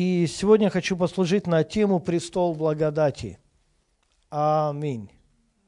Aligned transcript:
И 0.00 0.28
сегодня 0.28 0.70
хочу 0.70 0.96
послужить 0.96 1.48
на 1.48 1.64
тему 1.64 1.98
«Престол 1.98 2.54
благодати». 2.54 3.40
Аминь. 4.30 5.10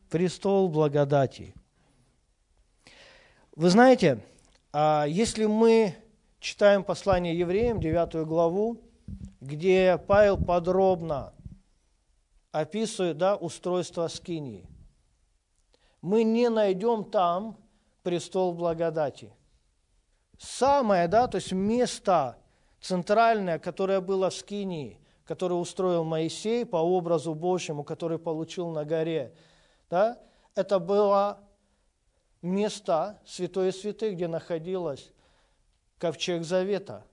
Престол 0.08 0.68
благодати. 0.68 1.52
Вы 3.56 3.70
знаете, 3.70 4.22
а 4.72 5.04
если 5.08 5.46
мы 5.46 5.96
читаем 6.38 6.84
послание 6.84 7.36
евреям, 7.36 7.80
9 7.80 8.24
главу, 8.24 8.80
где 9.40 9.98
Павел 10.06 10.36
подробно 10.36 11.32
описывает 12.52 13.18
да, 13.18 13.34
устройство 13.34 14.06
скинии, 14.06 14.64
мы 16.02 16.22
не 16.22 16.50
найдем 16.50 17.02
там 17.02 17.56
престол 18.04 18.54
благодати. 18.54 19.32
Самое, 20.38 21.08
да, 21.08 21.26
то 21.26 21.38
есть 21.38 21.50
место 21.50 22.36
центральное, 22.80 23.58
которое 23.58 24.00
было 24.00 24.30
в 24.30 24.34
скинии, 24.34 24.98
которое 25.24 25.56
устроил 25.56 26.04
Моисей 26.04 26.64
по 26.66 26.78
образу 26.78 27.34
Божьему, 27.34 27.84
который 27.84 28.18
получил 28.18 28.70
на 28.70 28.84
горе, 28.84 29.34
да, 29.88 30.18
это 30.54 30.78
было 30.78 31.40
места 32.42 33.20
святое 33.24 33.72
святых, 33.72 34.14
где 34.14 34.28
находилась 34.28 35.12
ковчег 35.98 36.44
завета. 36.44 37.06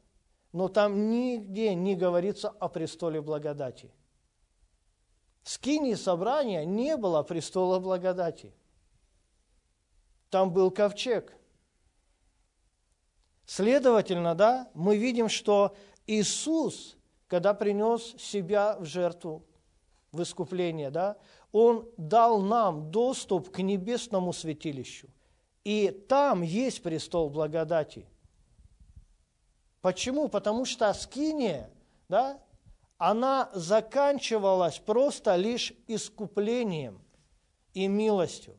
Но 0.53 0.69
там 0.69 1.09
нигде 1.09 1.75
не 1.75 1.95
говорится 1.95 2.49
о 2.49 2.69
престоле 2.69 3.21
благодати. 3.21 3.91
В 5.43 5.49
скинии 5.49 5.93
собрания 5.93 6.65
не 6.65 6.97
было 6.97 7.23
престола 7.23 7.79
благодати. 7.79 8.53
Там 10.29 10.51
был 10.51 10.71
ковчег. 10.71 11.33
Следовательно, 13.47 14.35
да, 14.35 14.69
мы 14.73 14.97
видим, 14.97 15.29
что 15.29 15.73
Иисус, 16.05 16.97
когда 17.27 17.53
принес 17.53 18.13
себя 18.17 18.75
в 18.77 18.83
жертву, 18.83 19.45
в 20.11 20.21
искупление, 20.21 20.91
да, 20.91 21.17
Он 21.53 21.89
дал 21.95 22.41
нам 22.41 22.91
доступ 22.91 23.49
к 23.49 23.59
небесному 23.59 24.33
святилищу. 24.33 25.07
И 25.63 25.91
там 26.09 26.41
есть 26.41 26.83
престол 26.83 27.29
благодати. 27.29 28.05
Почему? 29.81 30.27
Потому 30.27 30.65
что 30.65 30.89
Аскиния, 30.89 31.69
да, 32.09 32.41
она 32.97 33.49
заканчивалась 33.53 34.79
просто 34.79 35.37
лишь 35.37 35.71
искуплением 35.87 37.01
и 37.73 37.87
милостью. 37.87 38.57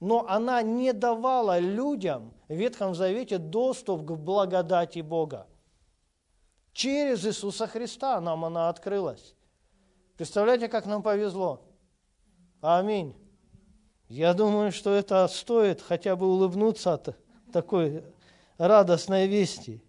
Но 0.00 0.26
она 0.26 0.62
не 0.62 0.92
давала 0.92 1.58
людям 1.58 2.32
в 2.48 2.54
Ветхом 2.54 2.94
Завете 2.94 3.38
доступ 3.38 4.06
к 4.06 4.12
благодати 4.12 5.00
Бога. 5.00 5.46
Через 6.72 7.24
Иисуса 7.26 7.66
Христа 7.66 8.20
нам 8.20 8.44
она 8.44 8.70
открылась. 8.70 9.34
Представляете, 10.16 10.68
как 10.68 10.86
нам 10.86 11.02
повезло? 11.02 11.60
Аминь. 12.60 13.14
Я 14.08 14.34
думаю, 14.34 14.72
что 14.72 14.92
это 14.92 15.28
стоит 15.28 15.80
хотя 15.80 16.16
бы 16.16 16.26
улыбнуться 16.26 16.94
от 16.94 17.16
такой 17.52 18.02
радостной 18.58 19.26
вести. 19.26 19.82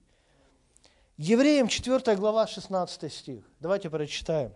Евреям 1.18 1.68
4 1.68 2.16
глава 2.18 2.48
16 2.48 3.12
стих. 3.14 3.44
Давайте 3.60 3.90
прочитаем. 3.90 4.52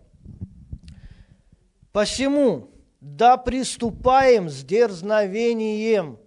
«Посему 1.92 2.68
да 3.14 3.36
приступаем 3.36 4.48
с 4.48 4.62
дерзновением 4.62 6.18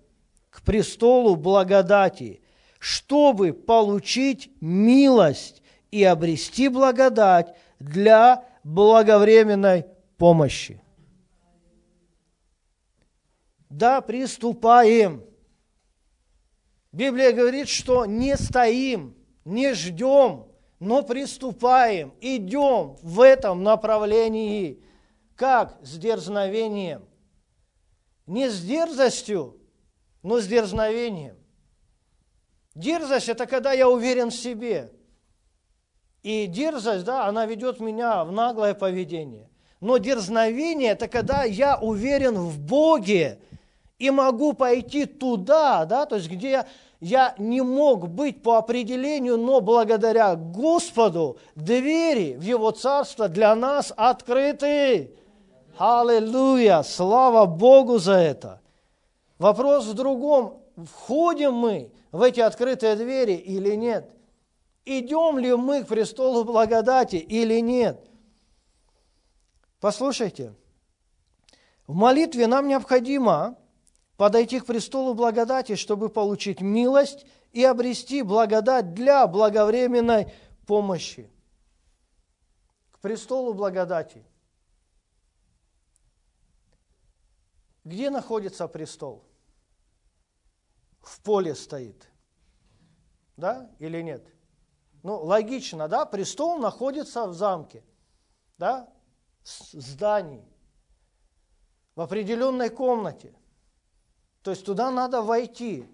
к 0.49 0.61
престолу 0.61 1.35
благодати, 1.35 2.41
чтобы 2.79 3.53
получить 3.53 4.51
милость 4.61 5.61
и 5.91 6.03
обрести 6.03 6.67
благодать 6.67 7.55
для 7.79 8.45
благовременной 8.63 9.85
помощи» 10.17 10.81
да 13.69 14.01
приступаем. 14.01 15.23
Библия 16.91 17.31
говорит, 17.31 17.69
что 17.69 18.05
не 18.05 18.35
стоим, 18.35 19.15
не 19.45 19.73
ждем, 19.73 20.47
но 20.79 21.03
приступаем, 21.03 22.13
идем 22.19 22.97
в 23.03 23.21
этом 23.21 23.63
направлении. 23.63 24.81
Как? 25.39 25.77
С 25.81 25.97
дерзновением. 25.97 27.07
Не 28.27 28.49
с 28.49 28.61
дерзостью, 28.61 29.55
но 30.21 30.41
с 30.41 30.47
дерзновением. 30.47 31.37
Дерзость– 32.75 33.29
это 33.29 33.45
когда 33.45 33.71
я 33.71 33.87
уверен 33.87 34.31
в 34.31 34.35
себе. 34.35 34.91
И 36.23 36.45
дерзость, 36.47 37.05
да, 37.05 37.25
она 37.25 37.45
ведет 37.45 37.79
меня 37.79 38.25
в 38.25 38.33
наглое 38.33 38.73
поведение. 38.73 39.49
Но 39.79 39.97
дерзновение– 39.97 40.89
это 40.91 41.07
когда 41.07 41.45
я 41.45 41.77
уверен 41.77 42.35
в 42.35 42.59
Боге, 42.59 43.39
и 43.97 44.11
могу 44.11 44.51
пойти 44.51 45.05
туда, 45.05 45.85
да, 45.85 46.05
то 46.05 46.17
есть 46.17 46.29
где 46.29 46.65
я 46.99 47.33
не 47.37 47.61
мог 47.61 48.09
быть 48.09 48.43
по 48.43 48.57
определению, 48.57 49.37
но 49.37 49.61
благодаря 49.61 50.35
Господу 50.35 51.37
двери 51.55 52.35
в 52.35 52.41
Его 52.41 52.71
Царство 52.71 53.29
для 53.29 53.55
нас 53.55 53.93
открыты. 53.95 55.15
Аллилуйя! 55.79 56.83
Слава 56.83 57.45
Богу 57.45 57.99
за 57.99 58.15
это! 58.15 58.61
Вопрос 59.37 59.85
в 59.85 59.93
другом. 59.93 60.61
Входим 60.75 61.53
мы 61.53 61.93
в 62.11 62.21
эти 62.21 62.41
открытые 62.41 62.97
двери 62.97 63.35
или 63.35 63.75
нет? 63.75 64.11
Идем 64.83 65.39
ли 65.39 65.55
мы 65.55 65.85
к 65.85 65.87
престолу 65.87 66.43
благодати 66.43 67.15
или 67.15 67.61
нет? 67.61 67.97
Послушайте, 69.79 70.53
в 71.87 71.95
молитве 71.95 72.47
нам 72.47 72.67
необходимо 72.67 73.55
подойти 74.17 74.59
к 74.59 74.65
престолу 74.65 75.13
благодати, 75.13 75.75
чтобы 75.75 76.09
получить 76.09 76.59
милость 76.59 77.25
и 77.53 77.63
обрести 77.63 78.21
благодать 78.21 78.93
для 78.93 79.25
благовременной 79.27 80.33
помощи. 80.67 81.29
К 82.91 82.99
престолу 82.99 83.53
благодати. 83.53 84.25
Где 87.89 88.11
находится 88.11 88.67
престол? 88.67 89.25
В 91.01 91.19
поле 91.23 91.55
стоит. 91.55 92.07
Да 93.35 93.71
или 93.79 94.03
нет? 94.03 94.31
Ну, 95.01 95.17
логично, 95.23 95.87
да? 95.87 96.05
Престол 96.05 96.59
находится 96.59 97.25
в 97.25 97.33
замке, 97.33 97.83
да? 98.59 98.87
В 99.43 99.81
здании, 99.81 100.47
в 101.95 102.01
определенной 102.01 102.69
комнате. 102.69 103.33
То 104.43 104.51
есть 104.51 104.63
туда 104.63 104.91
надо 104.91 105.23
войти, 105.23 105.89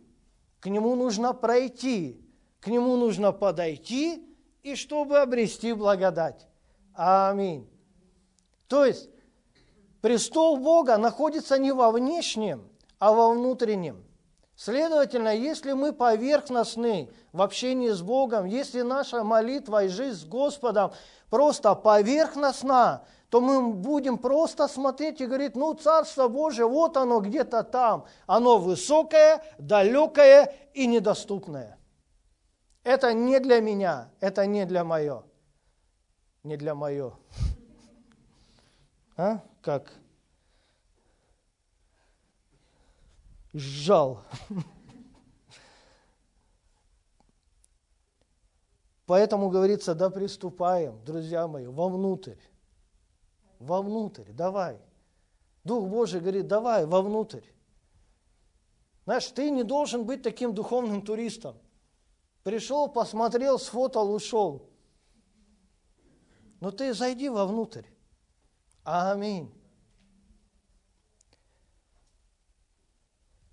к 0.59 0.65
нему 0.65 0.97
нужно 0.97 1.33
пройти, 1.33 2.21
к 2.59 2.67
нему 2.67 2.97
нужно 2.97 3.31
подойти, 3.31 4.21
и 4.63 4.75
чтобы 4.75 5.19
обрести 5.19 5.71
благодать. 5.71 6.45
Аминь. 6.93 7.69
То 8.67 8.83
есть 8.83 9.09
престол 10.05 10.57
Бога 10.57 10.99
находится 10.99 11.57
не 11.57 11.71
во 11.71 11.89
внешнем, 11.89 12.69
а 12.99 13.11
во 13.11 13.31
внутреннем. 13.31 14.05
Следовательно, 14.55 15.35
если 15.35 15.73
мы 15.73 15.93
поверхностны 15.93 17.09
в 17.33 17.41
общении 17.41 17.89
с 17.89 18.03
Богом, 18.03 18.45
если 18.45 18.83
наша 18.83 19.23
молитва 19.23 19.85
и 19.85 19.87
жизнь 19.87 20.19
с 20.19 20.23
Господом 20.23 20.91
просто 21.31 21.73
поверхностна, 21.73 23.03
то 23.31 23.41
мы 23.41 23.73
будем 23.73 24.19
просто 24.19 24.67
смотреть 24.67 25.21
и 25.21 25.25
говорить, 25.25 25.55
ну, 25.55 25.73
Царство 25.73 26.27
Божие, 26.27 26.67
вот 26.67 26.97
оно 26.97 27.19
где-то 27.19 27.63
там. 27.63 28.05
Оно 28.27 28.59
высокое, 28.59 29.43
далекое 29.57 30.53
и 30.75 30.85
недоступное. 30.85 31.79
Это 32.83 33.11
не 33.11 33.39
для 33.39 33.59
меня, 33.59 34.11
это 34.19 34.45
не 34.45 34.67
для 34.67 34.83
мое. 34.83 35.23
Не 36.43 36.57
для 36.57 36.75
мое. 36.75 37.13
А? 39.17 39.41
Как? 39.61 39.93
Сжал. 43.53 44.23
Поэтому 49.05 49.49
говорится, 49.49 49.93
да 49.95 50.09
приступаем, 50.09 51.03
друзья 51.05 51.47
мои, 51.47 51.67
вовнутрь 51.67 52.37
вовнутрь, 53.59 54.31
давай. 54.31 54.77
Дух 55.63 55.87
Божий 55.89 56.19
говорит, 56.19 56.47
давай, 56.47 56.85
вовнутрь. 56.85 57.41
Знаешь, 59.05 59.27
ты 59.27 59.49
не 59.49 59.63
должен 59.63 60.05
быть 60.05 60.21
таким 60.21 60.53
духовным 60.53 61.01
туристом. 61.01 61.57
Пришел, 62.43 62.87
посмотрел, 62.87 63.59
сфотал, 63.59 64.11
ушел. 64.11 64.69
Но 66.59 66.71
ты 66.71 66.93
зайди 66.93 67.29
вовнутрь. 67.29 67.85
Аминь. 68.85 69.53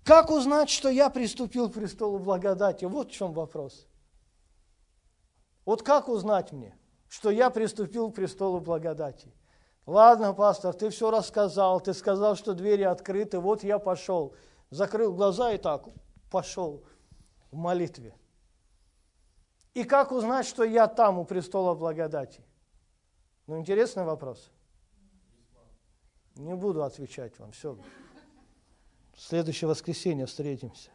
Как 0.05 0.31
узнать, 0.31 0.69
что 0.69 0.87
я 0.87 1.09
приступил 1.09 1.69
к 1.69 1.73
престолу 1.73 2.19
благодати? 2.19 2.85
Вот 2.85 3.09
в 3.09 3.11
чем 3.11 3.33
вопрос. 3.33 3.87
Вот 5.65 5.83
как 5.83 6.07
узнать 6.07 6.53
мне? 6.53 6.77
что 7.13 7.29
я 7.29 7.51
приступил 7.51 8.09
к 8.09 8.15
престолу 8.15 8.59
благодати. 8.59 9.31
Ладно, 9.85 10.33
пастор, 10.33 10.73
ты 10.73 10.89
все 10.89 11.11
рассказал, 11.11 11.79
ты 11.79 11.93
сказал, 11.93 12.35
что 12.35 12.55
двери 12.55 12.81
открыты, 12.81 13.37
вот 13.37 13.63
я 13.63 13.77
пошел. 13.77 14.33
Закрыл 14.71 15.13
глаза 15.13 15.51
и 15.51 15.59
так 15.59 15.83
пошел 16.31 16.83
в 17.51 17.55
молитве. 17.55 18.15
И 19.75 19.83
как 19.83 20.11
узнать, 20.11 20.47
что 20.47 20.63
я 20.63 20.87
там, 20.87 21.19
у 21.19 21.23
престола 21.23 21.75
благодати? 21.75 22.43
Ну, 23.45 23.59
интересный 23.59 24.05
вопрос. 24.05 24.49
Не 26.35 26.55
буду 26.55 26.83
отвечать 26.83 27.37
вам, 27.39 27.51
все. 27.51 27.77
Следующее 29.15 29.67
воскресенье 29.67 30.25
встретимся. 30.25 30.89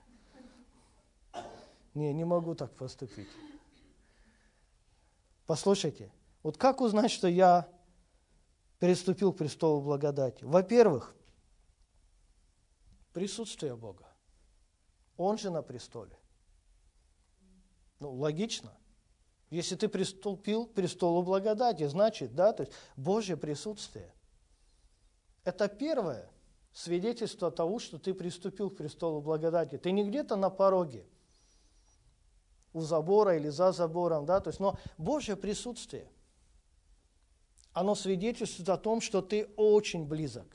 Не, 1.94 2.12
не 2.12 2.24
могу 2.24 2.54
так 2.54 2.74
поступить. 2.74 3.28
Послушайте, 5.46 6.12
вот 6.42 6.58
как 6.58 6.80
узнать, 6.80 7.10
что 7.10 7.28
я 7.28 7.68
переступил 8.78 9.32
к 9.32 9.38
престолу 9.38 9.80
благодати? 9.80 10.44
Во-первых, 10.44 11.14
присутствие 13.12 13.76
Бога. 13.76 14.06
Он 15.16 15.38
же 15.38 15.50
на 15.50 15.62
престоле. 15.62 16.16
Ну, 18.00 18.12
логично. 18.12 18.76
Если 19.50 19.74
ты 19.76 19.88
приступил 19.88 20.66
к 20.66 20.74
престолу 20.74 21.22
благодати, 21.22 21.86
значит, 21.86 22.34
да, 22.34 22.52
то 22.52 22.64
есть 22.64 22.72
Божье 22.96 23.36
присутствие. 23.36 24.12
Это 25.48 25.66
первое 25.66 26.28
свидетельство 26.74 27.50
того, 27.50 27.78
что 27.78 27.98
ты 27.98 28.12
приступил 28.12 28.68
к 28.68 28.76
престолу 28.76 29.22
благодати. 29.22 29.78
Ты 29.78 29.92
не 29.92 30.04
где-то 30.04 30.36
на 30.36 30.50
пороге, 30.50 31.06
у 32.74 32.82
забора 32.82 33.34
или 33.34 33.48
за 33.48 33.72
забором, 33.72 34.26
да, 34.26 34.40
то 34.40 34.50
есть, 34.50 34.60
но 34.60 34.78
Божье 34.98 35.36
присутствие, 35.36 36.06
оно 37.72 37.94
свидетельствует 37.94 38.68
о 38.68 38.76
том, 38.76 39.00
что 39.00 39.22
ты 39.22 39.48
очень 39.56 40.04
близок. 40.04 40.46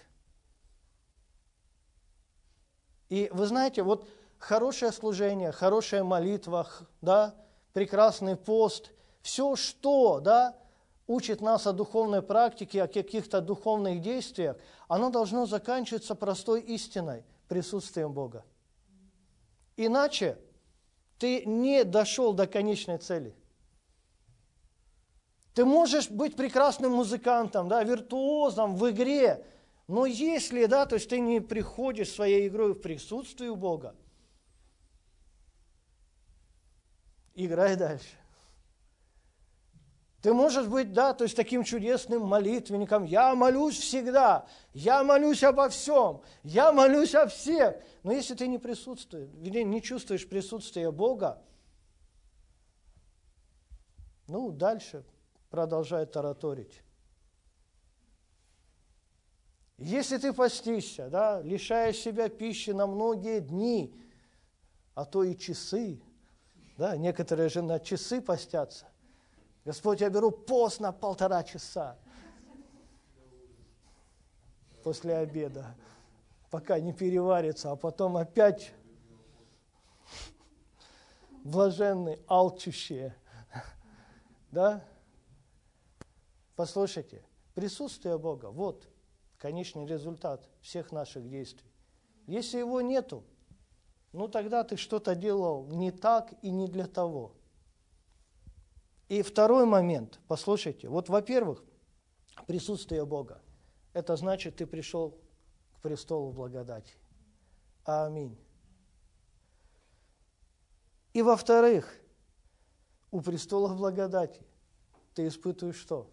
И 3.10 3.32
вы 3.34 3.48
знаете, 3.48 3.82
вот 3.82 4.08
хорошее 4.38 4.92
служение, 4.92 5.52
хорошая 5.52 6.04
молитва, 6.04 6.70
да, 7.02 7.34
прекрасный 7.74 8.36
пост, 8.36 8.92
все, 9.24 9.56
что 9.56 10.20
да, 10.20 10.56
учит 11.08 11.42
нас 11.42 11.68
о 11.68 11.74
духовной 11.74 12.22
практике, 12.22 12.84
о 12.84 12.88
каких-то 12.88 13.42
духовных 13.42 14.02
действиях, 14.02 14.58
оно 14.88 15.10
должно 15.10 15.46
заканчиваться 15.46 16.16
простой 16.16 16.62
истиной, 16.62 17.24
присутствием 17.48 18.14
Бога. 18.14 18.46
Иначе 19.76 20.38
ты 21.18 21.46
не 21.46 21.84
дошел 21.84 22.34
до 22.34 22.48
конечной 22.48 22.98
цели. 22.98 23.36
Ты 25.54 25.66
можешь 25.66 26.10
быть 26.10 26.36
прекрасным 26.36 26.94
музыкантом, 26.94 27.68
да, 27.68 27.84
виртуозом 27.84 28.76
в 28.76 28.90
игре, 28.90 29.46
но 29.88 30.06
если, 30.06 30.66
да, 30.66 30.86
то 30.86 30.96
есть 30.96 31.10
ты 31.10 31.20
не 31.20 31.42
приходишь 31.42 32.12
своей 32.12 32.48
игрой 32.48 32.74
в 32.74 32.82
присутствие 32.82 33.54
Бога, 33.56 33.96
играй 37.36 37.76
дальше. 37.76 38.23
Ты 40.24 40.34
можешь 40.34 40.68
быть, 40.68 40.94
да, 40.94 41.14
то 41.14 41.26
есть 41.26 41.36
таким 41.36 41.66
чудесным 41.66 42.22
молитвенником. 42.22 43.04
Я 43.04 43.36
молюсь 43.36 43.78
всегда, 43.78 44.48
я 44.72 45.04
молюсь 45.04 45.44
обо 45.44 45.68
всем, 45.68 46.22
я 46.44 46.72
молюсь 46.72 47.14
о 47.14 47.28
всех. 47.28 47.76
Но 48.04 48.14
если 48.14 48.34
ты 48.34 48.48
не 48.48 48.58
присутствуешь, 48.58 49.28
не 49.34 49.82
чувствуешь 49.82 50.26
присутствия 50.26 50.92
Бога, 50.92 51.44
ну, 54.28 54.50
дальше 54.52 55.04
продолжай 55.50 56.06
тараторить. 56.06 56.82
Если 59.78 60.18
ты 60.18 60.32
постишься, 60.32 61.10
да, 61.10 61.42
лишая 61.42 61.92
себя 61.92 62.30
пищи 62.30 62.70
на 62.70 62.88
многие 62.88 63.42
дни, 63.42 63.94
а 64.96 65.04
то 65.04 65.26
и 65.26 65.38
часы, 65.38 66.02
да, 66.78 66.96
некоторые 66.96 67.50
же 67.50 67.62
на 67.62 67.78
часы 67.82 68.22
постятся. 68.22 68.88
Господь, 69.66 70.02
я 70.02 70.10
беру 70.10 70.32
пост 70.32 70.80
на 70.80 70.92
полтора 70.92 71.44
часа 71.44 71.98
после 74.84 75.16
обеда, 75.16 75.76
пока 76.52 76.80
не 76.80 76.92
переварится, 76.92 77.72
а 77.72 77.76
потом 77.78 78.18
опять 78.18 78.74
блаженные, 81.44 82.20
алчущие. 82.28 83.16
Да? 84.52 84.84
Послушайте, 86.56 87.24
присутствие 87.56 88.18
Бога, 88.18 88.48
вот 88.48 88.88
конечный 89.38 89.86
результат 89.86 90.48
всех 90.62 90.92
наших 90.92 91.30
действий. 91.30 91.72
Если 92.28 92.60
его 92.60 92.82
нету, 92.82 93.24
ну 94.12 94.28
тогда 94.28 94.64
ты 94.64 94.78
что-то 94.78 95.16
делал 95.16 95.66
не 95.68 95.92
так 95.92 96.34
и 96.42 96.50
не 96.50 96.68
для 96.68 96.88
того. 96.88 97.34
И 99.10 99.22
второй 99.22 99.66
момент, 99.66 100.20
послушайте, 100.28 100.88
вот 100.88 101.10
во-первых, 101.10 101.64
присутствие 102.48 103.06
Бога. 103.06 103.42
Это 103.94 104.16
значит, 104.16 104.56
ты 104.56 104.66
пришел 104.66 105.18
к 105.76 105.82
престолу 105.82 106.32
благодати. 106.32 106.96
Аминь. 107.86 108.38
И 111.14 111.22
во-вторых, 111.22 111.94
у 113.12 113.22
престола 113.22 113.74
благодати 113.74 114.42
ты 115.14 115.28
испытываешь 115.28 115.76
что? 115.76 116.10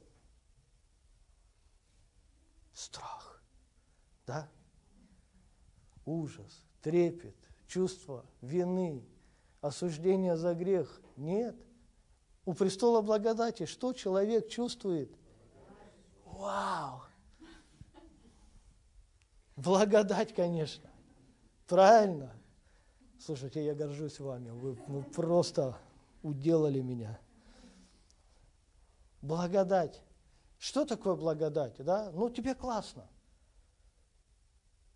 Страх, 2.74 3.42
да? 4.26 4.48
Ужас, 6.04 6.64
трепет, 6.82 7.36
чувство 7.66 8.26
вины, 8.42 9.02
осуждение 9.60 10.36
за 10.36 10.54
грех. 10.54 11.00
Нет. 11.16 11.56
У 12.50 12.54
престола 12.54 13.00
благодати 13.00 13.64
что 13.64 13.92
человек 13.92 14.48
чувствует? 14.48 15.08
Вау! 16.24 17.02
Благодать, 19.54 20.34
конечно. 20.34 20.90
Правильно. 21.68 22.34
Слушайте, 23.20 23.64
я 23.64 23.72
горжусь 23.76 24.18
вами. 24.18 24.50
Вы 24.50 24.76
ну, 24.88 25.04
просто 25.04 25.78
уделали 26.24 26.80
меня. 26.80 27.20
Благодать. 29.22 30.02
Что 30.58 30.84
такое 30.84 31.14
благодать? 31.14 31.76
Да? 31.78 32.10
Ну, 32.12 32.30
тебе 32.30 32.56
классно. 32.56 33.06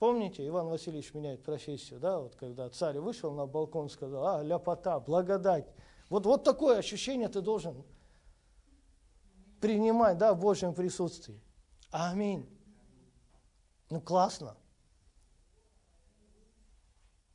Помните, 0.01 0.45
Иван 0.45 0.67
Васильевич 0.67 1.15
меняет 1.15 1.45
профессию, 1.45 2.01
да, 2.01 2.19
вот 2.19 2.35
когда 2.35 2.69
царь 2.69 2.99
вышел 2.99 3.33
на 3.33 3.47
балкон, 3.47 3.89
сказал, 3.89 4.27
а, 4.27 4.43
ляпота, 4.43 4.99
благодать. 4.99 5.73
Вот, 6.15 6.27
вот 6.27 6.45
такое 6.45 6.79
ощущение 6.79 7.29
ты 7.29 7.41
должен 7.41 7.83
принимать, 9.61 10.17
да, 10.17 10.33
в 10.33 10.39
Божьем 10.39 10.73
присутствии. 10.73 11.43
Аминь. 11.91 12.49
Ну, 13.91 14.01
классно. 14.01 14.57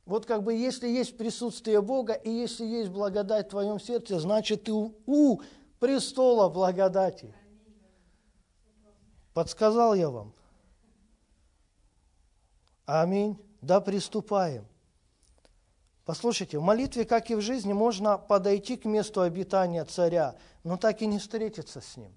Вот 0.06 0.24
как 0.24 0.44
бы 0.44 0.54
если 0.54 0.88
есть 0.88 1.18
присутствие 1.18 1.82
Бога, 1.82 2.14
и 2.14 2.30
если 2.30 2.64
есть 2.64 2.90
благодать 2.90 3.48
в 3.48 3.50
твоем 3.50 3.78
сердце, 3.78 4.18
значит 4.18 4.64
ты 4.64 4.72
у, 4.72 4.94
у 5.04 5.42
престола 5.78 6.48
благодати. 6.48 7.34
Подсказал 9.34 9.92
я 9.92 10.08
вам. 10.08 10.32
Аминь. 12.86 13.38
Да, 13.60 13.82
приступаем. 13.82 14.66
Послушайте, 16.10 16.58
в 16.58 16.62
молитве, 16.62 17.04
как 17.04 17.30
и 17.30 17.36
в 17.36 17.40
жизни, 17.40 17.72
можно 17.72 18.18
подойти 18.18 18.76
к 18.76 18.84
месту 18.84 19.20
обитания 19.20 19.84
царя, 19.84 20.34
но 20.64 20.76
так 20.76 21.02
и 21.02 21.06
не 21.06 21.20
встретиться 21.20 21.80
с 21.80 21.96
ним. 21.96 22.12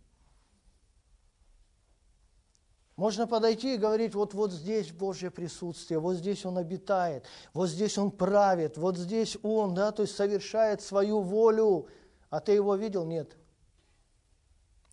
Можно 2.96 3.28
подойти 3.28 3.76
и 3.76 3.78
говорить, 3.78 4.16
вот, 4.16 4.34
вот 4.34 4.52
здесь 4.52 4.92
Божье 4.92 5.30
присутствие, 5.30 6.00
вот 6.00 6.16
здесь 6.16 6.44
Он 6.44 6.58
обитает, 6.58 7.28
вот 7.54 7.68
здесь 7.68 8.00
Он 8.00 8.10
правит, 8.10 8.80
вот 8.80 8.98
здесь 8.98 9.38
Он, 9.44 9.76
да, 9.76 9.92
то 9.92 10.02
есть 10.02 10.16
совершает 10.16 10.82
свою 10.82 11.22
волю. 11.22 11.88
А 12.32 12.40
ты 12.40 12.54
его 12.54 12.74
видел? 12.74 13.06
Нет. 13.06 13.38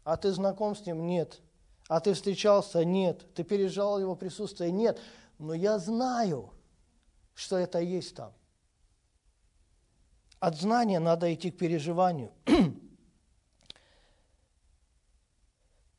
А 0.04 0.19
ты 0.19 0.30
знаком 0.30 0.76
с 0.76 0.85
Ним? 0.85 1.07
Нет. 1.07 1.40
А 1.88 2.00
ты 2.00 2.12
встречался? 2.12 2.85
Нет. 2.85 3.25
Ты 3.35 3.45
переживал 3.45 3.99
Его 3.99 4.14
присутствие? 4.14 4.71
Нет 4.71 5.00
но 5.38 5.54
я 5.54 5.78
знаю, 5.78 6.50
что 7.33 7.57
это 7.57 7.78
есть 7.78 8.14
там. 8.14 8.35
От 10.40 10.56
знания 10.56 10.99
надо 11.00 11.32
идти 11.32 11.50
к 11.50 11.59
переживанию. 11.59 12.32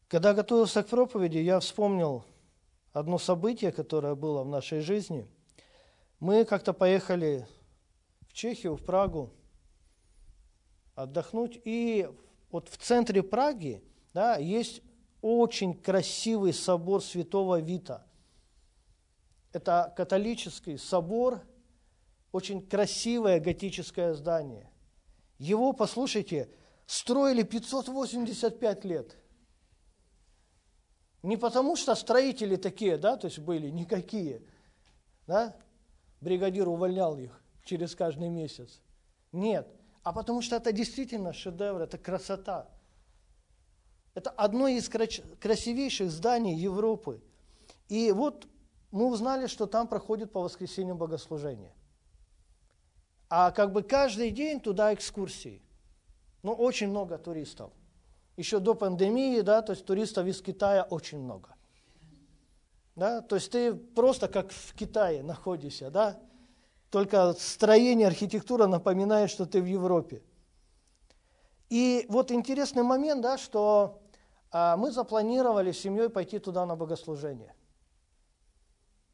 Когда 0.08 0.34
готовился 0.34 0.82
к 0.82 0.88
проповеди, 0.88 1.38
я 1.38 1.60
вспомнил 1.60 2.26
одно 2.92 3.20
событие, 3.20 3.72
которое 3.72 4.16
было 4.16 4.44
в 4.44 4.48
нашей 4.48 4.82
жизни. 4.82 5.28
Мы 6.20 6.44
как-то 6.44 6.74
поехали 6.74 7.48
в 8.28 8.34
Чехию, 8.34 8.76
в 8.76 8.84
Прагу 8.84 9.32
отдохнуть, 10.96 11.62
и 11.64 12.10
вот 12.50 12.68
в 12.68 12.78
центре 12.78 13.22
Праги 13.22 13.84
да, 14.14 14.38
есть 14.38 14.82
очень 15.22 15.74
красивый 15.74 16.52
собор 16.52 17.04
святого 17.04 17.60
Вита. 17.60 18.06
Это 19.54 19.94
католический 19.96 20.78
собор, 20.78 21.42
очень 22.32 22.66
красивое 22.66 23.40
готическое 23.40 24.14
здание. 24.14 24.70
Его, 25.38 25.74
послушайте, 25.74 26.50
строили 26.86 27.44
585 27.44 28.86
лет. 28.86 29.18
Не 31.24 31.38
потому, 31.38 31.76
что 31.76 31.94
строители 31.96 32.56
такие, 32.56 32.98
да, 32.98 33.16
то 33.16 33.28
есть 33.28 33.40
были 33.40 33.70
никакие, 33.70 34.42
да, 35.28 35.56
бригадир 36.20 36.68
увольнял 36.68 37.18
их 37.18 37.42
через 37.64 37.96
каждый 37.96 38.30
месяц. 38.30 38.82
Нет, 39.32 39.68
а 40.04 40.14
потому 40.14 40.42
что 40.42 40.56
это 40.56 40.72
действительно 40.72 41.32
шедевр, 41.32 41.82
это 41.82 41.98
красота. 41.98 42.70
Это 44.14 44.30
одно 44.32 44.68
из 44.68 44.90
красивейших 44.90 46.12
зданий 46.12 46.56
Европы. 46.56 47.22
И 47.88 48.12
вот 48.12 48.48
мы 48.92 49.06
узнали, 49.06 49.48
что 49.48 49.68
там 49.68 49.88
проходит 49.88 50.32
по 50.32 50.42
воскресеньям 50.42 50.98
богослужение. 50.98 51.74
А 53.34 53.52
как 53.52 53.72
бы 53.72 53.82
каждый 53.82 54.30
день 54.30 54.60
туда 54.60 54.94
экскурсии. 54.94 55.62
Ну, 56.44 56.52
очень 56.52 56.90
много 56.90 57.18
туристов. 57.18 57.72
Еще 58.36 58.60
до 58.60 58.76
пандемии, 58.76 59.40
да, 59.40 59.62
то 59.62 59.72
есть 59.72 59.86
туристов 59.86 60.28
из 60.28 60.42
Китая 60.42 60.84
очень 60.84 61.20
много. 61.20 61.56
Да, 62.98 63.22
то 63.22 63.36
есть 63.36 63.50
ты 63.50 63.74
просто 63.74 64.28
как 64.28 64.52
в 64.52 64.74
Китае 64.76 65.24
находишься, 65.24 65.90
да, 65.90 66.20
только 66.90 67.34
строение, 67.40 68.08
архитектура 68.08 68.68
напоминает, 68.68 69.30
что 69.30 69.46
ты 69.46 69.62
в 69.62 69.66
Европе. 69.66 70.22
И 71.70 72.06
вот 72.10 72.34
интересный 72.34 72.84
момент, 72.84 73.22
да, 73.22 73.38
что 73.38 74.02
а, 74.52 74.76
мы 74.76 74.92
запланировали 74.92 75.72
с 75.72 75.80
семьей 75.80 76.10
пойти 76.10 76.38
туда 76.38 76.66
на 76.66 76.76
богослужение. 76.76 77.56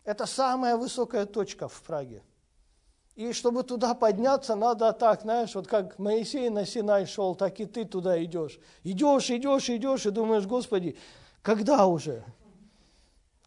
Это 0.04 0.26
самая 0.26 0.76
высокая 0.76 1.28
точка 1.28 1.68
в 1.68 1.80
Праге. 1.84 2.24
И 3.18 3.34
чтобы 3.34 3.64
туда 3.64 3.96
подняться, 3.96 4.54
надо 4.54 4.94
так, 4.94 5.24
знаешь, 5.24 5.56
вот 5.56 5.66
как 5.66 5.98
Моисей 5.98 6.52
на 6.52 6.68
Синай 6.68 7.08
шел, 7.08 7.34
так 7.34 7.60
и 7.60 7.66
ты 7.66 7.84
туда 7.84 8.24
идешь. 8.24 8.60
Идешь, 8.84 9.32
идешь, 9.32 9.72
идешь, 9.72 10.06
и 10.06 10.12
думаешь, 10.12 10.46
Господи, 10.46 10.96
когда 11.42 11.88
уже? 11.88 12.24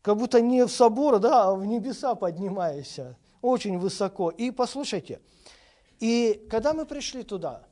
Как 0.02 0.16
будто 0.16 0.40
не 0.40 0.66
в 0.66 0.72
собор, 0.72 1.20
да, 1.20 1.44
а 1.44 1.54
в 1.54 1.64
небеса 1.64 2.16
поднимаешься 2.16 3.16
очень 3.42 3.78
высоко. 3.78 4.30
И 4.30 4.50
послушайте, 4.50 5.20
и 6.00 6.48
когда 6.50 6.74
мы 6.74 6.84
пришли 6.84 7.22
туда, 7.22 7.62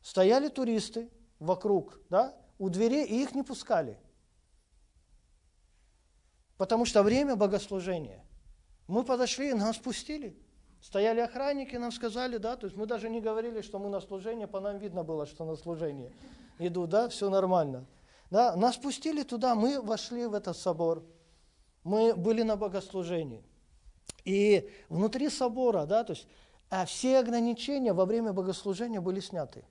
стояли 0.00 0.48
туристы 0.48 1.10
вокруг, 1.38 2.00
да, 2.08 2.34
у 2.58 2.70
дверей, 2.70 3.04
и 3.04 3.22
их 3.22 3.34
не 3.34 3.42
пускали. 3.42 3.98
Потому 6.56 6.86
что 6.86 7.02
время 7.02 7.36
богослужения. 7.36 8.24
Мы 8.86 9.04
подошли, 9.04 9.52
нас 9.52 9.76
пустили. 9.76 10.34
Стояли 10.80 11.20
охранники, 11.20 11.76
нам 11.76 11.90
сказали, 11.90 12.36
да, 12.36 12.56
то 12.56 12.66
есть 12.66 12.76
мы 12.76 12.86
даже 12.86 13.08
не 13.08 13.20
говорили, 13.20 13.62
что 13.62 13.78
мы 13.78 13.88
на 13.88 14.00
служение, 14.00 14.46
по 14.46 14.60
нам 14.60 14.78
видно 14.78 15.02
было, 15.02 15.26
что 15.26 15.44
на 15.44 15.56
служение 15.56 16.12
иду, 16.58 16.86
да, 16.86 17.08
все 17.08 17.28
нормально. 17.28 17.86
Да, 18.30 18.54
нас 18.56 18.76
пустили 18.76 19.22
туда, 19.22 19.54
мы 19.54 19.80
вошли 19.80 20.26
в 20.26 20.34
этот 20.34 20.56
собор, 20.56 21.04
мы 21.82 22.14
были 22.14 22.42
на 22.42 22.56
богослужении. 22.56 23.42
И 24.24 24.70
внутри 24.88 25.30
собора, 25.30 25.86
да, 25.86 26.04
то 26.04 26.12
есть 26.12 26.28
а 26.70 26.84
все 26.84 27.18
ограничения 27.18 27.92
во 27.92 28.04
время 28.04 28.32
богослужения 28.32 29.00
были 29.00 29.20
сняты. 29.20 29.64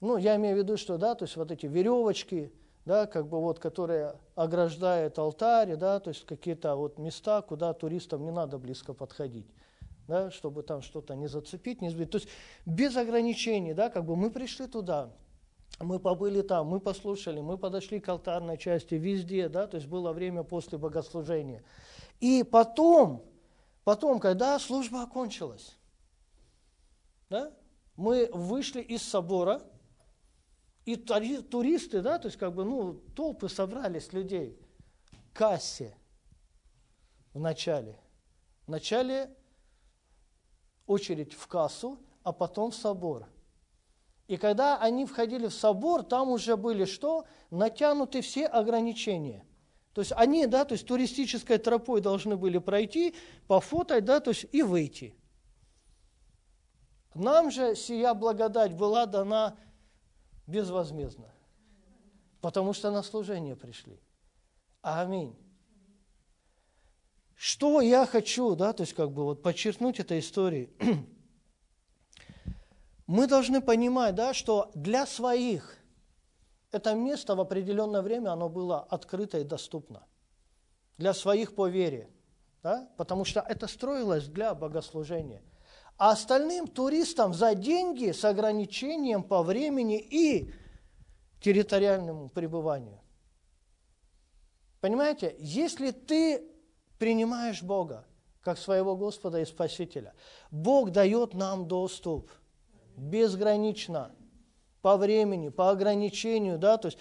Ну, 0.00 0.18
я 0.18 0.36
имею 0.36 0.56
в 0.56 0.58
виду, 0.58 0.76
что, 0.76 0.98
да, 0.98 1.14
то 1.14 1.24
есть 1.24 1.36
вот 1.36 1.50
эти 1.50 1.64
веревочки, 1.64 2.52
да, 2.84 3.06
как 3.06 3.26
бы 3.26 3.40
вот, 3.40 3.58
которые 3.58 4.16
ограждают 4.34 5.18
алтарь, 5.18 5.76
да, 5.76 6.00
то 6.00 6.08
есть 6.08 6.26
какие-то 6.26 6.76
вот 6.76 6.98
места, 6.98 7.40
куда 7.40 7.72
туристам 7.72 8.24
не 8.24 8.30
надо 8.30 8.58
близко 8.58 8.92
подходить, 8.92 9.46
да, 10.06 10.30
чтобы 10.30 10.62
там 10.62 10.82
что-то 10.82 11.14
не 11.14 11.26
зацепить, 11.26 11.80
не 11.80 11.90
сбить. 11.90 12.10
То 12.10 12.18
есть 12.18 12.28
без 12.66 12.96
ограничений, 12.96 13.74
да, 13.74 13.90
как 13.90 14.04
бы 14.04 14.16
мы 14.16 14.30
пришли 14.30 14.66
туда, 14.66 15.12
мы 15.80 15.98
побыли 15.98 16.42
там, 16.42 16.68
мы 16.68 16.80
послушали, 16.80 17.40
мы 17.40 17.58
подошли 17.58 18.00
к 18.00 18.08
алтарной 18.08 18.58
части 18.58 18.94
везде, 18.94 19.48
да, 19.48 19.66
то 19.66 19.76
есть 19.76 19.88
было 19.88 20.12
время 20.12 20.42
после 20.42 20.78
богослужения. 20.78 21.64
И 22.20 22.42
потом, 22.42 23.24
потом, 23.84 24.20
когда 24.20 24.58
служба 24.58 25.02
окончилась, 25.02 25.76
да, 27.30 27.52
мы 27.96 28.28
вышли 28.32 28.80
из 28.80 29.02
собора, 29.02 29.62
и 30.84 30.96
туристы, 30.96 32.02
да, 32.02 32.18
то 32.18 32.28
есть 32.28 32.38
как 32.38 32.54
бы, 32.54 32.64
ну, 32.64 32.94
толпы 33.16 33.48
собрались 33.48 34.12
людей 34.12 34.58
к 35.32 35.38
кассе 35.38 35.96
в 37.32 37.40
начале. 37.40 37.98
В 38.66 38.70
начале 38.70 39.34
очередь 40.86 41.32
в 41.32 41.46
кассу, 41.46 41.98
а 42.22 42.32
потом 42.32 42.70
в 42.70 42.74
собор. 42.74 43.26
И 44.26 44.36
когда 44.36 44.78
они 44.78 45.06
входили 45.06 45.48
в 45.48 45.54
собор, 45.54 46.02
там 46.02 46.30
уже 46.30 46.56
были 46.56 46.84
что? 46.84 47.24
Натянуты 47.50 48.20
все 48.20 48.46
ограничения– 48.46 49.44
то 49.94 50.00
есть 50.00 50.12
они, 50.16 50.46
да, 50.46 50.64
то 50.64 50.72
есть 50.72 50.86
туристической 50.86 51.56
тропой 51.56 52.00
должны 52.00 52.36
были 52.36 52.58
пройти, 52.58 53.14
пофотать, 53.46 54.04
да, 54.04 54.18
то 54.18 54.30
есть 54.30 54.44
и 54.50 54.62
выйти. 54.62 55.14
Нам 57.14 57.52
же 57.52 57.76
сия 57.76 58.12
благодать 58.12 58.74
была 58.74 59.06
дана 59.06 59.56
безвозмездно, 60.48 61.32
потому 62.40 62.72
что 62.72 62.90
на 62.90 63.04
служение 63.04 63.54
пришли. 63.54 64.00
Аминь. 64.82 65.36
Что 67.46 67.82
я 67.82 68.06
хочу, 68.06 68.56
да, 68.56 68.72
то 68.72 68.84
есть 68.84 68.94
как 68.94 69.10
бы 69.12 69.24
вот 69.24 69.42
подчеркнуть 69.42 70.00
этой 70.00 70.20
истории. 70.20 70.72
Мы 73.06 73.26
должны 73.26 73.60
понимать, 73.60 74.14
да, 74.14 74.32
что 74.32 74.70
для 74.74 75.04
своих– 75.04 75.76
это 76.72 76.94
место 76.94 77.34
в 77.34 77.40
определенное 77.40 78.00
время 78.00 78.30
оно 78.30 78.48
было 78.48 78.80
открыто 78.80 79.40
и 79.40 79.44
доступно 79.44 80.06
для 80.96 81.12
своих 81.12 81.54
по 81.54 81.68
вере, 81.68 82.08
да? 82.62 82.88
потому 82.96 83.26
что 83.26 83.40
это 83.40 83.66
строилось 83.66 84.24
для 84.24 84.54
богослужения. 84.54 85.42
А 85.98 86.12
остальным 86.12 86.66
туристам 86.66 87.34
за 87.34 87.54
деньги 87.54 88.12
с 88.12 88.24
ограничением 88.24 89.22
по 89.22 89.42
времени 89.42 90.00
и 90.00 90.50
территориальному 91.42 92.30
пребыванию. 92.30 93.02
Понимаете, 94.80 95.36
если 95.38 95.90
ты 95.90 96.53
принимаешь 97.04 97.62
Бога 97.62 98.04
как 98.40 98.58
своего 98.58 98.96
Господа 98.96 99.40
и 99.40 99.44
Спасителя, 99.44 100.14
Бог 100.50 100.90
дает 100.90 101.34
нам 101.34 101.68
доступ 101.68 102.30
безгранично– 102.96 104.10
по 104.84 104.98
времени, 104.98 105.48
по 105.48 105.70
ограничению, 105.70 106.58
да, 106.58 106.76
то 106.76 106.88
есть 106.88 106.98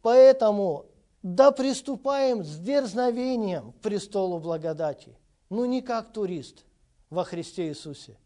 поэтому 0.00 0.86
да 1.22 1.50
приступаем 1.50 2.42
с 2.42 2.58
дерзновением 2.58 3.72
к 3.72 3.80
престолу 3.80 4.38
благодати, 4.38 5.18
ну 5.50 5.66
не 5.66 5.82
как 5.82 6.14
турист 6.14 6.64
во 7.10 7.24
Христе 7.24 7.68
Иисусе. 7.68 8.16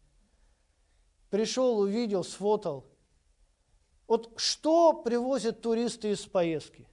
Пришел, 1.29 1.79
увидел, 1.79 2.23
сфотал. 2.23 2.85
Вот 4.07 4.31
что 4.37 4.93
привозят 4.93 5.61
туристы 5.61 6.11
из 6.11 6.25
поездки? 6.25 6.87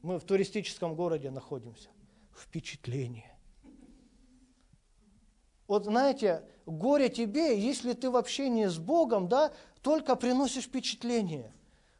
Мы 0.00 0.20
в 0.20 0.22
туристическом 0.22 0.94
городе 0.94 1.32
находимся. 1.32 1.88
Впечатление. 2.34 3.36
Вот 5.66 5.84
знаете, 5.84 6.44
горе 6.66 7.08
тебе, 7.08 7.58
если 7.58 7.92
ты 7.92 8.10
в 8.10 8.16
общении 8.16 8.66
с 8.66 8.78
Богом, 8.78 9.28
да, 9.28 9.52
только 9.80 10.16
приносишь 10.16 10.64
впечатление. 10.64 11.52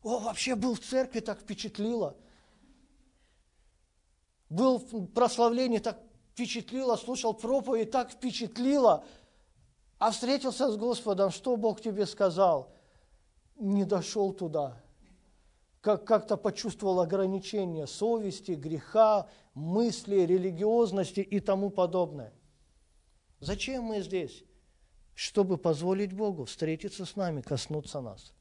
О, 0.03 0.19
вообще 0.19 0.57
был 0.57 0.75
в 0.75 0.81
церкви, 0.81 1.21
так 1.21 1.41
впечатлило. 1.41 2.17
Был 4.49 4.79
в 4.79 5.07
прославлении, 5.07 5.79
так 5.79 5.99
впечатлило, 6.33 6.97
слушал 6.97 7.33
проповедь, 7.35 7.91
так 7.91 8.11
впечатлило. 8.11 9.05
А 9.99 10.11
встретился 10.11 10.71
с 10.71 10.77
Господом, 10.77 11.31
что 11.31 11.57
Бог 11.57 11.81
тебе 11.81 12.07
сказал? 12.07 12.73
Не 13.57 13.85
дошел 13.85 14.33
туда. 14.33 14.83
Как- 15.81 16.05
как-то 16.05 16.37
почувствовал 16.37 17.01
ограничения 17.01 17.87
совести, 17.87 18.53
греха, 18.53 19.29
мысли, 19.55 20.21
религиозности 20.21 21.21
и 21.21 21.41
тому 21.41 21.71
подобное. 21.71 22.33
Зачем 23.41 23.85
мы 23.85 24.01
здесь? 24.01 24.45
чтобы 25.15 25.59
позволить 25.59 26.13
Богу 26.13 26.45
встретиться 26.45 27.05
с 27.05 27.17
нами, 27.17 27.43
коснуться 27.43 28.01
нас. 28.01 28.33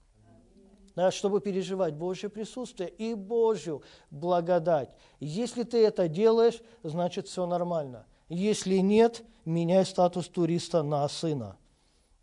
Да, 0.95 1.09
чтобы 1.09 1.39
переживать 1.39 1.93
Божье 1.93 2.29
присутствие 2.29 2.89
и 2.89 3.13
Божью 3.13 3.81
благодать. 4.09 4.89
Если 5.19 5.63
ты 5.63 5.85
это 5.85 6.09
делаешь, 6.09 6.61
значит 6.83 7.27
все 7.27 7.45
нормально. 7.45 8.05
Если 8.27 8.77
нет, 8.77 9.23
меняй 9.45 9.85
статус 9.85 10.27
туриста 10.27 10.83
на 10.83 11.07
сына. 11.07 11.57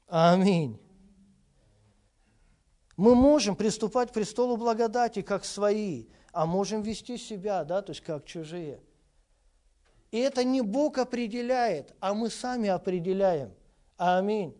Аминь. 0.06 0.78
Мы 2.96 3.14
можем 3.14 3.56
приступать 3.56 4.10
к 4.10 4.14
престолу 4.14 4.56
благодати 4.56 5.22
как 5.22 5.44
свои, 5.44 6.06
а 6.38 6.46
можем 6.46 6.82
вести 6.82 7.18
себя, 7.18 7.64
да, 7.64 7.82
то 7.82 7.90
есть 7.90 8.00
как 8.00 8.24
чужие. 8.24 8.78
И 10.12 10.18
это 10.18 10.44
не 10.44 10.60
Бог 10.60 10.98
определяет, 10.98 11.96
а 11.98 12.14
мы 12.14 12.30
сами 12.30 12.68
определяем. 12.68 13.50
Аминь. 13.96 14.54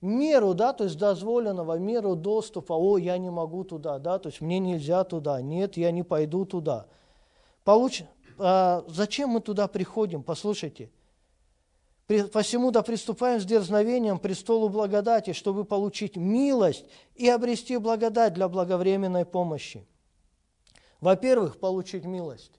Меру, 0.00 0.54
да, 0.54 0.72
то 0.72 0.84
есть 0.84 0.96
дозволенного, 0.96 1.80
меру 1.80 2.14
доступа, 2.14 2.74
о, 2.74 2.96
я 2.96 3.18
не 3.18 3.28
могу 3.28 3.64
туда, 3.64 3.98
да, 3.98 4.20
то 4.20 4.28
есть 4.28 4.40
мне 4.40 4.60
нельзя 4.60 5.02
туда, 5.02 5.42
нет, 5.42 5.76
я 5.76 5.90
не 5.90 6.04
пойду 6.04 6.44
туда. 6.44 6.86
Получ... 7.64 8.04
А, 8.38 8.84
зачем 8.86 9.30
мы 9.30 9.40
туда 9.40 9.66
приходим? 9.66 10.22
Послушайте. 10.22 10.92
Посему 12.32 12.70
да 12.70 12.82
приступаем 12.82 13.40
с 13.40 13.44
дерзновением 13.44 14.20
к 14.20 14.22
престолу 14.22 14.68
благодати, 14.68 15.32
чтобы 15.32 15.64
получить 15.64 16.14
милость 16.14 16.84
и 17.16 17.28
обрести 17.28 17.78
благодать 17.78 18.34
для 18.34 18.48
благовременной 18.48 19.24
помощи. 19.24 19.84
Во-первых, 21.00 21.58
получить 21.58 22.04
милость. 22.04 22.52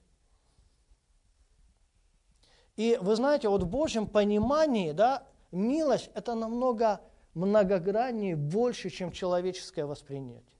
И 2.76 2.98
вы 3.00 3.16
знаете, 3.16 3.48
вот 3.48 3.62
в 3.62 3.68
Божьем 3.68 4.06
понимании, 4.06 4.92
да, 4.92 5.26
милость– 5.52 6.10
это 6.14 6.34
намного 6.34 7.00
многограннее, 7.34 8.36
больше, 8.36 8.90
чем 8.90 9.12
человеческое 9.12 9.86
воспринятие. 9.86 10.58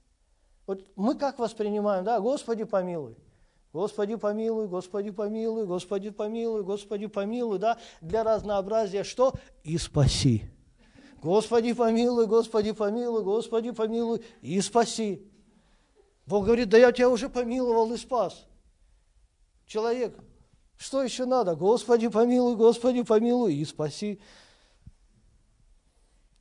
Вот 0.65 0.85
мы 0.95 1.15
как 1.15 1.39
воспринимаем, 1.39 2.03
да, 2.03 2.19
Господи 2.19 2.63
помилуй, 2.63 3.17
Господи 3.73 4.15
помилуй, 4.15 4.67
Господи 4.67 5.11
помилуй, 5.11 5.65
Господи 5.65 6.09
помилуй, 6.09 6.63
Господи 6.63 7.07
помилуй, 7.07 7.59
да, 7.59 7.79
для 8.01 8.23
разнообразия 8.23 9.03
что? 9.03 9.33
И 9.63 9.77
спаси. 9.77 10.43
Господи 11.21 11.73
помилуй, 11.73 12.27
Господи 12.27 12.71
помилуй, 12.71 13.23
Господи 13.23 13.71
помилуй 13.71 14.23
и 14.41 14.61
спаси. 14.61 15.27
Бог 16.25 16.45
говорит, 16.45 16.69
да 16.69 16.77
я 16.77 16.91
тебя 16.91 17.09
уже 17.09 17.29
помиловал 17.29 17.91
и 17.93 17.97
спас. 17.97 18.45
Человек, 19.65 20.17
что 20.77 21.03
еще 21.03 21.25
надо? 21.25 21.55
Господи 21.55 22.07
помилуй, 22.07 22.55
Господи 22.55 23.03
помилуй 23.03 23.55
и 23.55 23.65
спаси. 23.65 24.21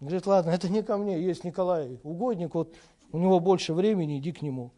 Говорит, 0.00 0.26
ладно, 0.26 0.50
это 0.50 0.68
не 0.68 0.82
ко 0.82 0.96
мне, 0.96 1.20
есть 1.22 1.44
Николай, 1.44 2.00
угодник, 2.02 2.54
вот 2.54 2.74
у 3.12 3.18
него 3.18 3.38
больше 3.38 3.72
времени, 3.72 4.18
иди 4.18 4.32
к 4.32 4.42
нему. 4.42 4.72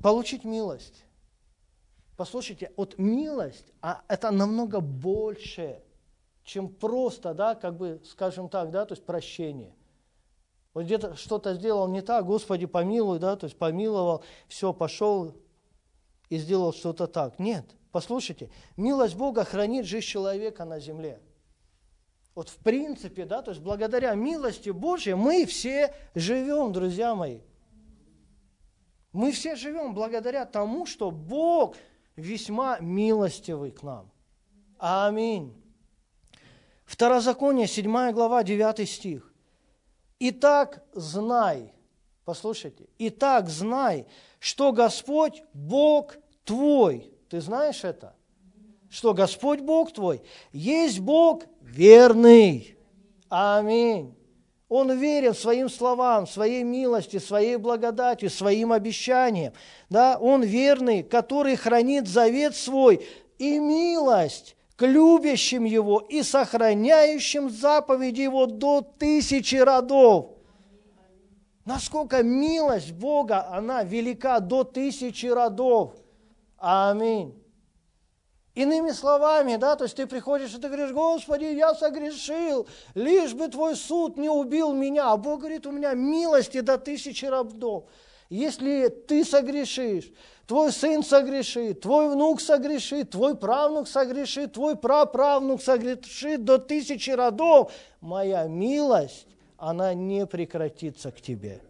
Получить 0.00 0.44
милость. 0.44 1.04
Послушайте, 2.16 2.72
вот 2.76 2.98
милость, 2.98 3.72
а 3.82 4.02
это 4.06 4.30
намного 4.30 4.80
больше, 4.80 5.82
чем 6.44 6.68
просто, 6.68 7.34
да, 7.34 7.54
как 7.54 7.76
бы, 7.76 8.00
скажем 8.04 8.48
так, 8.48 8.70
да, 8.70 8.86
то 8.86 8.92
есть 8.92 9.04
прощение. 9.04 9.74
Вот 10.72 10.84
где-то 10.84 11.16
что-то 11.16 11.54
сделал 11.54 11.88
не 11.88 12.00
так, 12.00 12.26
Господи, 12.26 12.66
помилуй, 12.66 13.18
да, 13.18 13.36
то 13.36 13.46
есть 13.46 13.58
помиловал, 13.58 14.22
все, 14.46 14.72
пошел 14.72 15.34
и 16.28 16.38
сделал 16.38 16.72
что-то 16.72 17.08
так. 17.08 17.38
Нет, 17.38 17.64
послушайте, 17.90 18.50
милость 18.76 19.16
Бога 19.16 19.44
хранит 19.44 19.84
жизнь 19.84 20.06
человека 20.06 20.64
на 20.64 20.78
земле. 20.78 21.20
Вот 22.36 22.48
в 22.48 22.56
принципе, 22.58 23.24
да, 23.24 23.42
то 23.42 23.50
есть 23.50 23.62
благодаря 23.62 24.14
милости 24.14 24.70
Божьей 24.70 25.14
мы 25.14 25.44
все 25.44 25.92
живем, 26.14 26.72
друзья 26.72 27.14
мои. 27.16 27.40
Мы 29.12 29.32
все 29.32 29.56
живем 29.56 29.92
благодаря 29.92 30.46
тому, 30.46 30.86
что 30.86 31.10
Бог 31.10 31.76
весьма 32.14 32.78
милостивый 32.78 33.72
к 33.72 33.82
нам. 33.82 34.10
Аминь. 34.78 35.60
Второзаконие, 36.84 37.66
7 37.66 38.12
глава, 38.12 38.44
9 38.44 38.88
стих. 38.88 39.29
«Итак, 40.20 40.84
знай, 40.92 41.72
послушайте, 42.24 42.84
итак, 42.98 43.48
знай, 43.48 44.06
что 44.38 44.70
Господь 44.70 45.42
Бог 45.52 46.16
твой». 46.44 47.10
Ты 47.30 47.40
знаешь 47.40 47.84
это? 47.84 48.12
Что 48.90 49.14
Господь 49.14 49.60
Бог 49.60 49.92
твой 49.92 50.20
есть 50.52 50.98
Бог 50.98 51.44
верный. 51.62 52.76
Аминь. 53.28 54.16
Он 54.68 54.90
верен 54.98 55.32
своим 55.32 55.68
словам, 55.68 56.26
своей 56.26 56.64
милости, 56.64 57.18
своей 57.18 57.56
благодати, 57.56 58.26
своим 58.26 58.72
обещаниям. 58.72 59.52
Да? 59.88 60.18
Он 60.20 60.42
верный, 60.42 61.04
который 61.04 61.54
хранит 61.54 62.08
завет 62.08 62.56
свой 62.56 63.06
и 63.38 63.60
милость 63.60 64.56
к 64.80 64.86
любящим 64.86 65.64
Его 65.64 65.98
и 65.98 66.22
сохраняющим 66.22 67.50
заповеди 67.50 68.22
Его 68.22 68.46
до 68.46 68.80
тысячи 68.80 69.56
родов. 69.56 70.30
Насколько 71.66 72.22
милость 72.22 72.92
Бога, 72.92 73.46
она 73.52 73.82
велика 73.82 74.40
до 74.40 74.64
тысячи 74.64 75.26
родов. 75.26 75.96
Аминь. 76.56 77.38
Иными 78.54 78.92
словами, 78.92 79.56
да, 79.56 79.76
то 79.76 79.84
есть 79.84 79.96
ты 79.96 80.06
приходишь 80.06 80.54
и 80.54 80.58
ты 80.58 80.68
говоришь, 80.68 80.92
Господи, 80.92 81.44
я 81.44 81.74
согрешил, 81.74 82.66
лишь 82.94 83.34
бы 83.34 83.48
твой 83.48 83.76
суд 83.76 84.16
не 84.16 84.30
убил 84.30 84.72
меня. 84.72 85.10
А 85.10 85.18
Бог 85.18 85.40
говорит, 85.40 85.66
у 85.66 85.72
меня 85.72 85.92
милости 85.92 86.60
до 86.60 86.78
тысячи 86.78 87.26
рабдов. 87.26 87.84
Если 88.30 88.88
ты 88.88 89.24
согрешишь, 89.24 90.12
твой 90.46 90.72
сын 90.72 91.02
согрешит, 91.02 91.80
твой 91.80 92.08
внук 92.08 92.40
согрешит, 92.40 93.10
твой 93.10 93.36
правнук 93.36 93.88
согрешит, 93.88 94.52
твой 94.52 94.76
праправнук 94.76 95.60
согрешит 95.60 96.44
до 96.44 96.58
тысячи 96.58 97.10
родов, 97.10 97.72
моя 98.00 98.44
милость, 98.46 99.26
она 99.56 99.94
не 99.94 100.26
прекратится 100.26 101.10
к 101.10 101.20
тебе. 101.20 101.60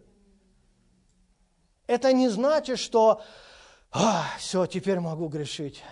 Это 1.87 2.13
не 2.13 2.29
значит, 2.29 2.77
что 2.77 3.23
а, 3.91 4.23
все, 4.37 4.67
теперь 4.67 4.99
могу 4.99 5.29
грешить. 5.29 5.83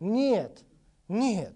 Нет, 0.00 0.64
нет. 1.06 1.54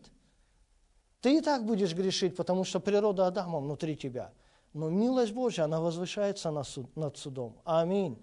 Ты 1.20 1.38
и 1.38 1.40
так 1.40 1.66
будешь 1.66 1.94
грешить, 1.94 2.36
потому 2.36 2.62
что 2.62 2.78
природа 2.78 3.26
Адама 3.26 3.58
внутри 3.58 3.96
тебя. 3.96 4.32
Но 4.72 4.88
милость 4.88 5.32
Божья, 5.32 5.64
она 5.64 5.80
возвышается 5.80 6.52
над 6.52 7.18
судом. 7.18 7.60
Аминь. 7.64 8.22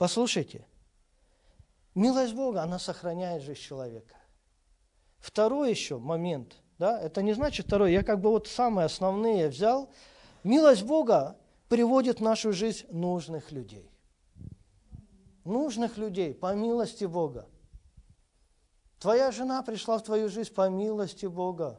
Послушайте, 0.00 0.66
милость 1.94 2.32
Бога, 2.32 2.62
она 2.62 2.78
сохраняет 2.78 3.42
жизнь 3.42 3.60
человека. 3.60 4.16
Второй 5.18 5.68
еще 5.68 5.98
момент, 5.98 6.56
да, 6.78 6.98
это 6.98 7.20
не 7.20 7.34
значит 7.34 7.66
второй, 7.66 7.92
я 7.92 8.02
как 8.02 8.18
бы 8.18 8.30
вот 8.30 8.48
самые 8.48 8.86
основные 8.86 9.48
взял. 9.48 9.92
Милость 10.42 10.84
Бога 10.84 11.36
приводит 11.68 12.20
в 12.20 12.22
нашу 12.22 12.54
жизнь 12.54 12.86
нужных 12.88 13.52
людей. 13.52 13.90
Нужных 15.44 15.98
людей, 15.98 16.32
по 16.32 16.54
милости 16.54 17.04
Бога. 17.04 17.46
Твоя 19.00 19.30
жена 19.30 19.62
пришла 19.62 19.98
в 19.98 20.02
твою 20.02 20.30
жизнь 20.30 20.54
по 20.54 20.70
милости 20.70 21.26
Бога. 21.26 21.78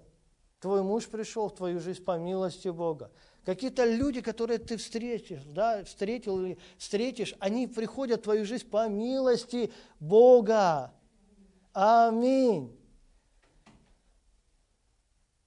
Твой 0.59 0.83
муж 0.83 1.07
пришел 1.07 1.49
в 1.49 1.55
твою 1.55 1.79
жизнь 1.79 2.03
по 2.03 2.19
милости 2.19 2.67
Бога. 2.67 3.09
Какие-то 3.45 3.85
люди, 3.85 4.21
которые 4.21 4.59
ты 4.59 4.77
встретишь, 4.77 5.41
да, 5.45 5.83
встретил 5.83 6.43
или 6.43 6.57
встретишь, 6.77 7.35
они 7.39 7.67
приходят 7.67 8.21
в 8.21 8.23
твою 8.23 8.45
жизнь 8.45 8.67
по 8.67 8.87
милости 8.87 9.71
Бога. 9.99 10.93
Аминь. 11.73 12.77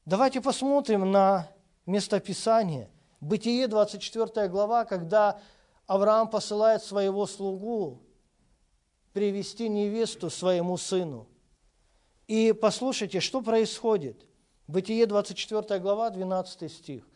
Давайте 0.04 0.40
посмотрим 0.40 1.10
на 1.10 1.48
местописание. 1.86 2.90
Бытие, 3.20 3.68
24 3.68 4.48
глава, 4.48 4.84
когда 4.84 5.40
Авраам 5.86 6.28
посылает 6.28 6.82
своего 6.82 7.26
слугу 7.26 8.02
привести 9.12 9.68
невесту 9.68 10.30
своему 10.30 10.76
сыну– 10.76 11.28
и 12.26 12.52
послушайте, 12.52 13.20
что 13.20 13.42
происходит. 13.42 14.26
Бытие 14.66 15.06
24 15.06 15.78
глава, 15.80 16.10
12 16.10 16.72
стих. 16.72 17.06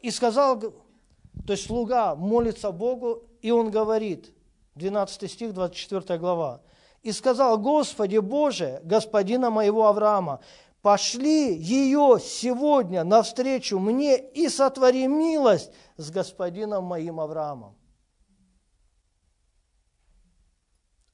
И 0.00 0.10
сказал, 0.10 0.60
то 0.60 1.52
есть 1.52 1.66
слуга 1.66 2.14
молится 2.14 2.70
Богу, 2.70 3.24
и 3.42 3.50
он 3.50 3.70
говорит, 3.70 4.32
12 4.74 5.30
стих, 5.30 5.52
24 5.52 6.18
глава. 6.18 6.62
И 7.02 7.12
сказал, 7.12 7.58
Господи 7.58 8.18
Боже, 8.18 8.80
господина 8.84 9.50
моего 9.50 9.86
Авраама, 9.86 10.40
пошли 10.82 11.54
ее 11.56 12.18
сегодня 12.20 13.04
навстречу 13.04 13.78
мне 13.78 14.18
и 14.18 14.48
сотвори 14.48 15.06
милость 15.06 15.70
с 15.96 16.10
господином 16.10 16.84
моим 16.84 17.20
Авраамом. 17.20 17.76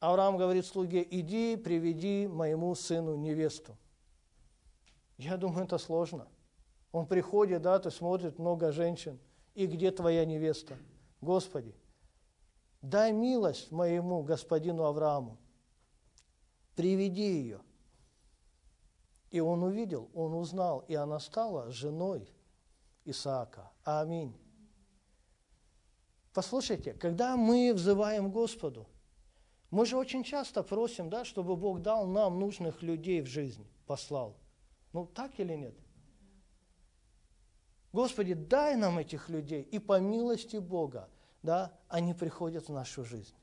Авраам 0.00 0.36
говорит 0.36 0.66
слуге, 0.66 1.06
иди, 1.10 1.56
приведи 1.56 2.26
моему 2.26 2.74
сыну 2.74 3.16
невесту. 3.16 3.76
Я 5.16 5.38
думаю, 5.38 5.64
это 5.64 5.78
сложно. 5.78 6.26
Он 6.94 7.06
приходит, 7.06 7.62
да, 7.62 7.80
ты 7.80 7.90
смотрит 7.90 8.38
много 8.38 8.70
женщин. 8.70 9.18
И 9.56 9.66
где 9.66 9.90
твоя 9.90 10.24
невеста? 10.24 10.76
Господи, 11.20 11.74
дай 12.82 13.10
милость 13.12 13.72
моему 13.72 14.22
господину 14.22 14.84
Аврааму. 14.84 15.36
Приведи 16.76 17.40
ее. 17.42 17.60
И 19.32 19.40
он 19.40 19.64
увидел, 19.64 20.08
он 20.14 20.34
узнал, 20.34 20.84
и 20.86 20.94
она 20.94 21.18
стала 21.18 21.72
женой 21.72 22.32
Исаака. 23.04 23.72
Аминь. 23.82 24.32
Послушайте, 26.32 26.92
когда 26.92 27.36
мы 27.36 27.72
взываем 27.74 28.30
Господу, 28.30 28.86
мы 29.72 29.84
же 29.84 29.96
очень 29.96 30.22
часто 30.22 30.62
просим, 30.62 31.10
да, 31.10 31.24
чтобы 31.24 31.56
Бог 31.56 31.82
дал 31.82 32.06
нам 32.06 32.38
нужных 32.38 32.82
людей 32.82 33.20
в 33.20 33.26
жизнь, 33.26 33.66
послал. 33.84 34.36
Ну, 34.92 35.06
так 35.06 35.40
или 35.40 35.54
нет? 35.54 35.74
Господи, 37.94 38.34
дай 38.34 38.74
нам 38.74 38.98
этих 38.98 39.28
людей, 39.28 39.62
и 39.62 39.78
по 39.78 40.00
милости 40.00 40.56
Бога, 40.56 41.08
да, 41.44 41.72
они 41.88 42.12
приходят 42.12 42.68
в 42.68 42.72
нашу 42.72 43.04
жизнь. 43.04 43.36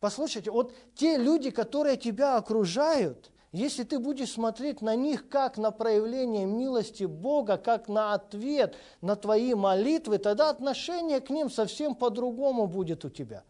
Послушайте, 0.00 0.50
вот 0.50 0.74
те 0.94 1.18
люди, 1.18 1.50
которые 1.50 1.98
тебя 1.98 2.38
окружают, 2.38 3.30
если 3.52 3.82
ты 3.82 3.98
будешь 3.98 4.32
смотреть 4.32 4.80
на 4.80 4.96
них 4.96 5.28
как 5.28 5.58
на 5.58 5.70
проявление 5.70 6.46
милости 6.46 7.04
Бога, 7.04 7.58
как 7.58 7.88
на 7.88 8.14
ответ 8.14 8.74
на 9.02 9.16
твои 9.16 9.52
молитвы, 9.52 10.16
тогда 10.16 10.48
отношение 10.48 11.20
к 11.20 11.28
ним 11.28 11.50
совсем 11.50 11.94
по-другому 11.94 12.66
будет 12.66 13.04
у 13.04 13.10
тебя. 13.10 13.44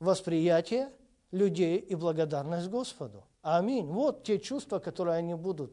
Восприятие 0.00 0.90
людей 1.30 1.78
и 1.78 1.94
благодарность 1.94 2.68
Господу. 2.68 3.22
Аминь. 3.44 3.86
Вот 3.86 4.24
те 4.24 4.38
чувства, 4.38 4.78
которые 4.78 5.18
они 5.18 5.34
будут 5.34 5.70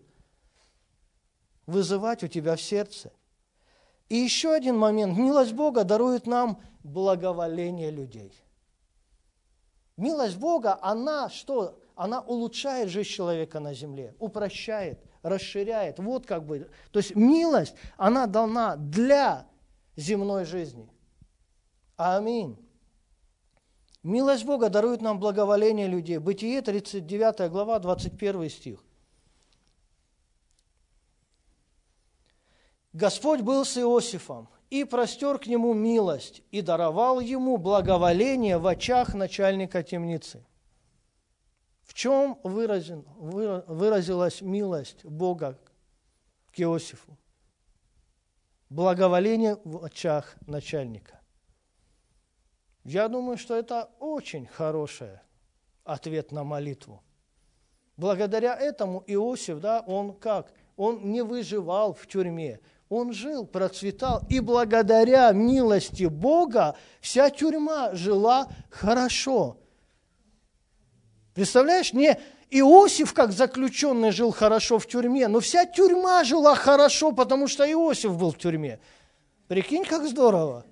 вызывать 1.65 2.21
у 2.21 2.27
тебя 2.27 2.57
в 2.57 2.61
сердце. 2.61 3.13
И 4.09 4.17
еще 4.17 4.51
один 4.51 4.77
момент. 4.77 5.17
Милость 5.17 5.53
Бога 5.53 5.85
дарует 5.85 6.27
нам 6.27 6.61
благоволение 6.83 7.89
людей. 7.89 8.33
Милость 9.95 10.37
Бога, 10.37 10.77
она 10.81 11.29
что? 11.29 11.79
Она 11.95 12.19
улучшает 12.19 12.89
жизнь 12.89 13.07
человека 13.07 13.61
на 13.61 13.73
земле, 13.73 14.15
упрощает, 14.19 14.99
расширяет. 15.21 15.97
Вот 15.97 16.25
как 16.25 16.45
бы. 16.45 16.69
То 16.91 16.99
есть 16.99 17.15
милость, 17.15 17.75
она 17.95 18.27
дана 18.27 18.75
для 18.75 19.47
земной 19.95 20.43
жизни. 20.43 20.89
Аминь. 21.95 22.57
Милость 24.03 24.45
Бога 24.45 24.69
дарует 24.69 25.01
нам 25.01 25.19
благоволение 25.19 25.87
людей. 25.87 26.17
Бытие 26.17 26.61
39 26.61 27.51
глава, 27.51 27.77
21 27.79 28.49
стих. 28.49 28.83
Господь 32.93 33.41
был 33.41 33.63
с 33.63 33.77
Иосифом 33.77 34.49
и 34.69 34.83
простер 34.83 35.37
к 35.37 35.45
нему 35.45 35.73
милость 35.73 36.41
и 36.51 36.61
даровал 36.61 37.19
ему 37.19 37.57
благоволение 37.57 38.57
в 38.57 38.67
очах 38.67 39.13
начальника 39.13 39.83
темницы. 39.83 40.43
В 41.83 41.93
чем 41.93 42.39
выразен, 42.43 43.05
выразилась 43.17 44.41
милость 44.41 45.05
Бога 45.05 45.59
к 46.51 46.59
Иосифу? 46.59 47.17
Благоволение 48.69 49.57
в 49.63 49.83
очах 49.83 50.35
начальника. 50.47 51.20
Я 52.83 53.07
думаю, 53.07 53.37
что 53.37 53.55
это 53.55 53.89
очень 53.99 54.47
хороший 54.47 55.19
ответ 55.83 56.31
на 56.31 56.43
молитву. 56.43 57.03
Благодаря 57.97 58.55
этому 58.55 59.03
Иосиф, 59.05 59.59
да, 59.59 59.81
он 59.85 60.13
как? 60.13 60.51
Он 60.77 61.11
не 61.11 61.23
выживал 61.23 61.93
в 61.93 62.07
тюрьме, 62.07 62.59
он 62.89 63.13
жил, 63.13 63.45
процветал, 63.45 64.23
и 64.29 64.39
благодаря 64.39 65.31
милости 65.31 66.05
Бога 66.05 66.75
вся 66.99 67.29
тюрьма 67.29 67.93
жила 67.93 68.47
хорошо. 68.69 69.57
Представляешь, 71.35 71.93
не 71.93 72.19
Иосиф 72.49 73.13
как 73.13 73.31
заключенный 73.31 74.11
жил 74.11 74.31
хорошо 74.31 74.79
в 74.79 74.87
тюрьме, 74.87 75.27
но 75.27 75.39
вся 75.39 75.65
тюрьма 75.65 76.23
жила 76.23 76.55
хорошо, 76.55 77.11
потому 77.11 77.47
что 77.47 77.69
Иосиф 77.71 78.17
был 78.17 78.31
в 78.31 78.37
тюрьме. 78.37 78.79
Прикинь, 79.47 79.85
как 79.85 80.07
здорово. 80.07 80.65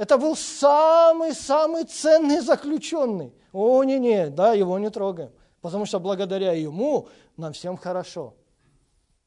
Это 0.00 0.16
был 0.16 0.34
самый-самый 0.34 1.84
ценный 1.84 2.40
заключенный. 2.40 3.34
О, 3.52 3.84
не-не, 3.84 4.30
да, 4.30 4.54
его 4.54 4.78
не 4.78 4.88
трогаем. 4.88 5.30
Потому 5.60 5.84
что 5.84 6.00
благодаря 6.00 6.52
ему 6.52 7.08
нам 7.36 7.52
всем 7.52 7.76
хорошо. 7.76 8.32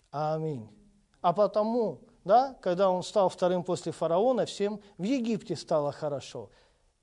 Аминь. 0.10 0.68
А 1.22 1.32
потому, 1.32 2.00
да, 2.26 2.58
когда 2.60 2.90
он 2.90 3.04
стал 3.04 3.30
вторым 3.30 3.64
после 3.64 3.92
фараона, 3.92 4.48
всем 4.48 4.82
в 4.98 5.04
Египте 5.04 5.56
стало 5.56 5.92
хорошо. 5.92 6.50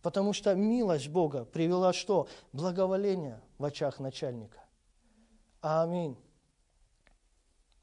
Потому 0.03 0.33
что 0.33 0.53
милость 0.57 1.07
Бога 1.07 1.45
привела 1.45 1.93
что? 1.93 2.27
Благоволение 2.53 3.41
в 3.57 3.65
очах 3.65 4.01
начальника. 4.01 4.65
Аминь. 5.61 6.17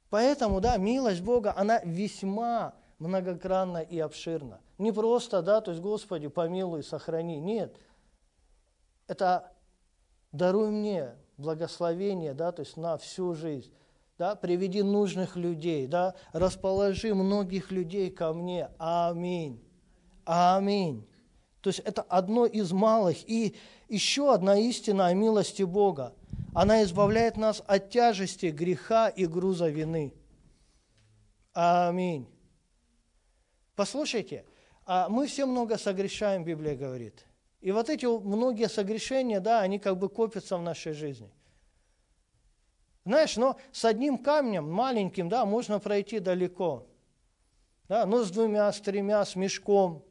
Поэтому, 0.10 0.60
да, 0.60 0.76
милость 0.76 1.22
Бога, 1.22 1.54
она 1.56 1.80
весьма 1.86 2.74
многогранна 3.00 3.78
и 3.78 3.98
обширна. 4.00 4.60
Не 4.78 4.92
просто, 4.92 5.42
да, 5.42 5.62
то 5.62 5.72
есть, 5.72 5.82
Господи, 5.82 6.28
помилуй, 6.28 6.84
сохрани. 6.84 7.40
Нет. 7.40 7.76
Это 9.08 9.52
даруй 10.32 10.70
мне 10.70 11.16
благословение, 11.38 12.34
да, 12.34 12.52
то 12.52 12.62
есть 12.62 12.78
на 12.78 12.98
всю 12.98 13.34
жизнь. 13.34 13.72
Да, 14.18 14.36
приведи 14.36 14.82
нужных 14.82 15.36
людей, 15.36 15.86
да, 15.86 16.16
расположи 16.32 17.14
многих 17.14 17.72
людей 17.72 18.10
ко 18.10 18.34
мне. 18.34 18.70
Аминь. 18.80 19.64
Аминь. 20.26 21.08
То 21.62 21.70
есть 21.70 21.80
это 21.80 22.02
одно 22.02 22.46
из 22.46 22.72
малых. 22.72 23.18
И 23.30 23.56
еще 23.90 24.34
одна 24.34 24.58
истина 24.58 25.08
о 25.08 25.14
милости 25.14 25.64
Бога. 25.64 26.14
Она 26.56 26.82
избавляет 26.84 27.38
нас 27.38 27.62
от 27.68 27.90
тяжести 27.92 28.48
греха 28.48 29.10
и 29.10 29.28
груза 29.28 29.70
вины. 29.70 30.14
Аминь. 31.54 32.28
Послушайте, 33.76 34.46
а 34.88 35.10
мы 35.10 35.28
все 35.28 35.46
много 35.46 35.78
согрешаем, 35.78 36.46
Библия 36.46 36.74
говорит. 36.74 37.26
И 37.60 37.72
вот 37.72 37.90
эти 37.90 38.06
многие 38.06 38.70
согрешения, 38.70 39.42
да, 39.42 39.60
они 39.60 39.80
как 39.80 39.98
бы 39.98 40.08
копятся 40.08 40.58
в 40.58 40.62
нашей 40.62 40.94
жизни. 40.94 41.30
Знаешь, 43.04 43.36
но 43.36 43.58
с 43.74 43.84
одним 43.84 44.18
камнем, 44.18 44.72
маленьким, 44.72 45.28
да, 45.28 45.46
можно 45.46 45.80
пройти 45.80 46.20
далеко. 46.20 46.88
Да, 47.90 48.06
но 48.06 48.24
с 48.24 48.32
двумя, 48.32 48.72
с 48.72 48.80
тремя, 48.80 49.26
с 49.26 49.36
мешком, 49.36 50.06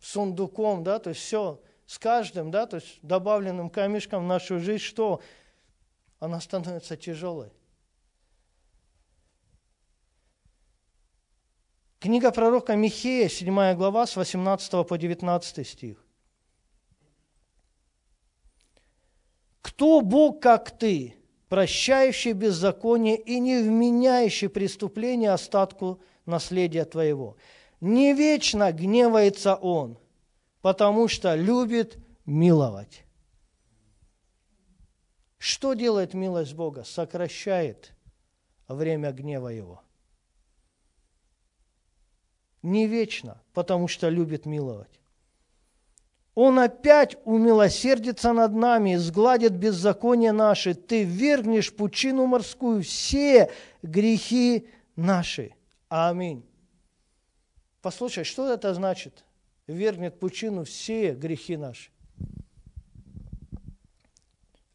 с 0.00 0.12
сундуком, 0.12 0.84
да, 0.84 0.98
то 0.98 1.10
есть 1.10 1.22
все, 1.22 1.62
с 1.86 1.98
каждым, 1.98 2.50
да, 2.50 2.66
то 2.66 2.76
есть 2.76 2.98
добавленным 3.00 3.70
камешком 3.70 4.24
в 4.24 4.26
нашу 4.26 4.60
жизнь, 4.60 4.84
что? 4.84 5.22
Она 6.18 6.40
становится 6.40 6.98
тяжелой. 6.98 7.50
Книга 12.00 12.30
пророка 12.30 12.76
Михея, 12.76 13.28
7 13.28 13.74
глава, 13.74 14.06
с 14.06 14.14
18 14.14 14.86
по 14.86 14.96
19 14.96 15.66
стих. 15.66 16.06
«Кто 19.60 20.00
Бог, 20.00 20.40
как 20.40 20.70
ты, 20.70 21.16
прощающий 21.48 22.34
беззаконие 22.34 23.16
и 23.16 23.40
не 23.40 23.60
вменяющий 23.60 24.48
преступление 24.48 25.32
остатку 25.32 26.00
наследия 26.24 26.84
твоего? 26.84 27.36
Не 27.80 28.14
вечно 28.14 28.70
гневается 28.70 29.56
он, 29.56 29.98
потому 30.60 31.08
что 31.08 31.34
любит 31.34 31.98
миловать». 32.24 33.02
Что 35.38 35.74
делает 35.74 36.14
милость 36.14 36.54
Бога? 36.54 36.84
Сокращает 36.84 37.92
время 38.68 39.10
гнева 39.10 39.48
Его– 39.48 39.82
не 42.70 42.86
вечно, 42.86 43.40
потому 43.52 43.88
что 43.88 44.08
любит 44.08 44.46
миловать. 44.46 45.00
Он 46.34 46.60
опять 46.60 47.16
умилосердится 47.24 48.32
над 48.32 48.52
нами, 48.52 48.94
сгладит 48.94 49.54
беззаконие 49.54 50.30
наши. 50.30 50.74
Ты 50.74 51.02
вергнешь 51.02 51.74
пучину 51.74 52.26
морскую 52.26 52.84
все 52.84 53.50
грехи 53.82 54.68
наши. 54.94 55.56
Аминь. 55.88 56.44
Послушай, 57.82 58.22
что 58.22 58.52
это 58.52 58.72
значит? 58.72 59.24
Вергнет 59.66 60.20
пучину 60.20 60.62
все 60.62 61.12
грехи 61.12 61.56
наши. 61.56 61.90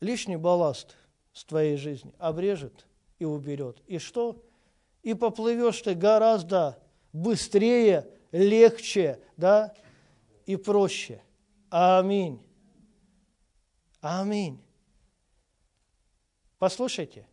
Лишний 0.01 0.36
балласт 0.36 0.97
с 1.32 1.45
твоей 1.45 1.77
жизни 1.77 2.13
обрежет 2.19 2.86
и 3.19 3.25
уберет. 3.25 3.82
И 3.88 3.99
что? 3.99 4.43
И 5.01 5.13
поплывешь 5.13 5.82
ты 5.82 5.93
гораздо 5.93 6.77
быстрее, 7.13 8.10
легче, 8.32 9.21
да, 9.38 9.73
и 10.45 10.56
проще. 10.56 11.23
Аминь. 11.69 12.43
Аминь. 14.02 14.62
Послушайте, 16.58 17.28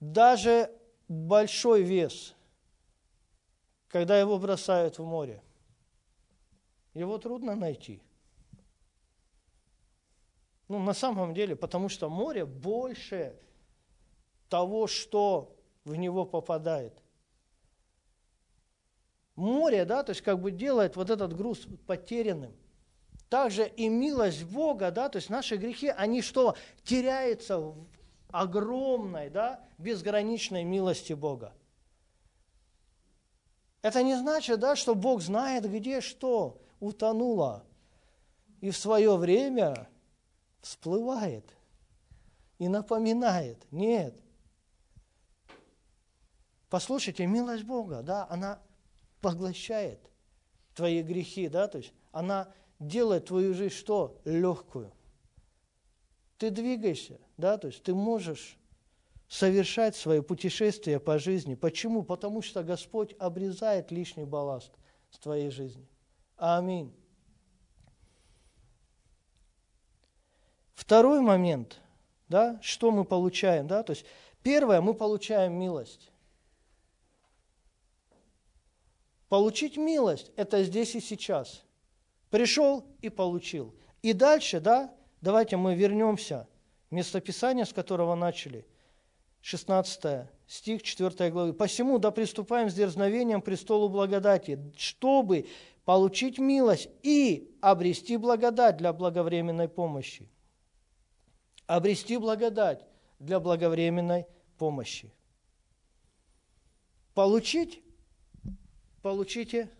даже 0.00 0.70
большой 1.08 1.82
вес, 1.82 2.34
когда 3.88 4.18
его 4.18 4.38
бросают 4.38 4.98
в 4.98 5.04
море, 5.04 5.42
его 6.92 7.18
трудно 7.18 7.54
найти. 7.54 8.02
Ну, 10.68 10.78
на 10.78 10.94
самом 10.94 11.34
деле, 11.34 11.54
потому 11.56 11.88
что 11.88 12.08
море 12.08 12.44
больше, 12.44 13.38
того, 14.48 14.86
что 14.86 15.56
в 15.84 15.94
него 15.94 16.24
попадает. 16.24 17.03
Море, 19.36 19.84
да, 19.84 20.02
то 20.02 20.10
есть 20.10 20.22
как 20.22 20.40
бы 20.40 20.50
делает 20.50 20.96
вот 20.96 21.10
этот 21.10 21.36
груз 21.36 21.66
потерянным. 21.86 22.52
Также 23.28 23.66
и 23.66 23.88
милость 23.88 24.44
Бога, 24.44 24.90
да, 24.90 25.08
то 25.08 25.16
есть 25.16 25.28
наши 25.28 25.56
грехи, 25.56 25.88
они 25.88 26.22
что? 26.22 26.56
Теряются 26.84 27.58
в 27.58 27.86
огромной, 28.30 29.30
да, 29.30 29.60
безграничной 29.78 30.64
милости 30.64 31.12
Бога. 31.12 31.52
Это 33.82 34.02
не 34.02 34.16
значит, 34.16 34.60
да, 34.60 34.76
что 34.76 34.94
Бог 34.94 35.20
знает, 35.20 35.70
где 35.70 36.00
что 36.00 36.60
утонуло. 36.80 37.64
И 38.60 38.70
в 38.70 38.76
свое 38.76 39.16
время 39.16 39.88
всплывает 40.62 41.44
и 42.58 42.68
напоминает. 42.68 43.58
Нет. 43.70 44.14
Послушайте, 46.70 47.26
милость 47.26 47.64
Бога, 47.64 48.02
да, 48.02 48.26
она 48.30 48.58
поглощает 49.24 49.98
твои 50.74 51.00
грехи, 51.00 51.48
да, 51.48 51.66
то 51.66 51.78
есть 51.78 51.94
она 52.12 52.52
делает 52.78 53.24
твою 53.24 53.54
жизнь 53.54 53.74
что? 53.74 54.20
Легкую. 54.26 54.92
Ты 56.36 56.50
двигаешься, 56.50 57.18
да, 57.38 57.56
то 57.56 57.68
есть 57.68 57.82
ты 57.82 57.94
можешь 57.94 58.58
совершать 59.26 59.96
свое 59.96 60.22
путешествие 60.22 61.00
по 61.00 61.18
жизни. 61.18 61.54
Почему? 61.54 62.02
Потому 62.02 62.42
что 62.42 62.62
Господь 62.62 63.14
обрезает 63.18 63.90
лишний 63.90 64.26
балласт 64.26 64.72
с 65.10 65.18
твоей 65.18 65.48
жизни. 65.50 65.88
Аминь. 66.36 66.94
Второй 70.74 71.22
момент, 71.22 71.80
да, 72.28 72.60
что 72.60 72.90
мы 72.90 73.06
получаем, 73.06 73.66
да, 73.68 73.82
то 73.84 73.92
есть 73.92 74.04
первое, 74.42 74.82
мы 74.82 74.92
получаем 74.92 75.54
милость. 75.54 76.10
Получить 79.34 79.76
милость– 79.76 80.30
это 80.36 80.62
здесь 80.62 80.94
и 80.94 81.00
сейчас. 81.00 81.64
Пришел 82.30 82.84
и 83.00 83.08
получил. 83.08 83.74
И 84.00 84.12
дальше, 84.12 84.60
да, 84.60 84.94
давайте 85.20 85.56
мы 85.56 85.74
вернемся 85.74 86.46
местописание, 86.92 87.64
с 87.64 87.72
которого 87.72 88.14
начали– 88.14 88.64
16 89.40 90.28
стих 90.46 90.84
4 90.84 91.30
главы. 91.32 91.52
«Посему 91.52 91.98
да 91.98 92.12
приступаем 92.12 92.70
с 92.70 92.74
дерзновением 92.74 93.42
к 93.42 93.46
престолу 93.46 93.88
благодати, 93.88 94.72
чтобы 94.76 95.48
получить 95.84 96.38
милость 96.38 96.88
и 97.02 97.58
обрести 97.60 98.16
благодать 98.16 98.76
для 98.76 98.92
благовременной 98.92 99.68
помощи». 99.68 100.30
Обрести 101.66 102.18
благодать 102.18 102.86
для 103.18 103.40
благовременной 103.40 104.26
помощи. 104.58 105.12
Получить– 107.14 107.80
получите, 109.04 109.70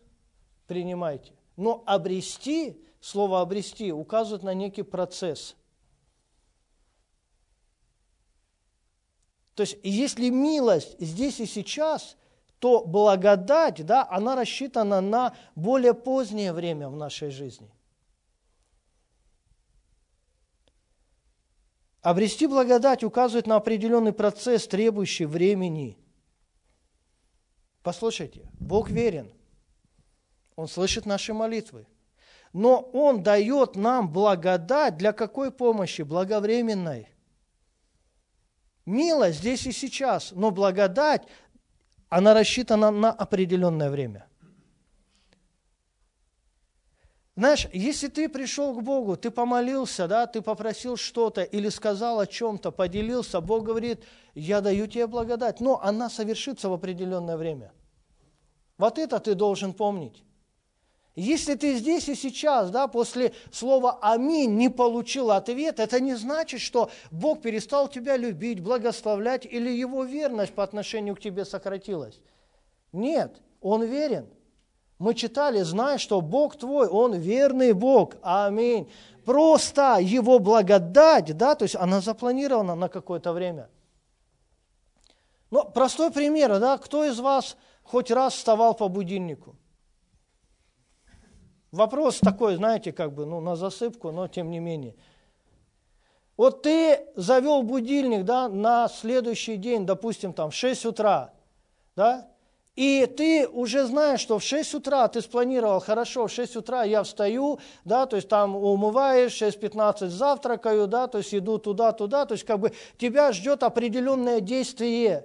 принимайте. 0.69 1.33
Но 1.57 1.83
обрести, 1.87 2.81
слово 3.01 3.41
обрести 3.41 3.91
указывает 3.91 4.45
на 4.45 4.55
некий 4.55 4.83
процесс– 4.83 5.57
То 9.55 9.63
есть, 9.63 9.77
если 9.83 10.31
милость 10.31 10.99
здесь 10.99 11.39
и 11.41 11.47
сейчас, 11.47 12.17
то 12.59 12.85
благодать, 12.85 13.87
да, 13.87 14.07
она 14.11 14.35
рассчитана 14.35 15.01
на 15.01 15.37
более 15.55 15.95
позднее 15.95 16.53
время 16.53 16.89
в 16.89 16.97
нашей 16.97 17.31
жизни. 17.31 17.71
Обрести 22.01 22.47
благодать 22.47 23.05
указывает 23.05 23.47
на 23.47 23.57
определенный 23.57 24.13
процесс, 24.13 24.67
требующий 24.67 25.25
времени. 25.25 25.97
Послушайте, 27.85 28.49
Бог 28.59 28.89
верен. 28.89 29.31
Он 30.57 30.69
слышит 30.69 31.05
наши 31.05 31.35
молитвы. 31.35 31.87
Но 32.55 32.81
Он 32.81 33.23
дает 33.23 33.77
нам 33.77 34.11
благодать 34.11 34.97
для 34.97 35.13
какой 35.13 35.51
помощи? 35.51 36.01
Благовременной. 36.01 37.09
Милость 38.87 39.41
здесь 39.41 39.67
и 39.67 39.73
сейчас, 39.73 40.33
но 40.33 40.51
благодать, 40.51 41.29
она 42.09 42.33
рассчитана 42.33 42.91
на 42.91 43.13
определенное 43.13 43.91
время. 43.91 44.27
Знаешь, 47.37 47.67
если 47.73 48.07
ты 48.07 48.29
пришел 48.29 48.75
к 48.75 48.83
Богу, 48.83 49.17
ты 49.17 49.31
помолился, 49.31 50.07
да, 50.07 50.27
ты 50.27 50.41
попросил 50.41 50.97
что-то 50.97 51.43
или 51.43 51.69
сказал 51.69 52.21
о 52.21 52.29
чем-то, 52.29 52.71
поделился, 52.71 53.41
Бог 53.41 53.65
говорит, 53.65 54.05
я 54.35 54.61
даю 54.61 54.87
тебе 54.87 55.09
благодать, 55.09 55.61
но 55.61 55.81
она 55.83 56.09
совершится 56.09 56.69
в 56.69 56.73
определенное 56.73 57.37
время. 57.37 57.73
Вот 58.79 58.99
это 58.99 59.19
ты 59.19 59.35
должен 59.35 59.73
помнить. 59.73 60.23
Если 61.17 61.55
ты 61.55 61.77
здесь 61.77 62.09
и 62.09 62.15
сейчас, 62.15 62.71
да, 62.71 62.89
после 62.89 63.33
слова 63.53 63.99
«Аминь» 64.03 64.57
не 64.57 64.69
получил 64.69 65.31
ответ, 65.31 65.79
это 65.79 66.01
не 66.01 66.15
значит, 66.15 66.61
что 66.61 66.91
Бог 67.13 67.41
перестал 67.41 67.89
тебя 67.89 68.17
любить, 68.17 68.61
благословлять 68.61 69.47
или 69.47 69.71
Его 69.71 70.03
верность 70.03 70.55
по 70.55 70.65
отношению 70.65 71.15
к 71.15 71.21
тебе 71.21 71.45
сократилась. 71.45 72.21
Нет, 72.93 73.41
Он 73.61 73.85
верен. 73.85 74.29
Мы 74.99 75.15
читали, 75.15 75.61
зная, 75.63 75.99
что 75.99 76.21
Бог 76.21 76.57
твой, 76.57 76.89
Он 76.89 77.15
верный 77.15 77.73
Бог. 77.73 78.15
Аминь. 78.23 78.91
Просто 79.25 79.99
Его 80.01 80.39
благодать, 80.39 81.37
да, 81.37 81.55
то 81.55 81.65
есть 81.65 81.77
она 81.77 82.01
запланирована 82.01 82.75
на 82.75 82.89
какое-то 82.89 83.33
время. 83.33 83.69
Ну, 85.51 85.65
простой 85.65 86.11
пример, 86.11 86.59
да, 86.59 86.79
кто 86.79 87.05
из 87.05 87.19
вас 87.21 87.57
хоть 87.83 88.11
раз 88.11 88.35
вставал 88.35 88.75
по 88.75 88.89
будильнику? 88.89 89.57
Вопрос 91.71 92.21
такой, 92.21 92.57
знаете, 92.57 92.93
как 92.93 93.13
бы, 93.15 93.27
ну, 93.27 93.41
на 93.41 93.57
засыпку, 93.57 94.13
но 94.13 94.29
тем 94.29 94.51
не 94.51 94.61
менее. 94.61 94.95
Вот 96.37 96.63
ты 96.63 97.07
завел 97.17 97.63
будильник, 97.63 98.25
да, 98.25 98.49
на 98.49 98.89
следующий 98.89 99.57
день, 99.57 99.87
допустим, 99.87 100.33
там, 100.33 100.51
в 100.51 100.55
6 100.55 100.87
утра, 100.87 101.33
да, 101.95 102.29
и 102.77 103.07
ты 103.07 103.47
уже 103.47 103.87
знаешь, 103.87 104.21
что 104.21 104.39
в 104.39 104.43
6 104.43 104.75
утра 104.75 105.07
ты 105.07 105.21
спланировал, 105.21 105.81
хорошо, 105.81 106.27
в 106.27 106.33
6 106.33 106.57
утра 106.57 106.83
я 106.83 107.05
встаю, 107.05 107.61
да, 107.85 108.07
то 108.07 108.17
есть 108.17 108.29
там 108.29 108.57
умываешь, 108.57 109.41
6.15 109.41 110.09
завтракаю, 110.09 110.89
да, 110.89 111.07
то 111.07 111.19
есть 111.19 111.33
иду 111.35 111.59
туда-туда, 111.59 112.27
то 112.27 112.33
есть 112.33 112.45
как 112.45 112.59
бы 112.59 112.73
тебя 112.99 113.31
ждет 113.33 113.63
определенное 113.63 114.41
действие, 114.41 115.25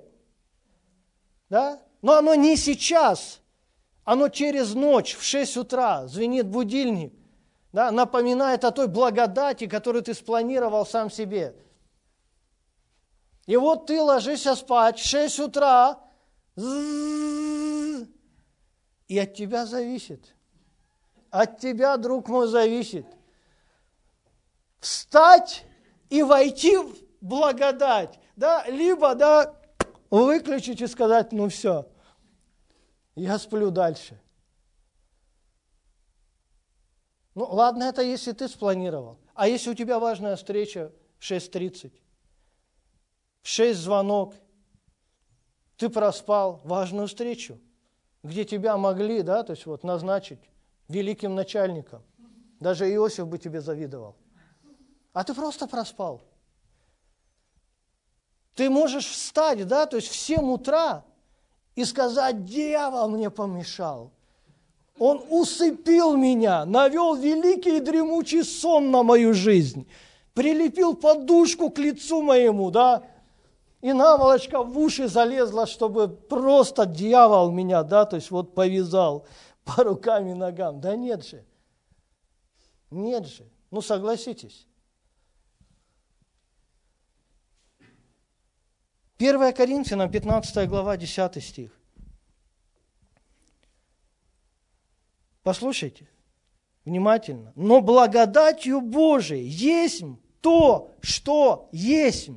да, 1.49 1.79
но 2.03 2.17
оно 2.17 2.35
не 2.35 2.55
сейчас, 2.55 3.39
оно 4.03 4.29
через 4.29 4.75
ночь 4.75 5.15
в 5.15 5.23
6 5.23 5.57
утра 5.57 6.05
звенит 6.05 6.47
будильник, 6.47 7.13
да, 7.73 7.89
напоминает 7.89 8.63
о 8.63 8.69
той 8.69 8.87
благодати, 8.87 9.65
которую 9.65 10.03
ты 10.03 10.13
спланировал 10.13 10.85
сам 10.85 11.09
себе. 11.09 11.55
И 13.47 13.57
вот 13.57 13.87
ты 13.87 13.99
ложишься 13.99 14.53
спать 14.53 14.99
в 14.99 15.07
6 15.07 15.39
утра, 15.39 15.99
и 19.07 19.17
от 19.17 19.33
тебя 19.33 19.65
зависит. 19.65 20.35
От 21.29 21.59
тебя, 21.59 21.97
друг 21.97 22.27
мой, 22.27 22.47
зависит. 22.47 23.05
Встать 24.79 25.65
и 26.09 26.23
войти 26.23 26.77
в 26.77 26.95
благодать. 27.21 28.19
Да? 28.35 28.65
Либо 28.67 29.15
да, 29.15 29.55
выключить 30.09 30.81
и 30.81 30.87
сказать, 30.87 31.31
ну 31.31 31.49
все– 31.49 31.87
я 33.19 33.37
сплю 33.37 33.69
дальше. 33.69 34.17
Ну, 37.35 37.43
ладно, 37.43 37.83
это 37.83 38.01
если 38.01 38.31
ты 38.31 38.47
спланировал. 38.47 39.19
А 39.33 39.47
если 39.47 39.69
у 39.69 39.73
тебя 39.73 39.99
важная 39.99 40.37
встреча 40.37 40.93
в 41.17 41.23
6.30, 41.29 41.91
в 43.41 43.47
6 43.47 43.77
звонок, 43.77 44.35
ты 45.79 45.87
проспал 45.87 46.59
важную 46.65 47.07
встречу, 47.07 47.57
где 48.21 48.43
тебя 48.43 48.75
могли, 48.75 49.21
да, 49.21 49.43
то 49.43 49.51
есть 49.51 49.65
вот 49.65 49.83
назначить 49.83 50.39
великим 50.89 51.35
начальником. 51.35 52.03
Даже 52.59 52.93
Иосиф 52.93 53.25
бы 53.27 53.37
тебе 53.37 53.61
завидовал. 53.61 54.15
А 55.13 55.23
ты 55.23 55.33
просто 55.33 55.67
проспал. 55.67 56.21
Ты 58.55 58.69
можешь 58.69 59.07
встать, 59.07 59.65
да, 59.65 59.85
то 59.85 59.95
есть 59.95 60.09
в 60.09 60.15
7 60.17 60.51
утра 60.51 61.05
и 61.75 61.85
сказать, 61.85 62.43
дьявол 62.43 63.07
мне 63.07 63.29
помешал. 63.29 64.11
Он 64.97 65.23
усыпил 65.29 66.17
меня, 66.17 66.65
навел 66.65 67.15
великий 67.15 67.77
и 67.77 67.79
дремучий 67.79 68.43
сон 68.43 68.91
на 68.91 69.01
мою 69.01 69.33
жизнь, 69.33 69.87
прилепил 70.33 70.93
подушку 70.93 71.69
к 71.69 71.79
лицу 71.79 72.21
моему, 72.21 72.69
да, 72.69 73.03
и 73.81 73.93
наволочка 73.93 74.63
в 74.63 74.77
уши 74.77 75.07
залезла, 75.07 75.65
чтобы 75.65 76.07
просто 76.07 76.85
дьявол 76.85 77.51
меня, 77.51 77.83
да, 77.83 78.05
то 78.05 78.17
есть 78.17 78.31
вот 78.31 78.53
повязал 78.53 79.25
по 79.63 79.83
рукам 79.83 80.27
и 80.27 80.33
ногам. 80.33 80.81
Да 80.81 80.95
нет 80.95 81.25
же, 81.25 81.45
нет 82.91 83.25
же, 83.25 83.47
ну 83.71 83.81
согласитесь. 83.81 84.67
1 89.17 89.53
Коринфянам, 89.53 90.09
15 90.09 90.69
глава, 90.69 90.95
10 90.95 91.43
стих. 91.43 91.71
Послушайте 95.43 96.07
внимательно. 96.85 97.51
Но 97.55 97.81
благодатью 97.81 98.81
Божией 98.81 99.45
есть 99.45 100.03
то, 100.41 100.95
что 101.01 101.69
есть. 101.71 102.29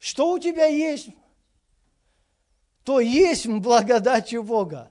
Что 0.00 0.32
у 0.32 0.38
тебя 0.38 0.64
есть? 0.64 1.10
То 2.84 3.00
есть 3.00 3.46
благодатью 3.46 4.42
Бога. 4.42 4.90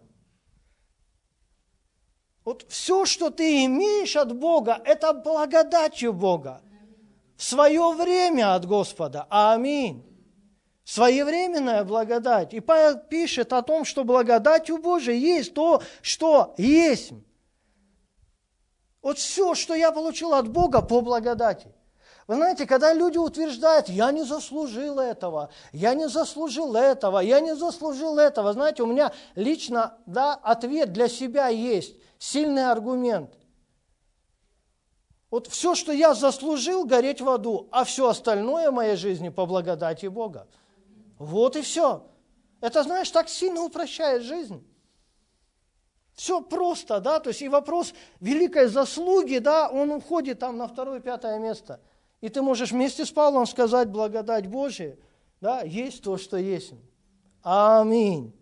Вот 2.46 2.66
все, 2.70 3.06
что 3.06 3.32
ты 3.32 3.66
имеешь 3.66 4.16
от 4.16 4.38
Бога, 4.38 4.80
это 4.86 5.14
благодатью 5.14 6.14
Бога. 6.14 6.62
В 7.36 7.44
свое 7.44 7.92
время 7.94 8.54
от 8.54 8.66
Господа. 8.66 9.26
Аминь. 9.30 10.06
Своевременная 10.84 11.84
благодать. 11.84 12.54
И 12.54 12.60
Павел 12.60 13.00
пишет 13.00 13.52
о 13.52 13.64
том, 13.64 13.86
что 13.86 14.04
благодатью 14.04 14.78
Божией 14.78 15.20
есть 15.20 15.56
то, 15.56 15.82
что 16.04 16.54
есть. 16.58 17.14
Вот 19.02 19.18
все, 19.18 19.56
что 19.56 19.74
я 19.74 19.92
получил 19.92 20.36
от 20.36 20.50
Бога 20.50 20.82
по 20.82 21.02
благодати. 21.02 21.74
Вы 22.30 22.36
знаете, 22.36 22.68
когда 22.68 22.94
люди 22.94 23.18
утверждают, 23.18 23.90
я 23.90 24.12
не 24.12 24.24
заслужил 24.24 25.00
этого, 25.00 25.50
я 25.72 25.96
не 25.96 26.08
заслужил 26.08 26.76
этого, 26.76 27.18
я 27.18 27.40
не 27.40 27.56
заслужил 27.56 28.20
этого, 28.20 28.54
знаете, 28.54 28.84
у 28.84 28.86
меня 28.86 29.12
лично 29.34 29.98
да, 30.06 30.36
ответ 30.36 30.94
для 30.94 31.08
себя 31.08 31.48
есть 31.48 31.96
сильный 32.20 32.70
аргумент. 32.70 33.34
Вот 35.32 35.48
все, 35.48 35.74
что 35.74 35.92
я 35.92 36.14
заслужил, 36.14 36.86
гореть 36.86 37.20
в 37.20 37.28
аду, 37.28 37.68
а 37.72 37.84
все 37.84 38.08
остальное 38.08 38.70
в 38.70 38.76
моей 38.76 38.96
жизни 38.96 39.30
по 39.30 39.48
благодати 39.48 40.06
Бога. 40.06 40.48
Вот 41.18 41.56
и 41.56 41.64
все. 41.64 42.06
Это, 42.62 42.84
знаешь, 42.84 43.10
так 43.10 43.28
сильно 43.28 43.64
упрощает 43.64 44.22
жизнь. 44.22 44.64
Все 46.14 46.42
просто, 46.42 47.00
да, 47.00 47.20
то 47.20 47.30
есть 47.30 47.42
и 47.42 47.50
вопрос 47.50 47.92
великой 48.20 48.68
заслуги, 48.68 49.40
да, 49.40 49.68
он 49.68 49.90
уходит 49.90 50.38
там 50.38 50.58
на 50.58 50.68
второе, 50.68 51.00
пятое 51.00 51.40
место. 51.40 51.80
И 52.22 52.30
ты 52.30 52.42
можешь 52.42 52.72
вместе 52.72 53.06
с 53.06 53.12
Павлом 53.12 53.46
сказать 53.46 53.90
благодать 53.90 54.48
Божия, 54.48 54.98
да, 55.40 55.62
есть 55.62 56.04
то, 56.04 56.18
что 56.18 56.38
есть. 56.38 56.74
Аминь. 57.44 58.34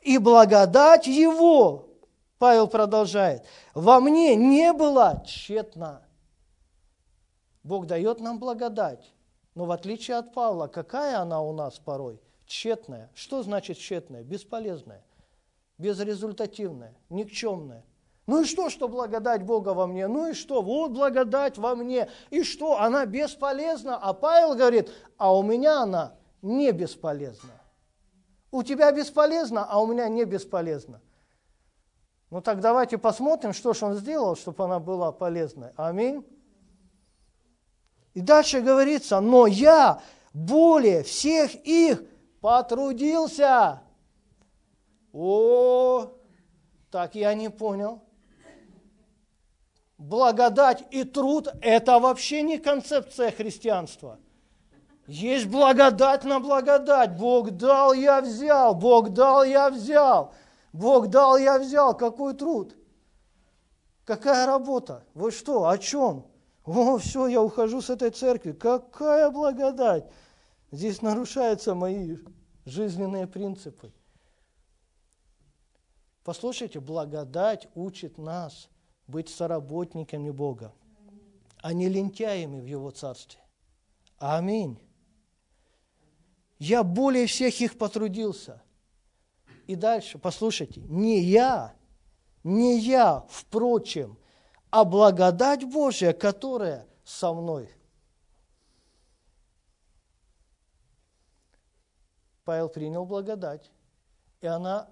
И 0.00 0.18
благодать 0.18 1.06
Его 1.06 1.88
Павел 2.38 2.68
продолжает, 2.68 3.44
во 3.74 4.00
мне 4.00 4.34
не 4.34 4.72
было 4.72 5.22
тщетно. 5.26 6.02
Бог 7.62 7.86
дает 7.86 8.20
нам 8.20 8.38
благодать, 8.38 9.14
но 9.54 9.64
в 9.64 9.70
отличие 9.70 10.18
от 10.18 10.34
Павла, 10.34 10.66
какая 10.66 11.18
она 11.18 11.40
у 11.40 11.52
нас 11.52 11.78
порой? 11.78 12.20
Тщетная. 12.46 13.10
Что 13.14 13.42
значит 13.42 13.78
тщетная? 13.78 14.22
Бесполезная, 14.22 15.02
безрезультативная, 15.78 16.94
никчемная. 17.08 17.84
Ну 18.26 18.42
и 18.42 18.44
что, 18.44 18.70
что 18.70 18.88
благодать 18.88 19.42
Бога 19.42 19.70
во 19.70 19.86
мне? 19.86 20.06
Ну 20.06 20.28
и 20.30 20.34
что? 20.34 20.62
Вот 20.62 20.92
благодать 20.92 21.58
во 21.58 21.74
мне. 21.74 22.08
И 22.30 22.42
что? 22.42 22.80
Она 22.80 23.04
бесполезна. 23.04 23.96
А 23.96 24.14
Павел 24.14 24.54
говорит, 24.54 24.90
а 25.18 25.36
у 25.36 25.42
меня 25.42 25.82
она 25.82 26.14
не 26.40 26.72
бесполезна. 26.72 27.52
У 28.50 28.62
тебя 28.62 28.92
бесполезна, 28.92 29.66
а 29.68 29.82
у 29.82 29.86
меня 29.86 30.08
не 30.08 30.24
бесполезна. 30.24 31.02
Ну 32.30 32.40
так 32.40 32.60
давайте 32.60 32.96
посмотрим, 32.96 33.52
что 33.52 33.74
же 33.74 33.84
он 33.84 33.94
сделал, 33.94 34.36
чтобы 34.36 34.64
она 34.64 34.80
была 34.80 35.12
полезной. 35.12 35.70
Аминь. 35.76 36.24
И 38.14 38.20
дальше 38.20 38.60
говорится, 38.60 39.20
но 39.20 39.46
я 39.46 40.00
более 40.32 41.02
всех 41.02 41.54
их 41.66 42.02
потрудился. 42.40 43.82
О, 45.12 46.12
так 46.90 47.14
я 47.16 47.34
не 47.34 47.50
понял. 47.50 48.03
Благодать 50.04 50.84
и 50.90 51.02
труд– 51.02 51.48
это 51.62 51.98
вообще 51.98 52.42
не 52.42 52.58
концепция 52.58 53.30
христианства. 53.30 54.18
Есть 55.06 55.46
благодать 55.46 56.24
на 56.24 56.40
благодать. 56.40 57.16
Бог 57.16 57.52
дал, 57.52 57.94
я 57.94 58.20
взял. 58.20 58.74
Бог 58.74 59.14
дал, 59.14 59.44
я 59.44 59.70
взял. 59.70 60.34
Бог 60.74 61.08
дал, 61.08 61.38
я 61.38 61.58
взял. 61.58 61.96
Какой 61.96 62.34
труд? 62.34 62.76
Какая 64.04 64.44
работа? 64.44 65.06
Вы 65.14 65.30
что, 65.30 65.70
о 65.70 65.78
чем? 65.78 66.26
О, 66.66 66.98
все, 66.98 67.26
я 67.26 67.40
ухожу 67.40 67.80
с 67.80 67.88
этой 67.88 68.10
церкви. 68.10 68.52
Какая 68.52 69.30
благодать! 69.30 70.04
Здесь 70.70 71.00
нарушаются 71.00 71.74
мои 71.74 72.18
жизненные 72.66 73.26
принципы. 73.26 73.90
Послушайте, 76.24 76.80
благодать 76.80 77.68
учит 77.74 78.18
нас 78.18 78.68
быть 79.06 79.28
соработниками 79.28 80.30
Бога, 80.30 80.72
а 81.60 81.72
не 81.72 81.88
лентяями 81.88 82.60
в 82.60 82.66
Его 82.66 82.90
Царстве. 82.90 83.40
Аминь. 84.18 84.78
Я 86.58 86.82
более 86.82 87.26
всех 87.26 87.60
их 87.60 87.76
потрудился. 87.76 88.62
И 89.66 89.74
дальше, 89.74 90.18
послушайте, 90.18 90.80
не 90.82 91.20
я, 91.20 91.74
не 92.42 92.78
я, 92.78 93.26
впрочем, 93.28 94.18
а 94.70 94.84
благодать 94.84 95.64
Божья, 95.64 96.12
которая 96.12 96.86
со 97.04 97.32
мной. 97.32 97.70
Павел 102.44 102.68
принял 102.68 103.06
благодать, 103.06 103.70
и 104.42 104.46
она 104.46 104.90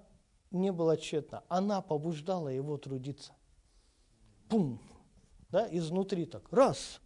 не 0.49 0.71
была 0.71 0.97
тщетна. 0.97 1.43
Она 1.49 1.81
побуждала 1.81 2.49
его 2.49 2.77
трудиться. 2.77 3.33
Пум! 4.53 4.79
Да, 5.49 5.67
изнутри 5.71 6.25
так. 6.25 6.43
Раз. 6.51 6.99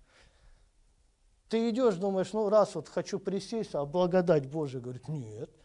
Ты 1.49 1.69
идешь, 1.69 1.95
думаешь, 1.95 2.33
ну 2.33 2.49
раз 2.49 2.75
вот 2.75 2.89
хочу 2.89 3.19
присесть, 3.19 3.73
а 3.73 3.85
благодать 3.85 4.47
Божия 4.47 4.81
говорит, 4.81 5.07
нет– 5.07 5.49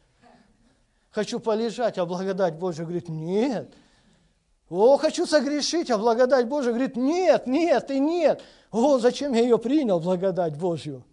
Хочу 1.12 1.40
полежать, 1.40 1.98
а 1.98 2.06
благодать 2.06 2.56
Божия 2.56 2.84
говорит, 2.84 3.10
нет. 3.10 3.74
О, 4.70 4.96
хочу 4.96 5.26
согрешить, 5.26 5.90
а 5.90 5.98
благодать 5.98 6.48
Божия 6.48 6.72
говорит, 6.72 6.96
нет, 6.96 7.46
нет 7.46 7.90
и 7.90 8.00
нет. 8.00 8.42
О, 8.70 8.98
зачем 8.98 9.34
я 9.34 9.42
ее 9.42 9.58
принял, 9.58 10.00
благодать 10.00 10.56
Божью? 10.56 11.04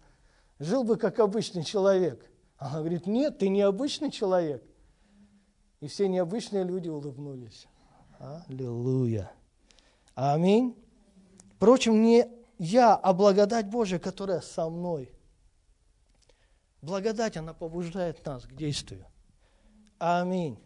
Жил 0.58 0.84
бы 0.84 0.96
как 0.96 1.20
обычный 1.20 1.64
человек. 1.64 2.24
Она 2.56 2.78
говорит, 2.78 3.06
нет, 3.06 3.38
ты 3.38 3.50
не 3.50 3.60
обычный 3.60 4.10
человек. 4.10 4.64
И 5.80 5.86
все 5.86 6.08
необычные 6.08 6.64
люди 6.64 6.88
улыбнулись. 6.88 7.66
Аллилуйя. 8.18 9.30
Аминь. 10.22 10.76
Впрочем, 11.56 12.02
не 12.02 12.28
я, 12.58 12.94
а 12.94 13.14
благодать 13.14 13.70
Божия, 13.70 13.98
которая 13.98 14.42
со 14.42 14.68
мной. 14.68 15.10
Благодать, 16.82 17.38
она 17.38 17.54
побуждает 17.54 18.26
нас 18.26 18.44
к 18.44 18.52
действию. 18.54 19.06
Аминь. 19.98 20.58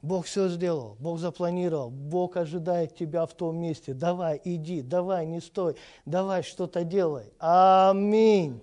Бог 0.00 0.26
все 0.26 0.48
сделал, 0.48 0.96
Бог 1.00 1.18
запланировал, 1.18 1.90
Бог 1.90 2.36
ожидает 2.36 2.94
тебя 2.94 3.26
в 3.26 3.34
том 3.34 3.56
месте. 3.56 3.94
Давай, 3.94 4.40
иди, 4.44 4.80
давай, 4.80 5.26
не 5.26 5.40
стой, 5.40 5.74
давай 6.06 6.44
что-то 6.44 6.84
делай. 6.84 7.32
Аминь. 7.40 8.60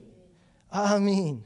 Аминь. 0.69 1.43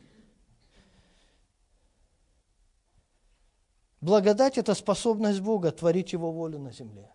Благодать– 3.99 4.57
это 4.59 4.75
способность 4.75 5.39
Бога 5.39 5.71
творить 5.71 6.13
Его 6.13 6.31
волю 6.31 6.59
на 6.59 6.71
земле. 6.71 7.14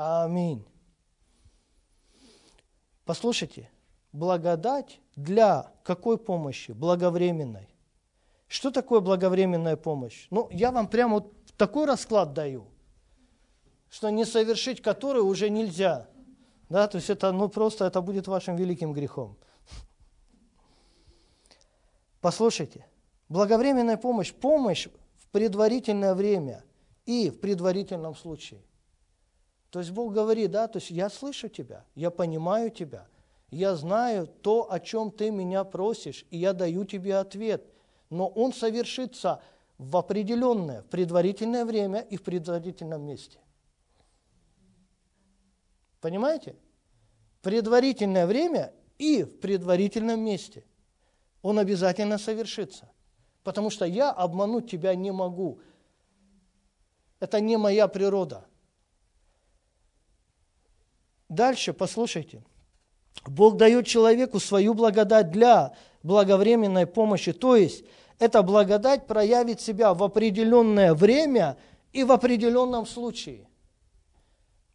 Аминь. 0.00 0.64
Послушайте, 3.04 3.68
благодать 4.12 5.00
для 5.16 5.72
какой 5.82 6.18
помощи? 6.18 6.70
Благовременной. 6.70 7.68
Что 8.46 8.70
такое 8.70 9.00
благовременная 9.00 9.74
помощь? 9.74 10.28
Ну, 10.30 10.48
я 10.52 10.70
вам 10.70 10.86
прямо 10.86 11.14
вот 11.14 11.34
такой 11.56 11.84
расклад 11.84 12.32
даю, 12.32 12.68
что 13.90 14.08
не 14.10 14.24
совершить 14.24 14.82
который 14.82 15.22
уже 15.22 15.50
нельзя. 15.50 16.08
Да, 16.68 16.86
то 16.86 16.98
есть 16.98 17.10
это, 17.10 17.32
ну, 17.32 17.48
просто 17.48 17.84
это 17.84 18.00
будет 18.00 18.28
вашим 18.28 18.54
великим 18.54 18.92
грехом. 18.92 19.36
Послушайте, 22.20 22.86
благовременная 23.28 23.96
помощь, 23.96 24.32
помощь 24.32 24.86
в 25.16 25.28
предварительное 25.32 26.14
время 26.14 26.62
и 27.04 27.30
в 27.30 27.40
предварительном 27.40 28.14
случае. 28.14 28.62
То 29.70 29.80
есть 29.80 29.90
Бог 29.90 30.12
говорит, 30.12 30.50
да, 30.50 30.66
то 30.68 30.78
есть 30.78 30.90
я 30.90 31.10
слышу 31.10 31.48
тебя, 31.48 31.84
я 31.94 32.10
понимаю 32.10 32.70
тебя, 32.70 33.06
я 33.50 33.74
знаю 33.74 34.26
то, 34.26 34.72
о 34.72 34.80
чем 34.80 35.10
ты 35.10 35.30
меня 35.30 35.64
просишь, 35.64 36.24
и 36.30 36.38
я 36.38 36.52
даю 36.52 36.84
тебе 36.84 37.16
ответ– 37.16 37.64
но 38.10 38.28
он 38.28 38.52
совершится 38.52 39.42
в 39.76 39.96
определенное, 39.96 40.82
в 40.82 40.86
предварительное 40.86 41.64
время 41.64 42.00
и 42.00 42.16
в 42.16 42.22
предварительном 42.22 43.02
месте. 43.02 43.38
Понимаете? 46.00 46.56
Предварительное 47.42 48.26
время 48.26 48.72
и 48.98 49.24
в 49.24 49.38
предварительном 49.40 50.20
месте. 50.20 50.64
Он 51.42 51.58
обязательно 51.58 52.18
совершится. 52.18 52.90
потому 53.44 53.70
что 53.70 53.86
я 53.86 54.10
обмануть 54.10 54.70
тебя 54.70 54.94
не 54.94 55.10
могу. 55.10 55.60
Это 57.18 57.40
не 57.40 57.56
моя 57.56 57.88
природа. 57.88 58.46
Дальше, 61.28 61.72
послушайте. 61.72 62.42
Бог 63.26 63.56
дает 63.56 63.86
человеку 63.86 64.40
свою 64.40 64.74
благодать 64.74 65.30
для 65.30 65.74
благовременной 66.02 66.86
помощи. 66.86 67.32
То 67.32 67.56
есть, 67.56 67.84
эта 68.18 68.42
благодать 68.42 69.06
проявит 69.06 69.60
себя 69.60 69.94
в 69.94 70.02
определенное 70.02 70.94
время 70.94 71.56
и 71.92 72.04
в 72.04 72.12
определенном 72.12 72.86
случае. 72.86 73.48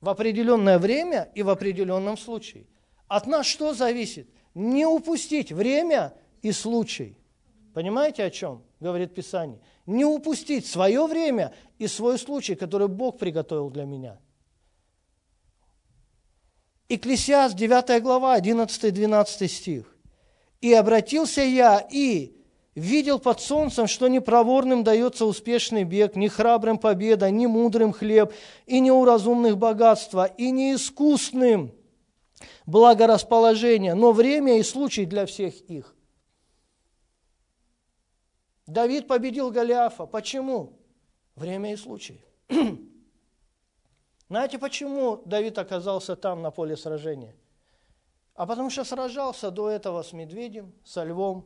В 0.02 0.10
определенное 0.10 0.80
время 0.80 1.30
и 1.34 1.44
в 1.44 1.50
определенном 1.50 2.18
случае. 2.18 2.68
От 3.08 3.28
нас 3.28 3.46
что 3.46 3.74
зависит? 3.74 4.30
Не 4.54 4.86
упустить 4.86 5.52
время 5.52 6.14
и 6.42 6.52
случай. 6.52 7.18
Понимаете, 7.74 8.24
о 8.24 8.30
чем 8.30 8.64
говорит 8.80 9.16
Писание? 9.16 9.60
Не 9.86 10.06
упустить 10.06 10.66
свое 10.66 11.06
время 11.08 11.54
и 11.80 11.88
свой 11.88 12.20
случай, 12.20 12.56
который 12.56 12.88
Бог 12.88 13.18
приготовил 13.18 13.70
для 13.70 13.86
меня. 13.86 14.20
Экклесиаст, 16.96 17.56
9 17.56 18.04
глава, 18.04 18.38
11-12 18.38 19.48
стих. 19.48 19.98
«И 20.62 20.72
обратился 20.74 21.42
я, 21.42 21.80
и 21.92 22.38
видел 22.76 23.18
под 23.18 23.42
солнцем, 23.42 23.88
что 23.88 24.08
не 24.08 24.22
проворным 24.22 24.84
дается 24.84 25.26
успешный 25.26 25.86
бег, 25.86 26.16
не 26.16 26.30
храбрым 26.30 26.78
победа, 26.78 27.32
не 27.32 27.48
мудрым 27.48 27.94
хлеб, 27.94 28.32
и 28.68 28.80
не 28.80 28.92
у 28.92 29.06
разумных 29.06 29.58
богатства, 29.58 30.26
и 30.26 30.52
не 30.52 30.76
искусным 30.76 31.74
благорасположение, 32.68 33.96
но 33.96 34.12
время 34.12 34.60
и 34.60 34.64
случай 34.64 35.06
для 35.06 35.26
всех 35.26 35.56
их». 35.62 35.96
Давид 38.68 39.08
победил 39.08 39.50
Голиафа. 39.50 40.06
Почему? 40.06 40.74
Время 41.36 41.74
и 41.74 41.76
случай. 41.76 42.24
Знаете, 44.30 44.58
почему 44.58 45.22
Давид 45.26 45.58
оказался 45.58 46.16
там, 46.16 46.42
на 46.42 46.52
поле 46.52 46.78
сражения? 46.78 47.36
А 48.36 48.48
потому 48.48 48.70
что 48.70 48.84
сражался 48.84 49.52
до 49.52 49.70
этого 49.70 50.02
с 50.02 50.14
медведем, 50.14 50.74
со 50.84 51.04
львом. 51.04 51.46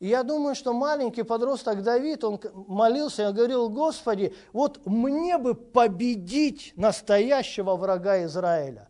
И 0.00 0.08
я 0.08 0.22
думаю, 0.22 0.54
что 0.54 0.72
маленький 0.72 1.24
подросток 1.24 1.82
Давид, 1.82 2.22
он 2.22 2.40
молился 2.52 3.28
и 3.28 3.32
говорил, 3.32 3.68
Господи, 3.68 4.34
вот 4.52 4.80
мне 4.86 5.38
бы 5.38 5.54
победить 5.54 6.72
настоящего 6.76 7.74
врага 7.76 8.24
Израиля. 8.24 8.88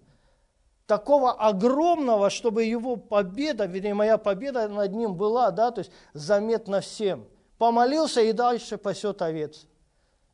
Такого 0.87 1.33
огромного, 1.33 2.31
чтобы 2.31 2.65
его 2.65 2.97
победа, 2.97 3.67
вернее, 3.67 3.95
моя 3.95 4.17
победа 4.17 4.69
над 4.69 4.93
ним 4.93 5.15
была, 5.15 5.51
да, 5.51 5.71
то 5.71 5.81
есть 5.81 5.91
заметна 6.15 6.81
всем. 6.81 7.27
Помолился 7.59 8.23
и 8.23 8.33
дальше 8.33 8.79
пасет 8.79 9.21
овец. 9.21 9.67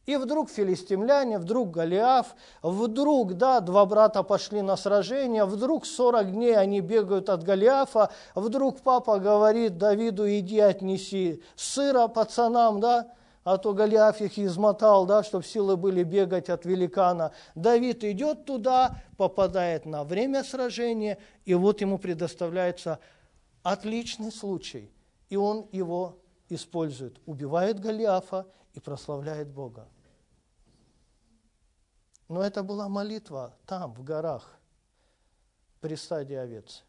И 0.07 0.17
вдруг 0.17 0.51
филистимляне, 0.51 1.39
вдруг 1.39 1.71
Голиаф, 1.71 2.35
вдруг, 2.63 3.35
да, 3.35 3.61
два 3.61 3.87
брата 3.87 4.23
пошли 4.23 4.61
на 4.61 4.77
сражение, 4.77 5.47
вдруг 5.47 5.87
40 5.87 6.33
дней 6.33 6.57
они 6.57 6.81
бегают 6.81 7.31
от 7.31 7.43
Голиафа, 7.43 8.11
вдруг 8.35 8.81
папа 8.81 9.19
говорит 9.19 9.79
Давиду, 9.79 10.29
иди 10.29 10.61
отнеси 10.61 11.43
сыра 11.57 12.09
пацанам, 12.09 12.81
да, 12.81 13.13
а 13.45 13.57
то 13.57 13.73
Голиаф 13.73 14.21
их 14.21 14.39
измотал, 14.39 15.07
да, 15.07 15.23
чтобы 15.23 15.45
силы 15.45 15.77
были 15.79 16.03
бегать 16.03 16.51
от 16.51 16.67
великана. 16.67 17.33
Давид 17.55 18.05
идет 18.05 18.45
туда, 18.45 18.97
попадает 19.17 19.87
на 19.87 20.05
время 20.05 20.45
сражения, 20.45 21.17
и 21.47 21.55
вот 21.55 21.81
ему 21.81 21.99
предоставляется 21.99 22.99
отличный 23.63 24.33
случай, 24.33 24.91
и 25.31 25.37
он 25.37 25.67
его 25.73 26.19
использует, 26.51 27.21
убивает 27.25 27.81
Голиафа 27.81 28.47
и 28.75 28.81
прославляет 28.81 29.49
Бога. 29.49 29.89
Но 32.35 32.43
это 32.43 32.65
была 32.65 32.89
молитва 32.89 33.57
там, 33.65 33.95
в 33.95 34.03
горах, 34.03 34.59
при 35.81 35.95
стадии 35.95 36.35
овец. 36.35 36.83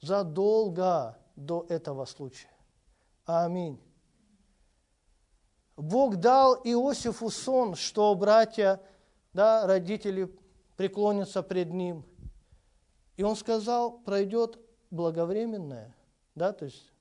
Задолго 0.00 1.16
до 1.36 1.64
этого 1.68 2.04
случая. 2.04 2.50
Аминь. 3.24 3.80
Бог 5.76 6.16
дал 6.16 6.56
Иосифу 6.64 7.30
сон, 7.30 7.76
что 7.76 8.12
братья, 8.16 8.82
да, 9.32 9.68
родители 9.68 10.36
преклонятся 10.76 11.44
пред 11.44 11.72
ним. 11.72 12.04
И 13.16 13.22
он 13.22 13.36
сказал, 13.36 14.00
пройдет 14.00 14.58
благовременное, 14.90 15.94
да, 16.34 16.52
то 16.52 16.64
есть 16.64 16.92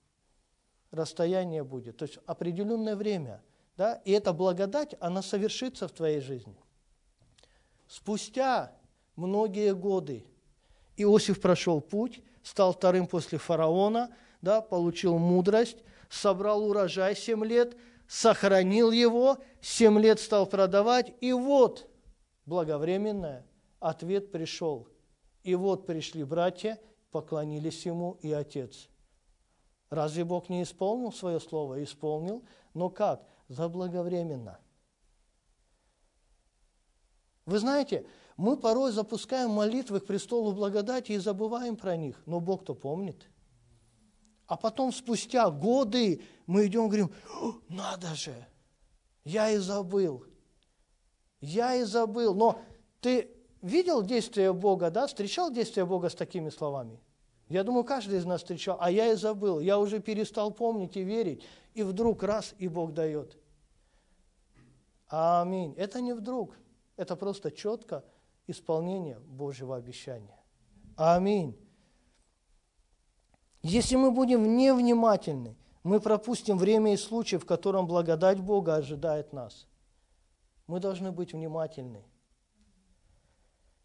расстояние 0.91 1.63
будет, 1.63 1.97
то 1.97 2.05
есть 2.05 2.19
определенное 2.27 2.95
время– 2.95 3.41
да, 3.77 4.01
и 4.05 4.11
эта 4.11 4.33
благодать, 4.33 4.95
она 4.99 5.21
совершится 5.21 5.87
в 5.87 5.91
твоей 5.91 6.21
жизни. 6.21 6.55
Спустя 7.87 8.71
многие 9.15 9.73
годы 9.73 10.25
Иосиф 10.97 11.41
прошел 11.41 11.81
путь, 11.81 12.21
стал 12.41 12.73
вторым 12.73 13.07
после 13.07 13.37
фараона, 13.37 14.15
да, 14.41 14.61
получил 14.61 15.17
мудрость, 15.17 15.77
собрал 16.09 16.63
урожай 16.65 17.15
7 17.15 17.43
лет, 17.45 17.75
сохранил 18.07 18.91
его, 18.91 19.37
7 19.61 19.99
лет 19.99 20.19
стал 20.19 20.45
продавать, 20.45 21.13
и 21.21 21.33
вот 21.33 21.87
благовременное, 22.45 23.45
ответ 23.79 24.31
пришел. 24.31 24.87
И 25.43 25.53
вот 25.55 25.85
пришли 25.85 26.23
братья, 26.23 26.79
поклонились 27.11 27.85
ему 27.85 28.17
и 28.21 28.31
отец. 28.31 28.89
Разве 29.89 30.23
Бог 30.23 30.49
не 30.49 30.63
исполнил 30.63 31.11
свое 31.11 31.39
слово? 31.39 31.83
Исполнил. 31.83 32.43
Но 32.73 32.89
как? 32.89 33.23
Заблаговременно. 33.47 34.59
Вы 37.45 37.59
знаете, 37.59 38.05
мы 38.37 38.57
порой 38.57 38.91
запускаем 38.91 39.51
молитвы 39.51 39.99
к 39.99 40.05
престолу 40.05 40.51
благодати 40.51 41.13
и 41.13 41.17
забываем 41.17 41.75
про 41.75 41.95
них, 41.95 42.21
но 42.25 42.39
Бог-то 42.39 42.73
помнит. 42.73 43.29
А 44.47 44.57
потом, 44.57 44.91
спустя 44.91 45.49
годы, 45.49 46.21
мы 46.45 46.67
идем 46.67 46.85
и 46.85 46.87
говорим, 46.87 47.13
надо 47.69 48.13
же, 48.15 48.35
я 49.23 49.49
и 49.49 49.57
забыл. 49.57 50.25
Я 51.41 51.75
и 51.75 51.83
забыл. 51.83 52.35
Но 52.35 52.61
ты 53.01 53.31
видел 53.61 54.03
действие 54.03 54.53
Бога, 54.53 54.91
да? 54.91 55.07
Встречал 55.07 55.51
действие 55.51 55.85
Бога 55.85 56.09
с 56.09 56.15
такими 56.15 56.49
словами? 56.49 56.99
Я 57.49 57.63
думаю, 57.63 57.83
каждый 57.83 58.17
из 58.17 58.25
нас 58.25 58.41
встречал, 58.41 58.77
а 58.79 58.89
я 58.89 59.11
и 59.11 59.15
забыл. 59.15 59.59
Я 59.59 59.77
уже 59.77 59.99
перестал 59.99 60.51
помнить 60.51 60.97
и 60.97 61.03
верить 61.03 61.43
и 61.75 61.83
вдруг 61.83 62.23
раз, 62.23 62.55
и 62.57 62.67
Бог 62.67 62.93
дает. 62.93 63.37
Аминь. 65.07 65.73
Это 65.77 66.01
не 66.01 66.13
вдруг, 66.13 66.57
это 66.95 67.15
просто 67.15 67.51
четко 67.51 68.03
исполнение 68.47 69.19
Божьего 69.19 69.75
обещания. 69.75 70.39
Аминь. 70.95 71.55
Если 73.61 73.95
мы 73.95 74.11
будем 74.11 74.57
невнимательны, 74.57 75.55
мы 75.83 75.99
пропустим 75.99 76.57
время 76.57 76.93
и 76.93 76.97
случай, 76.97 77.37
в 77.37 77.45
котором 77.45 77.85
благодать 77.85 78.39
Бога 78.39 78.75
ожидает 78.75 79.33
нас. 79.33 79.67
Мы 80.65 80.79
должны 80.79 81.11
быть 81.11 81.33
внимательны. 81.33 82.03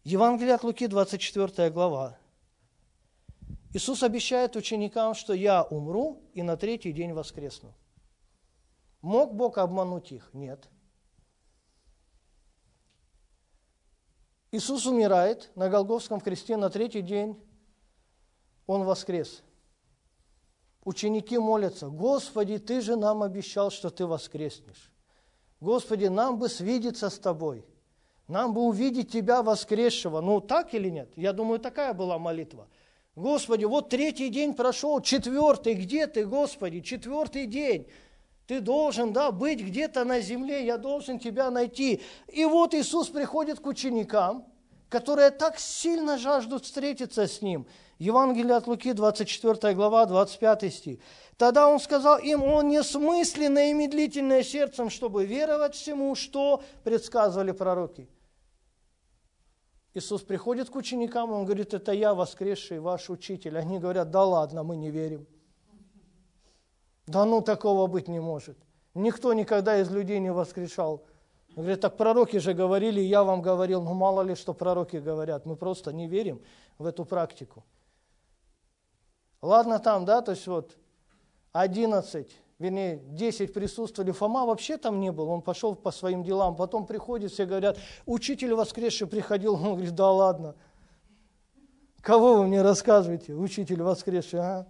Евангелие 0.03 0.55
от 0.55 0.63
Луки, 0.63 0.87
24 0.87 1.69
глава. 1.69 2.17
Иисус 3.73 4.03
обещает 4.03 4.55
ученикам, 4.55 5.13
что 5.13 5.33
я 5.33 5.63
умру 5.63 6.21
и 6.33 6.43
на 6.43 6.57
третий 6.57 6.91
день 6.91 7.13
воскресну. 7.13 7.73
Мог 9.01 9.33
Бог 9.33 9.57
обмануть 9.57 10.11
их? 10.11 10.29
Нет. 10.33 10.67
Иисус 14.51 14.85
умирает 14.85 15.49
на 15.55 15.69
Голговском 15.69 16.19
кресте 16.19 16.57
на 16.57 16.69
третий 16.69 17.01
день. 17.01 17.41
Он 18.67 18.83
воскрес. 18.83 19.41
Ученики 20.83 21.37
молятся, 21.37 21.87
Господи, 21.87 22.57
Ты 22.57 22.81
же 22.81 22.97
нам 22.97 23.23
обещал, 23.23 23.71
что 23.71 23.89
Ты 23.89 24.05
воскреснешь. 24.05 24.91
Господи, 25.61 26.05
нам 26.05 26.37
бы 26.37 26.49
свидеться 26.49 27.09
с 27.09 27.17
Тобой. 27.17 27.65
Нам 28.27 28.53
бы 28.53 28.61
увидеть 28.61 29.11
Тебя 29.11 29.41
воскресшего. 29.41 30.19
Ну, 30.19 30.41
так 30.41 30.73
или 30.73 30.89
нет? 30.89 31.11
Я 31.15 31.31
думаю, 31.31 31.59
такая 31.59 31.93
была 31.93 32.17
молитва. 32.17 32.67
Господи, 33.15 33.65
вот 33.65 33.89
третий 33.89 34.29
день 34.29 34.53
прошел, 34.53 35.01
четвертый, 35.01 35.73
где 35.73 36.07
Ты, 36.07 36.25
Господи, 36.25 36.79
четвертый 36.79 37.45
день. 37.45 37.87
Ты 38.47 38.61
должен, 38.61 39.11
да, 39.11 39.31
быть 39.31 39.61
где-то 39.61 40.05
на 40.05 40.21
земле, 40.21 40.65
я 40.65 40.77
должен 40.77 41.19
тебя 41.19 41.51
найти. 41.51 42.01
И 42.27 42.45
вот 42.45 42.73
Иисус 42.73 43.09
приходит 43.09 43.59
к 43.59 43.67
ученикам, 43.67 44.45
которые 44.89 45.31
так 45.31 45.59
сильно 45.59 46.17
жаждут 46.17 46.65
встретиться 46.65 47.27
с 47.27 47.41
Ним. 47.41 47.67
Евангелие 47.99 48.55
от 48.55 48.65
Луки, 48.67 48.93
24 48.93 49.73
глава, 49.73 50.05
25 50.05 50.73
стих. 50.73 50.99
Тогда 51.37 51.69
Он 51.69 51.79
сказал 51.79 52.17
им, 52.17 52.43
Он 52.43 52.69
несмысленное 52.69 53.71
и 53.71 53.73
медлительное 53.73 54.43
сердцем, 54.43 54.89
чтобы 54.89 55.25
веровать 55.25 55.75
всему, 55.75 56.15
что 56.15 56.63
предсказывали 56.83 57.51
пророки. 57.51 58.07
Иисус 59.93 60.21
приходит 60.21 60.69
к 60.69 60.75
ученикам, 60.75 61.31
Он 61.31 61.45
говорит, 61.45 61.73
это 61.73 61.91
я, 61.91 62.13
воскресший 62.13 62.79
ваш 62.79 63.09
учитель. 63.09 63.57
Они 63.57 63.77
говорят, 63.77 64.09
да 64.09 64.23
ладно, 64.23 64.63
мы 64.63 64.77
не 64.77 64.89
верим. 64.89 65.27
Да 67.07 67.25
ну, 67.25 67.41
такого 67.41 67.87
быть 67.87 68.07
не 68.07 68.21
может. 68.21 68.57
Никто 68.93 69.33
никогда 69.33 69.79
из 69.79 69.91
людей 69.91 70.19
не 70.19 70.31
воскрешал. 70.31 71.03
Говорит, 71.55 71.81
так 71.81 71.97
пророки 71.97 72.37
же 72.37 72.53
говорили, 72.53 73.01
я 73.01 73.23
вам 73.23 73.41
говорил, 73.41 73.81
ну 73.81 73.93
мало 73.93 74.21
ли, 74.21 74.35
что 74.35 74.53
пророки 74.53 74.97
говорят. 74.97 75.45
Мы 75.45 75.57
просто 75.57 75.91
не 75.91 76.07
верим 76.07 76.41
в 76.77 76.85
эту 76.85 77.03
практику. 77.03 77.65
Ладно 79.41 79.79
там, 79.79 80.05
да, 80.05 80.21
то 80.21 80.31
есть 80.31 80.47
вот 80.47 80.77
11, 81.51 82.31
вернее, 82.61 82.97
10 82.97 83.53
присутствовали, 83.53 84.11
Фома 84.11 84.45
вообще 84.45 84.77
там 84.77 84.99
не 84.99 85.11
был, 85.11 85.27
он 85.29 85.41
пошел 85.41 85.75
по 85.75 85.91
своим 85.91 86.23
делам, 86.23 86.55
потом 86.55 86.85
приходит, 86.85 87.31
все 87.31 87.45
говорят, 87.45 87.77
учитель 88.05 88.53
воскресший 88.53 89.07
приходил, 89.07 89.55
он 89.55 89.73
говорит, 89.73 89.95
да 89.95 90.11
ладно, 90.11 90.55
кого 92.01 92.35
вы 92.35 92.47
мне 92.47 92.61
рассказываете, 92.61 93.33
учитель 93.33 93.81
воскресший, 93.81 94.39
а? 94.39 94.67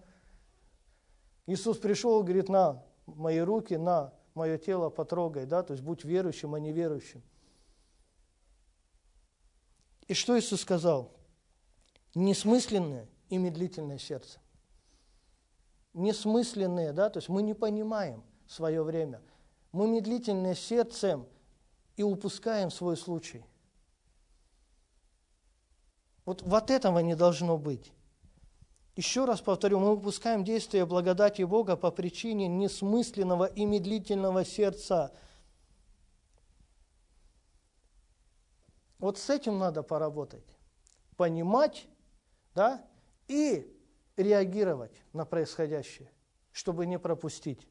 Иисус 1.45 1.77
пришел, 1.77 2.23
говорит, 2.23 2.47
на 2.49 2.81
мои 3.05 3.39
руки, 3.39 3.73
на 3.73 4.13
мое 4.35 4.57
тело 4.57 4.89
потрогай, 4.89 5.45
да, 5.45 5.61
то 5.61 5.73
есть 5.73 5.83
будь 5.83 6.05
верующим, 6.05 6.55
а 6.55 6.59
не 6.59 6.71
верующим. 6.71 7.21
И 10.07 10.13
что 10.13 10.39
Иисус 10.39 10.61
сказал? 10.61 11.11
Несмысленное 12.15 13.07
и 13.29 13.37
медлительное 13.37 13.97
сердце. 13.97 14.40
Несмысленные, 15.93 16.93
да, 16.93 17.09
то 17.09 17.17
есть 17.17 17.29
мы 17.29 17.41
не 17.41 17.53
понимаем 17.53 18.23
свое 18.47 18.81
время. 18.83 19.21
Мы 19.71 19.87
медлительные 19.87 20.55
сердцем 20.55 21.27
и 21.95 22.03
упускаем 22.03 22.71
свой 22.71 22.97
случай. 22.97 23.45
Вот, 26.25 26.41
вот 26.43 26.69
этого 26.69 26.99
не 26.99 27.15
должно 27.15 27.57
быть. 27.57 27.91
Еще 28.95 29.25
раз 29.25 29.41
повторю, 29.41 29.79
мы 29.79 29.93
упускаем 29.93 30.43
действие 30.43 30.85
благодати 30.85 31.43
Бога 31.43 31.75
по 31.77 31.91
причине 31.91 32.47
несмысленного 32.47 33.45
и 33.45 33.65
медлительного 33.65 34.45
сердца. 34.45 35.13
Вот 38.99 39.17
с 39.17 39.29
этим 39.29 39.57
надо 39.57 39.81
поработать. 39.81 40.45
Понимать, 41.17 41.87
да, 42.53 42.85
и 43.27 43.80
реагировать 44.17 45.03
на 45.13 45.25
происходящее, 45.25 46.11
чтобы 46.51 46.85
не 46.85 46.99
пропустить. 46.99 47.67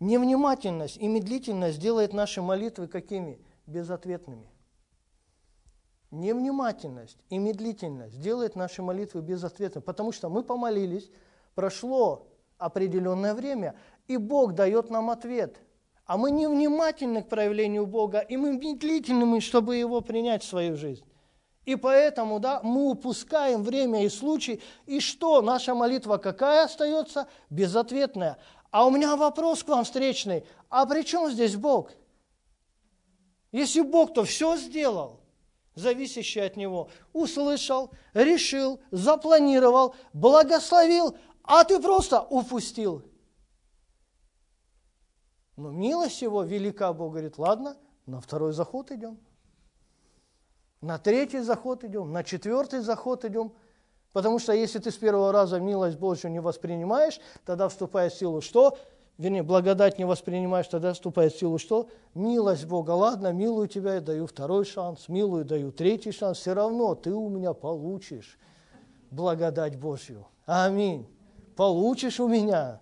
Невнимательность 0.00 0.96
и 0.96 1.08
медлительность 1.08 1.80
делает 1.80 2.12
наши 2.12 2.40
молитвы 2.40 2.86
какими? 2.86 3.40
Безответными. 3.66 4.48
Невнимательность 6.10 7.18
и 7.28 7.38
медлительность 7.38 8.20
делает 8.20 8.56
наши 8.56 8.80
молитвы 8.80 9.20
безответными, 9.20 9.82
потому 9.82 10.12
что 10.12 10.30
мы 10.30 10.42
помолились, 10.42 11.10
прошло 11.54 12.28
определенное 12.56 13.34
время, 13.34 13.74
и 14.06 14.16
Бог 14.16 14.54
дает 14.54 14.88
нам 14.88 15.10
ответ. 15.10 15.60
А 16.06 16.16
мы 16.16 16.30
невнимательны 16.30 17.22
к 17.22 17.28
проявлению 17.28 17.86
Бога, 17.86 18.20
и 18.20 18.38
мы 18.38 18.56
медлительны, 18.56 19.40
чтобы 19.40 19.76
его 19.76 20.00
принять 20.00 20.42
в 20.42 20.48
свою 20.48 20.76
жизнь. 20.76 21.04
И 21.68 21.76
поэтому 21.76 22.40
да, 22.40 22.62
мы 22.62 22.88
упускаем 22.88 23.62
время 23.62 24.02
и 24.06 24.08
случай. 24.08 24.62
И 24.86 25.00
что? 25.00 25.42
Наша 25.42 25.74
молитва 25.74 26.16
какая 26.16 26.64
остается? 26.64 27.28
Безответная. 27.50 28.38
А 28.70 28.86
у 28.86 28.90
меня 28.90 29.16
вопрос 29.16 29.62
к 29.62 29.68
вам 29.68 29.84
встречный. 29.84 30.46
А 30.70 30.86
при 30.86 31.02
чем 31.02 31.30
здесь 31.30 31.56
Бог? 31.56 31.90
Если 33.52 33.82
Бог, 33.82 34.14
то 34.14 34.24
все 34.24 34.56
сделал 34.56 35.20
зависящее 35.74 36.44
от 36.44 36.56
него, 36.56 36.88
услышал, 37.12 37.90
решил, 38.14 38.80
запланировал, 38.90 39.94
благословил, 40.14 41.18
а 41.42 41.64
ты 41.64 41.82
просто 41.82 42.22
упустил. 42.22 43.02
Но 45.56 45.70
милость 45.70 46.22
его 46.22 46.44
велика, 46.44 46.94
Бог 46.94 47.10
говорит, 47.10 47.36
ладно, 47.36 47.76
на 48.06 48.22
второй 48.22 48.54
заход 48.54 48.90
идем. 48.90 49.18
На 50.80 50.98
третий 50.98 51.40
заход 51.40 51.84
идем, 51.84 52.12
на 52.12 52.22
четвертый 52.24 52.80
заход 52.80 53.24
идем. 53.24 53.52
Потому 54.12 54.38
что 54.38 54.52
если 54.52 54.78
ты 54.78 54.90
с 54.90 54.96
первого 54.96 55.32
раза 55.32 55.60
милость 55.60 55.98
Божью 55.98 56.30
не 56.30 56.40
воспринимаешь, 56.40 57.20
тогда 57.44 57.68
вступает 57.68 58.12
в 58.12 58.18
силу 58.18 58.40
что? 58.40 58.78
вернее, 59.18 59.42
благодать 59.42 59.98
не 59.98 60.04
воспринимаешь, 60.04 60.68
тогда 60.68 60.94
вступает 60.94 61.34
в 61.34 61.38
силу 61.38 61.58
что? 61.58 61.88
Милость 62.14 62.64
Бога, 62.66 62.92
ладно, 62.92 63.32
милую 63.32 63.68
тебя, 63.68 63.94
я 63.94 64.00
даю 64.00 64.26
второй 64.26 64.64
шанс, 64.64 65.08
милую 65.08 65.44
даю 65.44 65.72
третий 65.72 66.12
шанс, 66.12 66.38
все 66.38 66.54
равно 66.54 66.94
ты 66.94 67.12
у 67.12 67.28
меня 67.28 67.52
получишь 67.52 68.38
благодать 69.10 69.76
Божью. 69.76 70.26
Аминь. 70.46 71.06
Получишь 71.56 72.20
у 72.20 72.28
меня. 72.28 72.80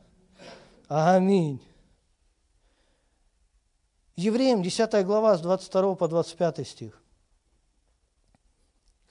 Аминь. 0.88 1.60
Евреям 4.14 4.62
10 4.62 5.04
глава 5.04 5.36
с 5.36 5.40
22 5.40 5.94
по 5.94 6.08
25 6.08 6.66
стих. 6.66 7.02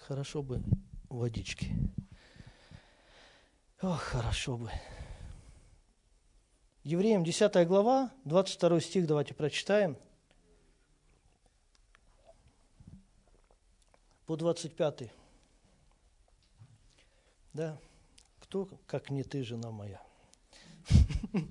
Хорошо 0.07 0.43
бы 0.43 0.61
водички. 1.09 1.71
Ох, 3.81 3.99
хорошо 3.99 4.55
бы. 4.55 4.69
Евреям 6.83 7.23
10 7.23 7.67
глава, 7.67 8.11
22 8.23 8.81
стих, 8.81 9.07
давайте 9.07 9.33
прочитаем. 9.33 9.97
По 14.27 14.35
25. 14.35 15.11
Да, 17.53 17.79
кто, 18.41 18.69
как 18.85 19.09
не 19.09 19.23
ты, 19.23 19.43
жена 19.43 19.71
моя. 19.71 20.01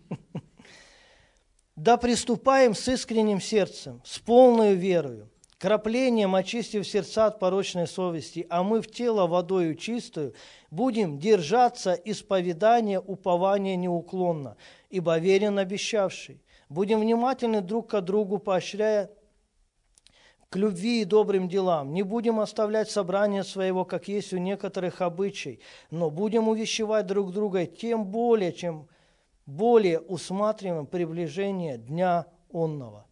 Да 1.75 1.97
приступаем 1.97 2.73
с 2.73 2.87
искренним 2.87 3.41
сердцем, 3.41 4.01
с 4.05 4.21
полной 4.21 4.77
верою, 4.77 5.29
краплением 5.65 6.35
очистив 6.35 6.87
сердца 6.87 7.25
от 7.25 7.39
порочной 7.39 7.87
совести, 7.87 8.47
а 8.51 8.63
мы 8.63 8.83
в 8.83 8.91
тело 8.91 9.27
водою 9.27 9.77
чистую 9.77 10.35
будем 10.71 11.19
держаться 11.19 11.95
исповедания 11.95 13.01
упования 13.01 13.75
неуклонно, 13.75 14.59
ибо 14.91 15.17
верен 15.17 15.59
обещавший. 15.59 16.43
Будем 16.69 17.01
внимательны 17.01 17.63
друг 17.63 17.89
к 17.89 18.01
другу, 18.03 18.37
поощряя 18.37 19.11
к 20.51 20.57
любви 20.57 21.01
и 21.01 21.07
добрым 21.07 21.49
делам. 21.49 21.95
Не 21.95 22.03
будем 22.03 22.41
оставлять 22.41 22.91
собрание 22.91 23.43
своего, 23.43 23.87
как 23.87 24.07
есть 24.07 24.35
у 24.35 24.37
некоторых 24.37 25.01
обычай, 25.01 25.61
но 25.91 26.11
будем 26.11 26.47
увещевать 26.47 27.07
друг 27.07 27.33
друга 27.33 27.65
тем 27.65 28.05
более, 28.05 28.53
чем 28.53 28.87
более 29.47 30.01
усматриваем 30.01 30.85
приближение 30.85 31.79
Дня 31.79 32.27
Онного. 32.53 33.07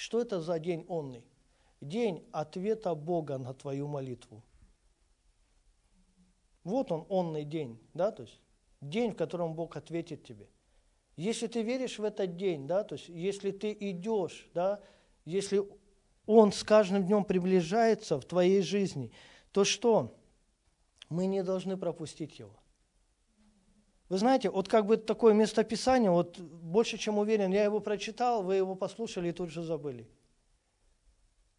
Что 0.00 0.22
это 0.22 0.40
за 0.40 0.58
день 0.58 0.86
онный? 0.88 1.22
День 1.82 2.26
ответа 2.32 2.94
Бога 2.94 3.36
на 3.36 3.52
твою 3.52 3.86
молитву. 3.86 4.42
Вот 6.64 6.90
он, 6.90 7.04
онный 7.10 7.44
день, 7.44 7.78
да, 7.92 8.10
то 8.10 8.22
есть 8.22 8.40
день, 8.80 9.12
в 9.12 9.16
котором 9.16 9.52
Бог 9.52 9.76
ответит 9.76 10.24
тебе. 10.24 10.48
Если 11.16 11.48
ты 11.48 11.60
веришь 11.60 11.98
в 11.98 12.04
этот 12.04 12.38
день, 12.38 12.66
да, 12.66 12.82
то 12.82 12.94
есть 12.94 13.10
если 13.10 13.50
ты 13.50 13.76
идешь, 13.78 14.48
да, 14.54 14.80
если 15.26 15.68
он 16.24 16.50
с 16.50 16.64
каждым 16.64 17.04
днем 17.04 17.22
приближается 17.22 18.18
в 18.18 18.24
твоей 18.24 18.62
жизни, 18.62 19.12
то 19.52 19.64
что? 19.64 20.16
Мы 21.10 21.26
не 21.26 21.42
должны 21.42 21.76
пропустить 21.76 22.38
его. 22.38 22.58
Вы 24.10 24.18
знаете, 24.18 24.50
вот 24.50 24.68
как 24.68 24.86
бы 24.86 24.96
такое 24.96 25.34
местописание, 25.34 26.10
вот 26.10 26.36
больше 26.40 26.98
чем 26.98 27.18
уверен, 27.18 27.52
я 27.52 27.62
его 27.62 27.78
прочитал, 27.78 28.42
вы 28.42 28.56
его 28.56 28.74
послушали 28.74 29.28
и 29.28 29.32
тут 29.32 29.50
же 29.50 29.62
забыли. 29.62 30.10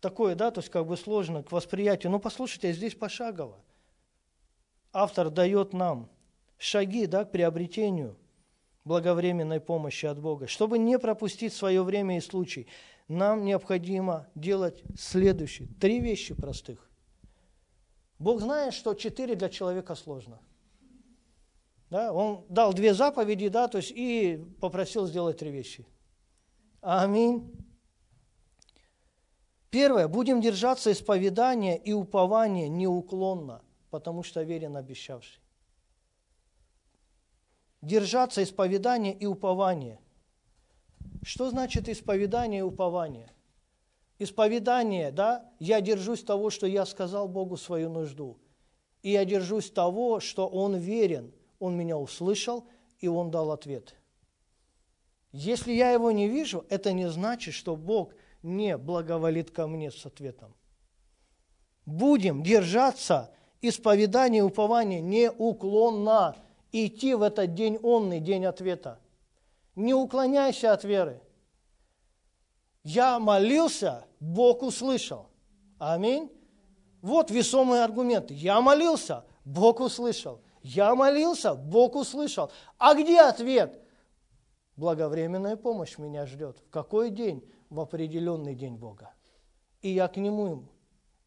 Такое, 0.01 0.35
да, 0.35 0.51
то 0.51 0.59
есть 0.59 0.69
как 0.69 0.85
бы 0.85 0.97
сложно 0.97 1.43
к 1.43 1.53
восприятию. 1.53 2.11
Но 2.11 2.19
послушайте, 2.19 2.73
здесь 2.73 2.93
пошагово. 2.93 3.57
Автор 4.91 5.29
дает 5.29 5.71
нам 5.71 6.09
шаги, 6.57 7.05
да, 7.05 7.23
к 7.23 7.31
приобретению 7.31 8.17
благовременной 8.83 9.61
помощи 9.61 10.05
от 10.05 10.19
Бога. 10.19 10.47
Чтобы 10.47 10.77
не 10.77 10.99
пропустить 10.99 11.53
свое 11.53 11.81
время 11.83 12.17
и 12.17 12.21
случай, 12.21 12.67
нам 13.07 13.45
необходимо 13.45 14.27
делать 14.35 14.83
следующие 14.99 15.69
три 15.79 16.01
вещи 16.01 16.33
простых. 16.33 16.89
Бог 18.19 18.41
знает, 18.41 18.73
что 18.73 18.93
четыре 18.93 19.35
для 19.35 19.47
человека 19.47 19.95
сложно– 19.95 20.41
да? 21.91 22.13
Он 22.13 22.45
дал 22.49 22.73
две 22.73 22.93
заповеди, 22.93 23.49
да, 23.49 23.67
то 23.67 23.77
есть 23.77 23.91
и 23.91 24.43
попросил 24.59 25.05
сделать 25.05 25.37
три 25.37 25.51
вещи. 25.51 25.85
Аминь. 26.79 27.53
Первое. 29.69 30.07
Будем 30.07 30.41
держаться 30.41 30.91
исповедания 30.91 31.77
и 31.77 31.91
упования 31.91 32.69
неуклонно, 32.69 33.61
потому 33.89 34.23
что 34.23 34.41
верен 34.41 34.77
обещавший. 34.77 35.41
Держаться 37.81 38.41
исповедания 38.41 39.13
и 39.13 39.25
упования. 39.25 39.99
Что 41.23 41.49
значит 41.49 41.89
исповедание 41.89 42.59
и 42.59 42.63
упование? 42.63 43.29
Исповедание, 44.17 45.11
да, 45.11 45.51
я 45.59 45.81
держусь 45.81 46.23
того, 46.23 46.51
что 46.51 46.67
я 46.67 46.85
сказал 46.85 47.27
Богу 47.27 47.57
свою 47.57 47.89
нужду. 47.89 48.39
И 49.01 49.11
я 49.11 49.25
держусь 49.25 49.71
того, 49.71 50.19
что 50.19 50.47
Он 50.47 50.75
верен– 50.77 51.33
Он 51.61 51.77
меня 51.77 51.97
услышал, 51.97 52.65
и 52.99 53.07
Он 53.07 53.29
дал 53.29 53.51
ответ. 53.51 53.95
Если 55.31 55.71
я 55.71 55.91
его 55.91 56.11
не 56.11 56.27
вижу, 56.27 56.65
это 56.69 56.91
не 56.91 57.07
значит, 57.07 57.53
что 57.53 57.75
Бог 57.75 58.13
не 58.41 58.77
благоволит 58.77 59.51
ко 59.51 59.67
мне 59.67 59.91
с 59.91 60.05
ответом. 60.05 60.55
Будем 61.85 62.41
держаться 62.41 63.31
исповедания 63.61 64.39
и 64.39 64.41
упования 64.41 65.01
неуклонно, 65.01 66.35
идти 66.71 67.13
в 67.13 67.21
этот 67.21 67.53
день 67.53 67.77
онный, 67.83 68.19
день 68.19 68.45
ответа. 68.45 68.99
Не 69.75 69.93
уклоняйся 69.93 70.73
от 70.73 70.83
веры. 70.83 71.21
Я 72.83 73.19
молился, 73.19 74.05
Бог 74.19 74.63
услышал. 74.63 75.27
Аминь. 75.77 76.31
Вот 77.03 77.29
весомые 77.29 77.83
аргументы. 77.83 78.33
Я 78.33 78.61
молился, 78.61 79.25
Бог 79.45 79.79
услышал. 79.79 80.41
Я 80.61 80.93
молился, 80.95 81.55
Бог 81.55 81.95
услышал. 81.95 82.51
А 82.77 82.93
где 82.93 83.21
ответ? 83.21 83.79
Благовременная 84.75 85.55
помощь 85.55 85.97
меня 85.97 86.25
ждет. 86.25 86.59
В 86.59 86.69
какой 86.69 87.09
день? 87.09 87.43
В 87.69 87.79
определенный 87.79 88.55
день 88.55 88.75
Бога. 88.75 89.13
И 89.81 89.89
я 89.89 90.07
к 90.07 90.17
Нему 90.17 90.67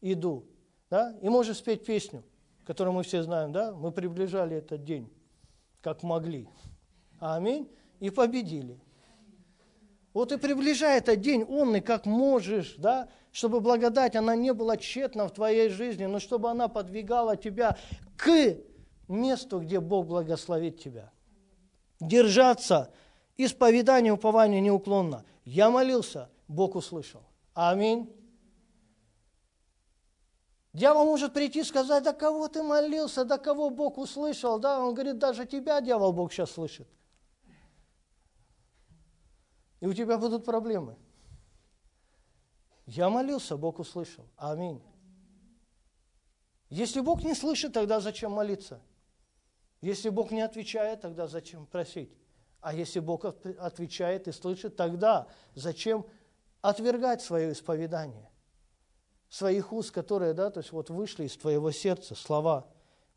иду. 0.01 0.45
Да? 0.89 1.15
И 1.21 1.29
можешь 1.29 1.57
спеть 1.57 1.85
песню, 1.85 2.23
которую 2.65 2.93
мы 2.93 3.03
все 3.03 3.23
знаем. 3.23 3.51
Да? 3.51 3.73
Мы 3.73 3.91
приближали 3.91 4.57
этот 4.57 4.83
день, 4.83 5.11
как 5.81 6.03
могли. 6.03 6.47
Аминь. 7.19 7.69
И 7.99 8.09
победили. 8.09 8.79
Вот 10.13 10.31
и 10.31 10.37
приближай 10.37 10.99
этот 10.99 11.19
день, 11.19 11.43
он 11.43 11.75
и 11.75 11.81
как 11.81 12.05
можешь, 12.05 12.75
да, 12.77 13.09
чтобы 13.33 13.59
благодать, 13.59 14.15
она 14.15 14.33
не 14.33 14.53
была 14.53 14.77
тщетна 14.77 15.27
в 15.27 15.33
твоей 15.33 15.67
жизни, 15.67 16.05
но 16.05 16.19
чтобы 16.19 16.49
она 16.49 16.69
подвигала 16.69 17.35
тебя 17.35 17.77
к 18.15 18.55
месту, 19.07 19.59
где 19.59 19.79
Бог 19.79 20.07
благословит 20.07 20.79
тебя. 20.79 21.11
Держаться, 21.99 22.91
исповедание, 23.37 24.13
упование 24.13 24.61
неуклонно. 24.61 25.25
Я 25.43 25.69
молился, 25.69 26.29
Бог 26.47 26.75
услышал. 26.75 27.23
Аминь. 27.53 28.11
Дьявол 30.73 31.05
может 31.05 31.33
прийти 31.33 31.61
и 31.61 31.63
сказать, 31.63 32.03
да 32.03 32.11
кого 32.11 32.49
ты 32.49 32.61
молился, 32.61 33.23
да 33.23 33.37
кого 33.37 33.69
Бог 33.69 33.97
услышал, 33.97 34.59
да, 34.59 34.81
он 34.81 34.93
говорит, 34.93 35.17
даже 35.17 35.45
тебя, 35.45 35.79
дьявол, 35.79 36.11
Бог 36.11 36.33
сейчас 36.33 36.51
слышит. 36.51 36.87
И 39.79 39.87
у 39.87 39.93
тебя 39.93 40.17
будут 40.17 40.43
проблемы. 40.43 40.97
Я 42.85 43.09
молился, 43.09 43.55
Бог 43.55 43.79
услышал. 43.79 44.25
Аминь. 44.35 44.81
Если 46.69 46.99
Бог 46.99 47.23
не 47.23 47.35
слышит, 47.35 47.71
тогда 47.71 47.99
зачем 48.01 48.33
молиться? 48.33 48.81
Если 49.81 50.09
Бог 50.09 50.31
не 50.31 50.41
отвечает, 50.41 51.01
тогда 51.01 51.27
зачем 51.27 51.65
просить? 51.65 52.11
А 52.61 52.73
если 52.73 52.99
Бог 52.99 53.25
отвечает 53.25 54.27
и 54.27 54.31
слышит, 54.31 54.75
тогда 54.75 55.27
зачем 55.53 56.05
отвергать 56.61 57.21
свое 57.21 57.51
исповедание? 57.51 58.29
Своих 59.29 59.71
уст, 59.73 59.91
которые, 59.91 60.33
да, 60.33 60.49
то 60.49 60.59
есть 60.59 60.71
вот 60.71 60.89
вышли 60.89 61.25
из 61.25 61.37
твоего 61.37 61.71
сердца 61.71 62.15
слова. 62.15 62.67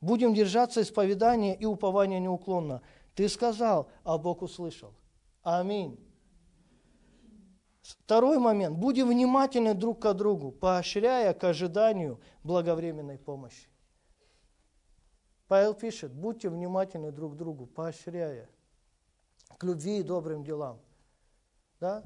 Будем 0.00 0.34
держаться 0.34 0.82
исповедания 0.82 1.56
и 1.56 1.64
упования 1.64 2.18
неуклонно. 2.18 2.82
Ты 3.14 3.28
сказал, 3.28 3.88
а 4.04 4.18
Бог 4.18 4.42
услышал. 4.42 4.94
Аминь. 5.42 5.98
Второй 7.82 8.38
момент. 8.38 8.76
Будем 8.76 9.08
внимательны 9.08 9.74
друг 9.74 10.00
к 10.00 10.12
другу, 10.12 10.52
поощряя 10.52 11.32
к 11.32 11.42
ожиданию 11.44 12.20
благовременной 12.44 13.18
помощи. 13.18 13.67
Павел 15.48 15.74
пишет, 15.74 16.12
будьте 16.12 16.50
внимательны 16.50 17.10
друг 17.10 17.34
к 17.34 17.36
другу, 17.36 17.66
поощряя 17.66 18.48
к 19.56 19.64
любви 19.64 20.00
и 20.00 20.02
добрым 20.02 20.44
делам. 20.44 20.78
Да? 21.80 22.04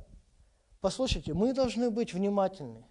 Послушайте, 0.80 1.34
мы 1.34 1.53
должны 1.53 1.90
быть 1.90 2.14
внимательны. 2.14 2.84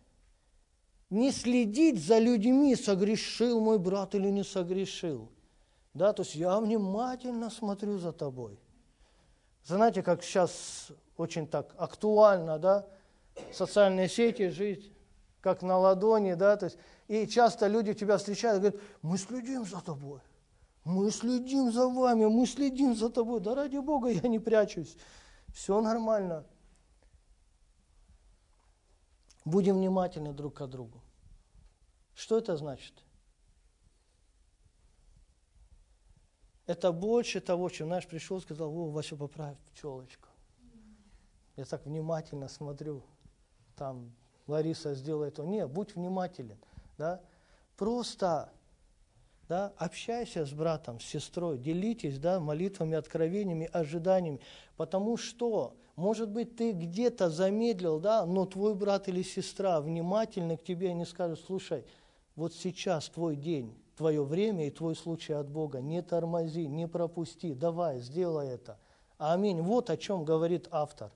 Не 1.10 1.32
следить 1.32 2.04
за 2.04 2.20
людьми, 2.20 2.76
согрешил 2.76 3.60
мой 3.60 3.80
брат 3.80 4.14
или 4.16 4.30
не 4.30 4.44
согрешил. 4.44 5.30
Да, 5.94 6.14
то 6.14 6.22
есть 6.24 6.36
я 6.36 6.60
внимательно 6.60 7.50
смотрю 7.50 7.98
за 7.98 8.14
тобой. 8.14 8.58
Знаете, 9.66 10.04
как 10.04 10.24
сейчас 10.24 10.88
очень 11.18 11.48
так 11.48 11.74
актуально, 11.78 12.60
да, 12.60 12.88
социальные 13.52 14.08
сети, 14.08 14.50
жить 14.50 14.92
как 15.42 15.64
на 15.64 15.78
ладони, 15.78 16.34
да, 16.34 16.56
то 16.56 16.66
есть, 16.66 16.78
и 17.08 17.28
часто 17.28 17.68
люди 17.68 17.94
тебя 17.94 18.18
встречают 18.18 18.58
и 18.58 18.70
говорят, 18.70 18.82
мы 19.02 19.18
следим 19.18 19.66
за 19.66 19.82
тобой, 19.82 20.22
мы 20.84 21.12
следим 21.12 21.72
за 21.72 21.88
вами, 21.88 22.26
мы 22.26 22.46
следим 22.46 22.96
за 22.96 23.10
тобой, 23.10 23.40
да 23.40 23.56
ради 23.56 23.78
Бога 23.78 24.10
я 24.10 24.28
не 24.28 24.40
прячусь, 24.40 24.98
все 25.54 25.80
нормально. 25.82 26.46
Будем 29.46 29.78
внимательны 29.78 30.34
друг 30.34 30.56
к 30.56 30.68
другу. 30.68 31.02
Что 32.14 32.38
это 32.38 32.58
значит? 32.58 32.94
Это 36.68 36.92
больше 36.92 37.42
того, 37.42 37.70
чем 37.70 37.90
наш 37.90 38.08
пришел 38.08 38.38
и 38.38 38.42
сказал, 38.42 38.72
о, 38.74 38.92
Вася, 38.92 39.16
поправь 39.16 39.58
пчелочку. 39.72 40.30
Я 41.58 41.66
так 41.66 41.86
внимательно 41.86 42.48
смотрю, 42.48 43.04
там 43.76 44.14
Лариса 44.48 44.94
сделает 44.94 45.36
то. 45.36 45.44
Нет, 45.44 45.70
будь 45.70 45.96
внимателен. 45.96 46.58
Да? 46.98 47.22
Просто 47.76 48.54
да, 49.52 49.74
общайся 49.76 50.46
с 50.46 50.54
братом, 50.54 51.02
с 51.02 51.04
сестрой, 51.04 51.58
делитесь 51.58 52.20
да, 52.20 52.40
молитвами, 52.40 52.96
откровениями, 52.96 53.70
ожиданиями. 53.74 54.40
Потому 54.78 55.18
что, 55.18 55.76
может 55.98 56.30
быть, 56.30 56.56
ты 56.56 56.72
где-то 56.72 57.30
замедлил, 57.30 58.00
да, 58.00 58.26
но 58.26 58.46
твой 58.46 58.76
брат 58.76 59.10
или 59.10 59.22
сестра 59.22 59.82
внимательно 59.82 60.56
к 60.56 60.64
тебе, 60.64 60.92
они 60.92 61.04
скажут, 61.04 61.42
слушай, 61.46 61.84
вот 62.38 62.54
сейчас 62.54 63.10
твой 63.10 63.36
день, 63.36 63.78
твое 63.98 64.24
время 64.24 64.68
и 64.68 64.72
твой 64.72 64.96
случай 64.96 65.34
от 65.34 65.50
Бога. 65.50 65.82
Не 65.82 66.02
тормози, 66.02 66.66
не 66.68 66.88
пропусти, 66.88 67.54
давай, 67.54 68.00
сделай 68.00 68.52
это. 68.52 68.80
Аминь. 69.18 69.60
Вот 69.62 69.90
о 69.90 69.98
чем 69.98 70.24
говорит 70.24 70.70
автор. 70.72 71.12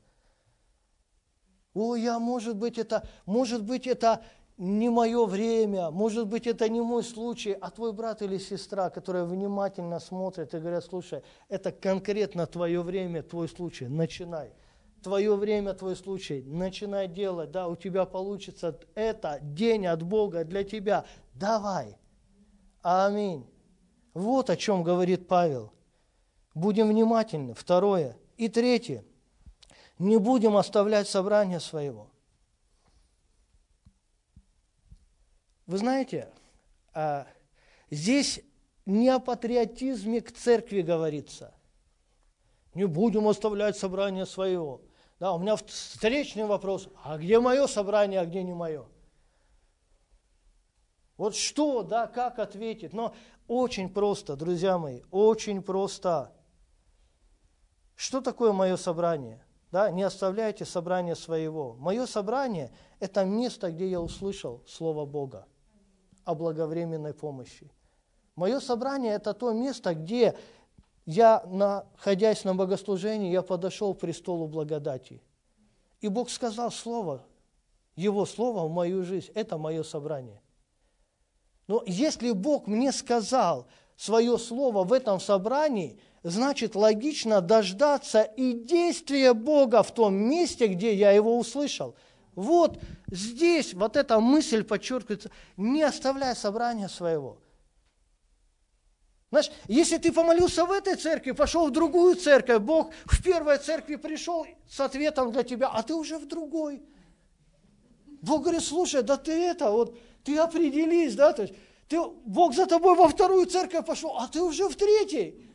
О, 1.73 1.95
я, 1.95 2.19
может 2.19 2.57
быть, 2.57 2.77
это, 2.77 3.07
может 3.25 3.63
быть, 3.63 3.87
это 3.87 4.25
не 4.57 4.89
мое 4.89 5.25
время, 5.25 5.91
может 5.91 6.27
быть, 6.27 6.47
это 6.47 6.69
не 6.69 6.81
мой 6.81 7.03
случай, 7.03 7.53
а 7.59 7.69
твой 7.69 7.93
брат 7.93 8.21
или 8.21 8.37
сестра, 8.37 8.89
которые 8.89 9.25
внимательно 9.25 9.99
смотрят 9.99 10.53
и 10.53 10.59
говорят, 10.59 10.85
слушай, 10.85 11.23
это 11.49 11.71
конкретно 11.71 12.47
твое 12.47 12.81
время, 12.81 13.23
твой 13.23 13.49
случай, 13.49 13.87
начинай. 13.87 14.53
Твое 15.03 15.35
время, 15.35 15.73
твой 15.73 15.95
случай, 15.95 16.41
начинай 16.45 17.07
делать, 17.07 17.51
да, 17.51 17.67
у 17.67 17.75
тебя 17.75 18.05
получится 18.05 18.79
это 18.95 19.39
день 19.41 19.85
от 19.85 20.01
Бога 20.01 20.43
для 20.43 20.63
тебя, 20.63 21.05
давай. 21.33 21.97
Аминь. 22.81 23.45
Вот 24.13 24.49
о 24.49 24.55
чем 24.55 24.83
говорит 24.83 25.27
Павел. 25.27 25.73
Будем 26.53 26.87
внимательны. 26.87 27.53
Второе. 27.53 28.17
И 28.37 28.47
третье– 28.47 29.03
не 29.99 30.17
будем 30.17 30.57
оставлять 30.57 31.07
собрание 31.07 31.59
своего. 31.59 32.09
Вы 35.67 35.77
знаете, 35.79 36.29
а, 36.93 37.27
здесь 37.89 38.41
не 38.85 39.09
о 39.09 39.19
патриотизме 39.19 40.21
к 40.21 40.31
церкви 40.31 40.81
говорится. 40.81 41.53
Не 42.73 42.85
будем 42.85 43.27
оставлять 43.27 43.77
собрание 43.77 44.25
своего. 44.25 44.81
Да, 45.19 45.33
у 45.33 45.39
меня 45.39 45.55
встречный 45.55 46.45
вопрос, 46.45 46.89
а 47.03 47.17
где 47.17 47.39
мое 47.39 47.67
собрание, 47.67 48.19
а 48.19 48.25
где 48.25 48.43
не 48.43 48.53
мое? 48.53 48.85
Вот 51.17 51.35
что, 51.35 51.83
да, 51.83 52.07
как 52.07 52.39
ответить? 52.39 52.91
Но 52.91 53.15
очень 53.47 53.89
просто, 53.89 54.35
друзья 54.35 54.77
мои, 54.77 55.01
очень 55.11 55.63
просто. 55.63 56.33
Что 57.95 58.19
такое 58.19 58.51
мое 58.51 58.75
собрание? 58.75 59.45
да, 59.75 59.91
не 59.91 60.03
оставляйте 60.03 60.63
собрание 60.63 61.15
своего. 61.15 61.73
Мое 61.73 62.05
собрание– 62.05 62.71
это 63.01 63.25
место, 63.25 63.71
где 63.71 63.89
я 63.89 63.99
услышал 63.99 64.63
Слово 64.65 65.05
Бога 65.05 65.47
о 66.25 66.35
благовременной 66.35 67.13
помощи. 67.13 67.71
Мое 68.35 68.59
собрание– 68.59 69.13
это 69.15 69.33
то 69.33 69.53
место, 69.53 69.93
где 69.93 70.35
я, 71.05 71.43
находясь 71.47 72.43
на 72.43 72.53
богослужении, 72.53 73.31
я 73.31 73.41
подошел 73.41 73.93
к 73.93 73.99
престолу 73.99 74.47
благодати. 74.47 75.21
И 76.01 76.09
Бог 76.09 76.29
сказал 76.29 76.71
Слово, 76.71 77.23
Его 77.95 78.25
Слово 78.25 78.67
в 78.67 78.71
мою 78.71 79.03
жизнь– 79.03 79.31
это 79.35 79.57
мое 79.57 79.83
собрание. 79.83 80.41
Но 81.67 81.81
если 81.85 82.31
Бог 82.31 82.67
мне 82.67 82.91
сказал 82.91 83.67
свое 83.95 84.37
Слово 84.37 84.83
в 84.83 84.91
этом 84.91 85.19
собрании– 85.19 85.99
значит 86.25 86.75
логично 86.75 87.39
дождаться 87.39 88.23
и 88.23 88.53
действия 88.53 89.33
Бога 89.33 89.83
в 89.83 89.93
том 89.93 90.15
месте, 90.15 90.65
где 90.65 90.93
я 90.93 91.11
его 91.11 91.37
услышал. 91.37 91.95
Вот 92.35 92.79
здесь 93.09 93.73
вот 93.73 93.95
эта 93.95 94.19
мысль 94.19 94.63
подчеркивается, 94.63 95.31
не 95.57 95.83
оставляй 95.83 96.35
собрания 96.35 96.89
своего. 96.89 97.39
Знаешь, 99.31 99.51
если 99.67 99.97
ты 99.97 100.11
помолился 100.11 100.65
в 100.65 100.71
этой 100.71 100.95
церкви, 100.95 101.31
пошел 101.31 101.67
в 101.67 101.71
другую 101.71 102.15
церковь, 102.15 102.61
Бог 102.61 102.91
в 103.05 103.23
первой 103.23 103.57
церкви 103.57 103.95
пришел 103.95 104.45
с 104.69 104.79
ответом 104.79 105.31
для 105.31 105.43
тебя, 105.43 105.67
а 105.67 105.83
ты 105.83 105.93
уже 105.93 106.17
в 106.19 106.27
другой. 106.27 106.83
Бог 108.21 108.43
говорит, 108.43 108.63
слушай, 108.63 109.03
да 109.03 109.17
ты 109.17 109.31
это, 109.31 109.71
вот, 109.71 109.97
ты 110.23 110.37
определись, 110.37 111.15
да, 111.15 111.33
то 111.33 111.43
есть, 111.43 111.53
ты, 111.87 111.99
Бог 112.25 112.53
за 112.53 112.65
тобой 112.65 112.95
во 112.95 113.07
вторую 113.07 113.45
церковь 113.45 113.85
пошел, 113.85 114.17
а 114.17 114.27
ты 114.27 114.41
уже 114.41 114.67
в 114.67 114.75
третьей. 114.75 115.51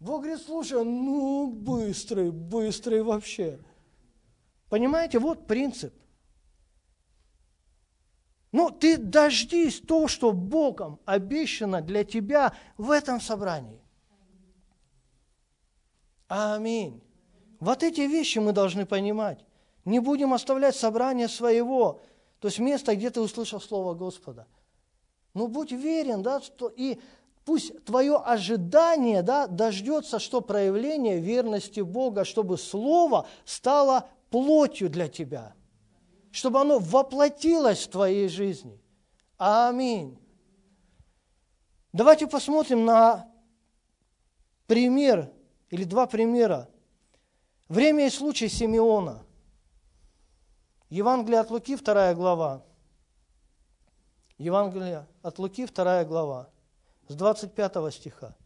Бог 0.00 0.22
говорит, 0.22 0.44
слушай, 0.44 0.84
ну, 0.84 1.48
быстрый, 1.48 2.30
быстрый 2.30 3.02
вообще. 3.02 3.58
Понимаете, 4.68 5.18
вот 5.18 5.46
принцип. 5.46 5.94
Ну, 8.52 8.70
ты 8.70 8.96
дождись 8.96 9.80
то, 9.80 10.08
что 10.08 10.32
Богом 10.32 11.00
обещано 11.04 11.82
для 11.82 12.04
тебя 12.04 12.54
в 12.78 12.90
этом 12.90 13.20
собрании. 13.20 13.80
Аминь. 16.28 17.02
Вот 17.60 17.82
эти 17.82 18.02
вещи 18.02 18.38
мы 18.38 18.52
должны 18.52 18.86
понимать. 18.86 19.44
Не 19.84 20.00
будем 20.00 20.32
оставлять 20.32 20.76
собрание 20.76 21.28
своего, 21.28 22.00
то 22.40 22.48
есть 22.48 22.58
место, 22.58 22.94
где 22.94 23.10
ты 23.10 23.20
услышал 23.20 23.60
Слово 23.60 23.94
Господа. 23.94 24.46
Ну, 25.34 25.48
будь 25.48 25.72
верен, 25.72 26.22
да, 26.22 26.40
что 26.40 26.68
и 26.68 26.98
пусть 27.44 27.84
твое 27.84 28.16
ожидание 28.16 29.22
да, 29.22 29.46
дождется, 29.46 30.18
что 30.18 30.40
проявление 30.40 31.18
верности 31.20 31.80
Бога, 31.80 32.24
чтобы 32.24 32.58
Слово 32.58 33.26
стало 33.44 34.08
плотью 34.30 34.90
для 34.90 35.08
тебя, 35.08 35.54
чтобы 36.30 36.60
оно 36.60 36.78
воплотилось 36.78 37.86
в 37.86 37.90
твоей 37.90 38.28
жизни. 38.28 38.80
Аминь. 39.36 40.18
Давайте 41.92 42.26
посмотрим 42.26 42.84
на 42.84 43.28
пример 44.66 45.32
или 45.70 45.84
два 45.84 46.06
примера. 46.06 46.68
Время 47.68 48.06
и 48.06 48.10
случай 48.10 48.48
Симеона. 48.48 49.24
Евангелие 50.90 51.40
от 51.40 51.50
Луки, 51.50 51.76
вторая 51.76 52.14
глава. 52.14 52.64
Евангелие 54.38 55.06
от 55.22 55.38
Луки, 55.38 55.66
вторая 55.66 56.04
глава, 56.04 56.48
с 57.08 57.14
25 57.14 57.92
стиха. 57.92 58.36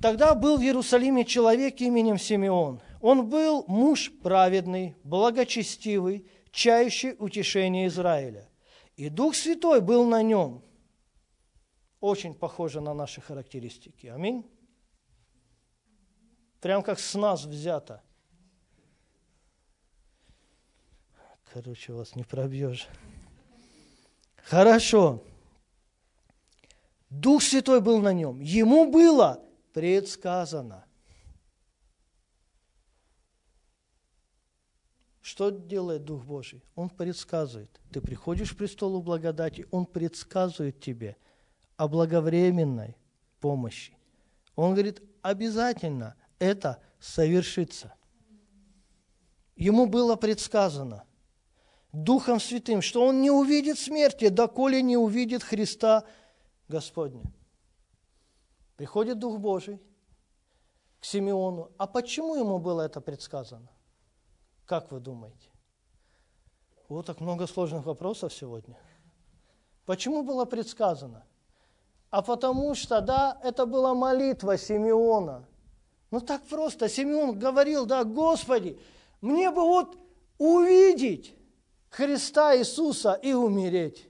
Тогда 0.00 0.34
был 0.34 0.58
в 0.58 0.62
Иерусалиме 0.62 1.24
человек 1.24 1.80
именем 1.80 2.18
Симеон. 2.18 2.80
Он 3.02 3.28
был 3.28 3.64
муж 3.66 4.12
праведный, 4.22 4.94
благочестивый, 5.02 6.24
чающий 6.52 7.16
утешение 7.18 7.88
Израиля. 7.88 8.48
И 8.94 9.08
Дух 9.08 9.34
Святой 9.34 9.80
был 9.80 10.06
на 10.06 10.22
нем. 10.22 10.62
Очень 11.98 12.32
похоже 12.32 12.80
на 12.80 12.94
наши 12.94 13.20
характеристики. 13.20 14.06
Аминь. 14.06 14.48
Прям 16.60 16.84
как 16.84 17.00
с 17.00 17.14
нас 17.16 17.44
взято. 17.44 18.04
Короче, 21.52 21.92
вас 21.92 22.14
не 22.14 22.22
пробьешь. 22.22 22.86
Хорошо. 24.44 25.24
Дух 27.10 27.42
Святой 27.42 27.80
был 27.80 27.98
на 27.98 28.12
нем. 28.12 28.40
Ему 28.40 28.88
было 28.92 29.44
предсказано. 29.72 30.86
Что 35.22 35.50
делает 35.50 36.04
Дух 36.04 36.24
Божий? 36.24 36.64
Он 36.74 36.90
предсказывает. 36.90 37.80
Ты 37.92 38.00
приходишь 38.00 38.52
к 38.52 38.56
престолу 38.56 39.00
благодати, 39.00 39.66
Он 39.70 39.86
предсказывает 39.86 40.80
тебе 40.80 41.16
о 41.76 41.86
благовременной 41.86 42.96
помощи. 43.40 43.96
Он 44.56 44.72
говорит, 44.72 45.00
обязательно 45.22 46.16
это 46.40 46.82
совершится. 46.98 47.94
Ему 49.54 49.86
было 49.86 50.16
предсказано 50.16 51.04
Духом 51.92 52.40
Святым, 52.40 52.82
что 52.82 53.06
он 53.06 53.20
не 53.20 53.30
увидит 53.30 53.78
смерти, 53.78 54.28
доколе 54.28 54.82
не 54.82 54.96
увидит 54.96 55.42
Христа 55.42 56.04
Господня. 56.66 57.22
Приходит 58.76 59.20
Дух 59.20 59.38
Божий 59.38 59.80
к 60.98 61.04
Симеону. 61.04 61.70
А 61.78 61.86
почему 61.86 62.34
ему 62.34 62.58
было 62.58 62.82
это 62.82 63.00
предсказано? 63.00 63.68
Как 64.72 64.90
вы 64.90 65.00
думаете? 65.00 65.50
Вот 66.88 67.04
так 67.04 67.20
много 67.20 67.46
сложных 67.46 67.84
вопросов 67.84 68.32
сегодня. 68.32 68.78
Почему 69.84 70.22
было 70.22 70.46
предсказано? 70.46 71.26
А 72.08 72.22
потому 72.22 72.74
что, 72.74 73.02
да, 73.02 73.38
это 73.44 73.66
была 73.66 73.92
молитва 73.92 74.56
Симеона. 74.56 75.46
Ну 76.10 76.20
так 76.20 76.42
просто. 76.46 76.88
Симеон 76.88 77.38
говорил, 77.38 77.84
да, 77.84 78.02
Господи, 78.04 78.80
мне 79.20 79.50
бы 79.50 79.60
вот 79.60 79.98
увидеть 80.38 81.34
Христа 81.90 82.56
Иисуса 82.56 83.12
и 83.12 83.34
умереть. 83.34 84.08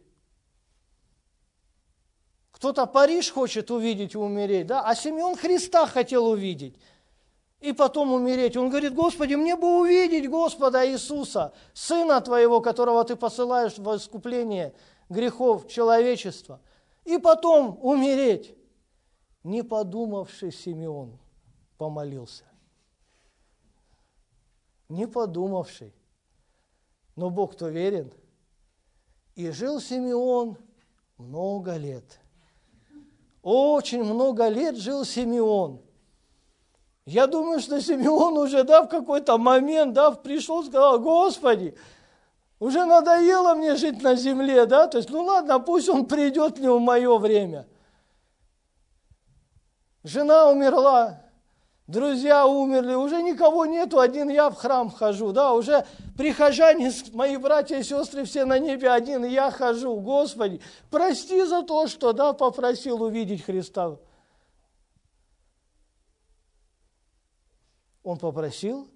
Кто-то 2.52 2.86
Париж 2.86 3.32
хочет 3.32 3.68
увидеть 3.72 4.14
и 4.14 4.16
умереть, 4.16 4.68
да, 4.68 4.86
а 4.86 4.94
Симеон 4.94 5.34
Христа 5.34 5.88
хотел 5.88 6.28
увидеть 6.28 6.76
и 7.62 7.72
потом 7.72 8.12
умереть. 8.12 8.56
Он 8.56 8.68
говорит, 8.68 8.92
Господи, 8.92 9.34
мне 9.34 9.54
бы 9.54 9.80
увидеть 9.80 10.28
Господа 10.28 10.84
Иисуса, 10.84 11.54
Сына 11.72 12.20
Твоего, 12.20 12.60
которого 12.60 13.04
Ты 13.04 13.14
посылаешь 13.14 13.78
в 13.78 13.96
искупление 13.96 14.74
грехов 15.08 15.68
человечества, 15.68 16.60
и 17.04 17.18
потом 17.18 17.78
умереть. 17.80 18.56
Не 19.44 19.62
подумавший 19.62 20.52
Симеон 20.52 21.18
помолился. 21.78 22.44
Не 24.88 25.06
подумавший. 25.06 25.94
Но 27.14 27.30
Бог-то 27.30 27.68
верен. 27.68 28.12
И 29.34 29.50
жил 29.50 29.80
Симеон 29.80 30.56
много 31.16 31.76
лет. 31.76 32.20
Очень 33.42 34.02
много 34.04 34.48
лет 34.48 34.76
жил 34.76 35.04
Симеон– 35.04 35.80
я 37.04 37.26
думаю, 37.26 37.60
что 37.60 37.80
Симеон 37.80 38.38
уже, 38.38 38.62
да, 38.62 38.82
в 38.82 38.88
какой-то 38.88 39.36
момент, 39.36 39.92
да, 39.92 40.12
пришел, 40.12 40.62
сказал, 40.64 41.00
Господи, 41.00 41.76
уже 42.60 42.84
надоело 42.84 43.54
мне 43.54 43.74
жить 43.74 44.02
на 44.02 44.14
земле, 44.14 44.66
да, 44.66 44.86
то 44.86 44.98
есть, 44.98 45.10
ну 45.10 45.22
ладно, 45.24 45.58
пусть 45.58 45.88
он 45.88 46.06
придет 46.06 46.58
не 46.58 46.68
в 46.68 46.78
мое 46.78 47.18
время. 47.18 47.66
Жена 50.04 50.48
умерла, 50.48 51.20
друзья 51.88 52.46
умерли, 52.46 52.94
уже 52.94 53.20
никого 53.20 53.66
нету, 53.66 53.98
один 53.98 54.28
я 54.28 54.48
в 54.48 54.54
храм 54.54 54.88
хожу, 54.88 55.32
да, 55.32 55.54
уже 55.54 55.84
прихожане, 56.16 56.92
мои 57.12 57.36
братья 57.36 57.78
и 57.78 57.82
сестры 57.82 58.22
все 58.24 58.44
на 58.44 58.60
небе, 58.60 58.88
один 58.88 59.24
я 59.24 59.50
хожу, 59.50 59.96
Господи, 59.96 60.60
прости 60.88 61.42
за 61.44 61.62
то, 61.62 61.88
что, 61.88 62.12
да, 62.12 62.32
попросил 62.32 63.02
увидеть 63.02 63.44
Христа. 63.44 63.96
Он 68.02 68.18
попросил 68.18 68.88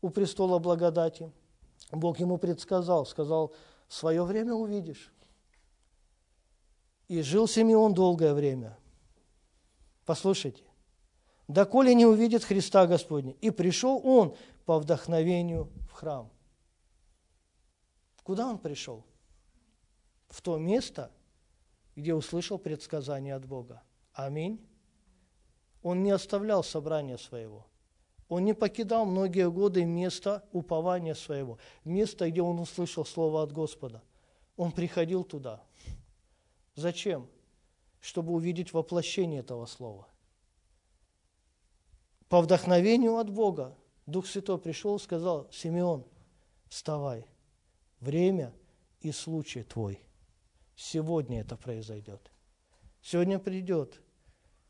у 0.00 0.10
престола 0.10 0.58
благодати. 0.58 1.30
Бог 1.90 2.18
ему 2.18 2.38
предсказал, 2.38 3.06
сказал, 3.06 3.52
свое 3.88 4.22
время 4.22 4.54
увидишь. 4.54 5.12
И 7.08 7.22
жил 7.22 7.48
Симеон 7.48 7.94
долгое 7.94 8.34
время. 8.34 8.78
Послушайте, 10.04 10.62
доколе 11.46 11.94
не 11.94 12.06
увидит 12.06 12.44
Христа 12.44 12.86
Господня. 12.86 13.32
И 13.40 13.50
пришел 13.50 14.00
он 14.04 14.36
по 14.66 14.78
вдохновению 14.78 15.70
в 15.88 15.92
храм. 15.92 16.30
Куда 18.22 18.46
он 18.46 18.58
пришел? 18.58 19.04
В 20.28 20.42
то 20.42 20.58
место, 20.58 21.10
где 21.96 22.14
услышал 22.14 22.58
предсказание 22.58 23.34
от 23.34 23.46
Бога. 23.46 23.82
Аминь. 24.12 24.66
Он 25.82 26.02
не 26.02 26.10
оставлял 26.10 26.62
собрания 26.62 27.16
своего. 27.16 27.67
Он 28.28 28.44
не 28.44 28.52
покидал 28.52 29.06
многие 29.06 29.50
годы 29.50 29.84
место 29.84 30.44
упования 30.52 31.14
своего, 31.14 31.58
место, 31.84 32.30
где 32.30 32.42
он 32.42 32.58
услышал 32.60 33.06
слово 33.06 33.42
от 33.42 33.52
Господа. 33.52 34.02
Он 34.56 34.70
приходил 34.70 35.24
туда. 35.24 35.62
Зачем? 36.74 37.26
Чтобы 38.00 38.32
увидеть 38.34 38.72
воплощение 38.72 39.40
этого 39.40 39.66
слова. 39.66 40.06
По 42.28 42.42
вдохновению 42.42 43.16
от 43.16 43.30
Бога 43.30 43.76
Дух 44.04 44.26
Святой 44.26 44.58
пришел 44.58 44.96
и 44.96 45.00
сказал, 45.00 45.48
Симеон, 45.50 46.04
вставай, 46.68 47.26
время 48.00 48.54
и 49.00 49.10
случай 49.10 49.62
твой. 49.62 50.02
Сегодня 50.76 51.40
это 51.40 51.56
произойдет. 51.56 52.30
Сегодня 53.02 53.38
придет 53.38 54.00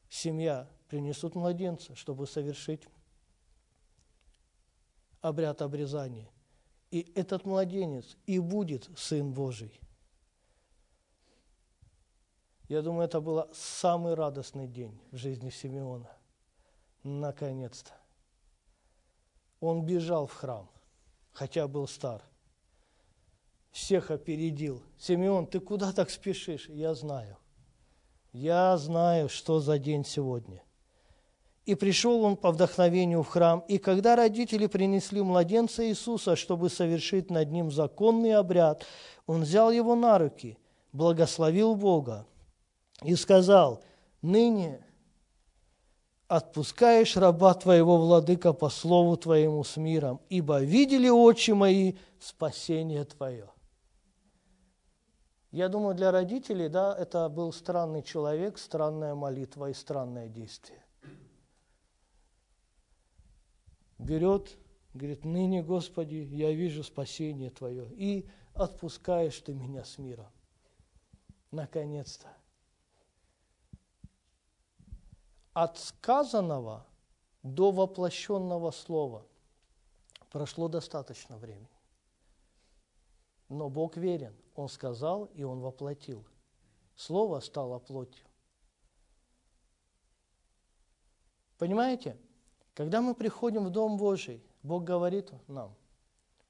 семья, 0.09 0.69
принесут 0.89 1.35
младенца, 1.35 1.95
чтобы 1.97 2.27
совершить 2.27 2.83
обряд 5.21 5.63
обрезания. 5.63 6.31
И 6.91 7.13
этот 7.15 7.45
младенец 7.45 8.17
и 8.27 8.39
будет 8.39 8.89
Сын 8.97 9.33
Божий. 9.33 9.79
Я 12.69 12.83
думаю, 12.83 13.05
это 13.07 13.21
был 13.21 13.49
самый 13.53 14.15
радостный 14.15 14.67
день 14.67 15.01
в 15.11 15.17
жизни 15.17 15.51
Симеона. 15.51 16.11
Наконец-то. 17.03 17.93
Он 19.61 19.85
бежал 19.85 20.27
в 20.27 20.35
храм, 20.35 20.71
хотя 21.33 21.67
был 21.67 21.89
стар. 21.89 22.23
Всех 23.71 24.11
опередил. 24.11 24.83
Симеон, 24.99 25.47
ты 25.47 25.61
куда 25.61 25.93
так 25.93 26.11
спешишь? 26.11 26.69
Я 26.69 26.95
знаю. 26.95 27.39
Я 28.33 28.77
знаю, 28.77 29.29
что 29.29 29.61
за 29.61 29.79
день 29.79 30.05
сегодня. 30.05 30.63
И 31.69 31.75
пришел 31.75 32.25
он 32.25 32.39
по 32.39 32.51
вдохновению 32.51 33.23
в 33.23 33.29
храм, 33.29 33.63
и 33.69 33.77
когда 33.77 34.17
родители 34.17 34.67
принесли 34.67 35.21
младенца 35.21 35.87
Иисуса, 35.87 36.35
чтобы 36.35 36.71
совершить 36.71 37.31
над 37.31 37.53
ним 37.53 37.71
законный 37.71 38.33
обряд, 38.33 38.87
он 39.27 39.43
взял 39.43 39.71
его 39.71 39.95
на 39.95 40.17
руки, 40.17 40.57
благословил 40.95 41.75
Бога 41.75 42.27
и 43.03 43.15
сказал, 43.17 43.83
«Ныне 44.23 44.83
отпускаешь 46.27 47.19
раба 47.19 47.53
твоего, 47.53 47.99
владыка, 47.99 48.55
по 48.55 48.71
слову 48.71 49.19
твоему 49.19 49.63
с 49.63 49.77
миром, 49.77 50.23
ибо 50.31 50.63
видели 50.63 51.11
очи 51.11 51.51
мои 51.51 51.97
спасение 52.19 53.05
твое». 53.05 53.51
Я 55.51 55.69
думаю, 55.69 55.95
для 55.95 56.13
родителей, 56.13 56.71
да, 56.71 56.97
это 56.97 57.29
был 57.29 57.53
странный 57.53 58.03
человек, 58.03 58.57
странная 58.57 59.15
молитва 59.15 59.69
и 59.69 59.75
странное 59.75 60.29
действие. 60.29 60.83
Берет, 63.99 64.57
говорит, 64.95 65.25
ныне, 65.25 65.63
Господи, 65.63 66.15
я 66.15 66.53
вижу 66.53 66.85
спасение 66.85 67.51
Твое, 67.51 67.89
и 67.95 68.29
отпускаешь 68.55 69.39
Ты 69.41 69.55
меня 69.55 69.85
с 69.85 69.99
миром. 69.99 70.31
Наконец-то. 71.51 72.29
От 75.53 75.79
сказанного 75.79 76.87
до 77.43 77.73
воплощенного 77.73 78.71
слова 78.71 79.27
прошло 80.31 80.69
достаточно 80.69 81.37
времени. 81.37 81.69
Но 83.49 83.69
Бог 83.69 83.97
верен. 83.97 84.37
Он 84.55 84.69
сказал, 84.69 85.25
и 85.27 85.43
Он 85.43 85.61
воплотил. 85.61 86.25
Слово 86.95 87.41
стало 87.41 87.79
плотью. 87.79 88.25
Понимаете? 91.57 92.17
Когда 92.79 93.03
мы 93.03 93.17
приходим 93.17 93.65
в 93.65 93.71
Дом 93.71 93.97
Божий, 93.97 94.41
Бог 94.63 94.85
говорит 94.85 95.33
нам, 95.49 95.75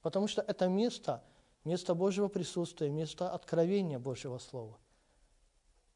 потому 0.03 0.27
что 0.27 0.43
это 0.43 0.67
место, 0.67 1.23
место 1.63 1.95
Божьего 1.95 2.27
присутствия, 2.27 2.91
место 2.91 3.33
откровения 3.33 3.97
Божьего 3.97 4.37
Слова. 4.37 4.77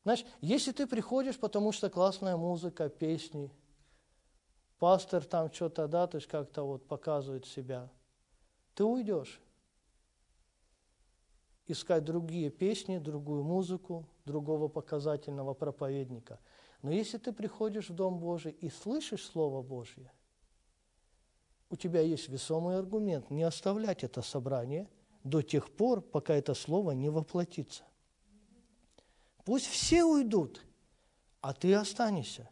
Знаешь, 0.01 0.25
если 0.41 0.71
ты 0.71 0.88
приходишь, 0.88 1.39
потому 1.39 1.71
что 1.71 1.88
классная 1.91 2.36
музыка, 2.36 2.89
песни, 2.89 3.51
пастор 4.79 5.23
там 5.23 5.53
что-то, 5.53 5.88
да, 5.88 6.07
то 6.07 6.15
есть 6.15 6.27
как-то 6.27 6.63
вот 6.63 6.88
показывает 6.88 7.45
себя, 7.45 7.91
ты 8.73 8.84
уйдешь 8.86 9.39
искать 11.67 12.03
другие 12.03 12.49
песни, 12.49 12.97
другую 12.97 13.43
музыку, 13.43 14.07
другого 14.25 14.67
показательного 14.67 15.53
проповедника. 15.53 16.39
Но 16.81 16.91
если 16.91 17.19
ты 17.19 17.34
приходишь 17.34 17.91
в 17.91 17.93
Дом 17.93 18.17
Божий 18.17 18.53
и 18.53 18.71
слышишь 18.71 19.25
Слово 19.27 19.61
Божье, 19.61 20.11
у 21.74 21.76
тебя 21.76 22.01
есть 22.01 22.30
весомый 22.30 22.78
аргумент 22.78 23.32
не 23.32 23.41
оставлять 23.41 24.03
это 24.03 24.21
собрание 24.21 24.88
до 25.24 25.41
тех 25.41 25.71
пор, 25.71 26.01
пока 26.01 26.36
это 26.36 26.53
Слово 26.53 26.91
не 26.91 27.09
воплотится. 27.09 27.84
Пусть 29.43 29.65
все 29.65 30.03
уйдут, 30.03 30.63
а 31.41 31.51
ты 31.51 31.74
останешься. 31.74 32.47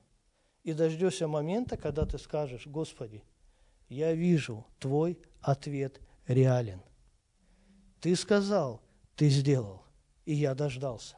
И 0.63 0.74
дождешься 0.74 1.28
момента, 1.28 1.78
когда 1.78 2.07
ты 2.07 2.17
скажешь, 2.17 2.65
Господи, 2.65 3.24
я 3.89 4.13
вижу, 4.13 4.65
твой 4.80 5.19
ответ 5.39 6.01
реален. 6.26 6.82
Ты 7.99 8.15
сказал, 8.15 8.82
ты 9.15 9.30
сделал, 9.30 9.84
и 10.26 10.34
я 10.34 10.55
дождался. 10.55 11.17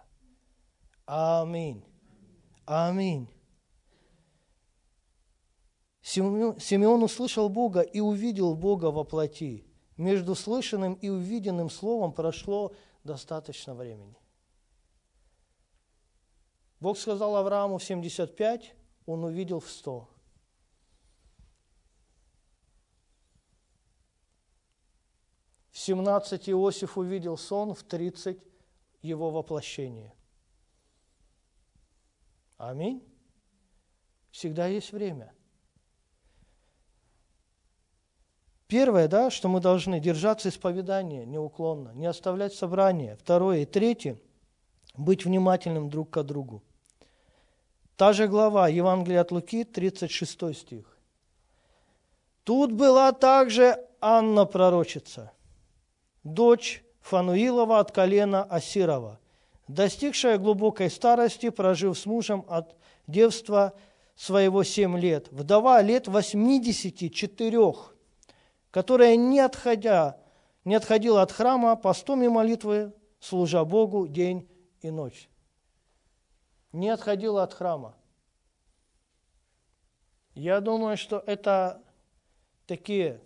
Аминь. 1.05 1.85
Аминь. 2.65 3.29
Симеон 6.03 7.01
услышал 7.01 7.47
Бога 7.47 7.79
и 7.79 8.01
увидел 8.01 8.55
Бога 8.55 8.91
во 8.91 9.05
плоти. 9.05 9.65
Между 9.95 10.35
слышанным 10.35 10.95
и 10.95 11.07
увиденным 11.07 11.69
словом 11.69 12.11
прошло 12.11 12.73
достаточно 13.05 13.73
времени. 13.73 14.17
Бог 16.81 16.97
сказал 16.97 17.37
Аврааму 17.37 17.77
в 17.77 17.83
75, 17.83 18.75
он 19.05 19.23
увидел 19.23 19.61
в 19.61 19.69
100. 19.69 20.09
В 25.71 25.77
17 25.79 26.49
Иосиф 26.49 26.97
увидел 26.97 27.37
сон, 27.37 27.73
в 27.73 27.83
30 27.83 28.37
его 29.01 29.31
воплощение. 29.31 30.13
Аминь. 32.57 33.01
Всегда 34.31 34.67
есть 34.67 34.91
время. 34.91 35.33
Первое, 38.73 39.07
да, 39.07 39.29
что 39.29 39.49
мы 39.49 39.59
должны 39.59 39.99
держаться 39.99 40.49
исповедания 40.49 41.27
неуклонно, 41.27 41.91
не 41.93 42.07
оставлять 42.07 42.55
собрания. 42.55 43.15
Второе 43.21 43.59
и 43.59 43.65
третье– 43.65 44.17
быть 44.97 45.25
внимательным 45.25 45.91
друг 45.91 46.09
к 46.09 46.23
другу. 46.23 46.63
Та 47.97 48.13
же 48.13 48.27
глава 48.27 48.67
Евангелия 48.67 49.21
от 49.21 49.31
Луки, 49.31 49.63
36 49.63 50.57
стих. 50.57 50.97
Тут 52.43 52.71
была 52.71 53.11
также 53.11 53.77
Анна 54.01 54.45
пророчица– 54.45 55.31
дочь 56.23 56.83
Фануилова 57.01 57.77
от 57.77 57.91
колена 57.91 58.41
Асирова, 58.43 59.19
достигшая 59.67 60.39
глубокой 60.39 60.89
старости, 60.89 61.51
прожив 61.51 61.95
с 61.95 62.07
мужем 62.07 62.43
от 62.47 62.75
девства 63.05 63.73
своего 64.15 64.63
семь 64.63 64.97
лет, 64.97 65.27
вдова 65.29 65.79
лет 65.83 66.07
84, 66.07 67.92
которая, 68.73 69.15
не, 69.15 69.39
отходя, 69.39 70.17
не 70.65 70.73
отходила 70.73 71.21
от 71.21 71.31
храма, 71.31 71.75
постом 71.75 72.23
и 72.23 72.27
молитвы, 72.27 72.91
служа 73.19 73.63
Богу 73.63 74.07
день 74.07 74.49
и 74.81 74.89
ночь. 74.89 75.29
Не 76.71 76.89
отходила 76.89 77.43
от 77.43 77.53
храма. 77.53 77.95
Я 80.33 80.59
думаю, 80.59 80.97
что 80.97 81.23
это 81.27 81.83
такие 82.65 83.21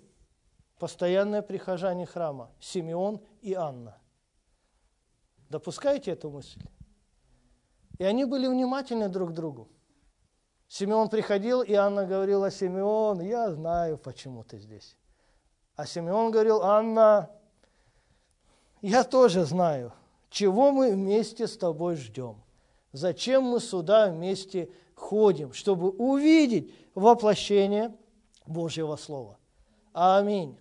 постоянные 0.80 1.42
прихожане 1.42 2.06
храма, 2.06 2.52
Симеон 2.60 3.22
и 3.40 3.54
Анна. 3.54 3.98
Допускаете 5.50 6.12
эту 6.12 6.30
мысль? 6.30 6.60
И 8.00 8.04
они 8.04 8.26
были 8.26 8.48
внимательны 8.48 9.08
друг 9.08 9.30
к 9.30 9.34
другу. 9.34 9.70
Симеон 10.68 11.08
приходил, 11.08 11.62
и 11.62 11.72
Анна 11.72 12.06
говорила, 12.06 12.52
Симеон, 12.52 13.22
я 13.22 13.50
знаю, 13.50 13.98
почему 13.98 14.44
ты 14.44 14.58
здесь. 14.58 14.98
А 15.78 15.86
Симеон 15.86 16.32
говорил, 16.32 16.64
Анна, 16.64 17.30
я 18.82 19.04
тоже 19.04 19.46
знаю, 19.46 19.94
чего 20.32 20.72
мы 20.72 20.92
вместе 20.92 21.48
с 21.48 21.56
тобой 21.56 21.96
ждем. 21.96 22.42
Зачем 22.94 23.44
мы 23.44 23.60
сюда 23.60 24.10
вместе 24.10 24.72
ходим, 24.96 25.54
чтобы 25.54 25.92
увидеть 25.92 26.74
воплощение 26.96 27.96
Божьего 28.48 28.96
Слова. 28.96 29.38
Аминь. 29.94 30.58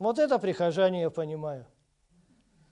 Вот 0.00 0.18
это 0.18 0.40
прихожане 0.40 1.02
я 1.02 1.10
понимаю. 1.10 1.64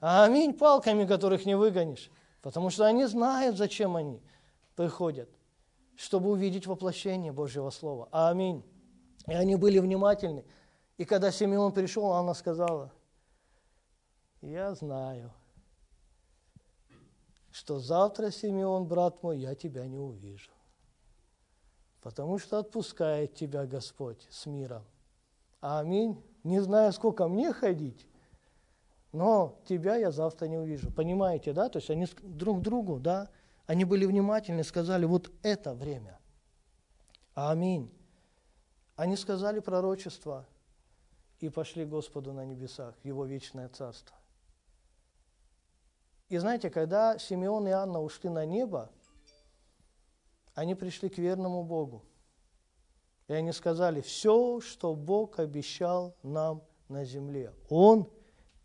Аминь 0.00 0.52
палками, 0.52 1.06
которых 1.06 1.46
не 1.46 1.56
выгонишь. 1.56 2.10
Потому 2.42 2.70
что 2.70 2.84
они 2.84 3.04
знают, 3.04 3.56
зачем 3.56 3.94
они 3.94 4.20
приходят. 4.74 5.28
Чтобы 5.94 6.30
увидеть 6.30 6.66
воплощение 6.66 7.30
Божьего 7.30 7.70
Слова. 7.70 8.08
Аминь. 8.10 8.64
И 9.28 9.34
они 9.34 9.54
были 9.54 9.78
внимательны. 9.78 10.44
И 11.00 11.06
когда 11.06 11.32
Симеон 11.32 11.72
пришел, 11.72 12.12
она 12.12 12.34
сказала, 12.34 12.92
я 14.42 14.74
знаю, 14.74 15.32
что 17.50 17.78
завтра, 17.78 18.30
Симеон, 18.30 18.86
брат 18.86 19.22
мой, 19.22 19.38
я 19.38 19.54
тебя 19.54 19.86
не 19.86 19.96
увижу. 19.96 20.50
Потому 22.02 22.38
что 22.38 22.58
отпускает 22.58 23.34
тебя 23.34 23.64
Господь 23.64 24.28
с 24.28 24.44
миром. 24.44 24.84
Аминь 25.62 26.22
не 26.44 26.60
знаю, 26.60 26.92
сколько 26.92 27.28
мне 27.28 27.54
ходить, 27.54 28.06
но 29.12 29.58
тебя 29.64 29.96
я 29.96 30.10
завтра 30.10 30.48
не 30.48 30.58
увижу. 30.58 30.92
Понимаете, 30.92 31.54
да? 31.54 31.70
То 31.70 31.78
есть 31.78 31.88
они 31.88 32.06
друг 32.20 32.60
другу, 32.60 33.00
да, 33.00 33.30
они 33.64 33.86
были 33.86 34.04
внимательны, 34.04 34.64
сказали, 34.64 35.06
вот 35.06 35.32
это 35.42 35.72
время. 35.72 36.20
Аминь. 37.32 37.90
Они 38.96 39.16
сказали 39.16 39.60
пророчество 39.60 40.46
и 41.40 41.48
пошли 41.48 41.84
Господу 41.84 42.32
на 42.32 42.44
небесах, 42.44 42.94
в 43.02 43.04
Его 43.04 43.24
вечное 43.24 43.68
царство. 43.68 44.16
И 46.28 46.38
знаете, 46.38 46.70
когда 46.70 47.18
Симеон 47.18 47.66
и 47.66 47.70
Анна 47.70 48.00
ушли 48.00 48.30
на 48.30 48.46
небо, 48.46 48.90
Они 50.54 50.74
пришли 50.74 51.08
к 51.08 51.18
верному 51.18 51.64
Богу. 51.64 52.04
И 53.28 53.32
они 53.32 53.52
сказали, 53.52 54.00
все, 54.00 54.60
что 54.60 54.94
Бог 54.94 55.38
обещал 55.38 56.16
нам 56.22 56.62
на 56.88 57.04
земле, 57.04 57.54
Он 57.68 58.10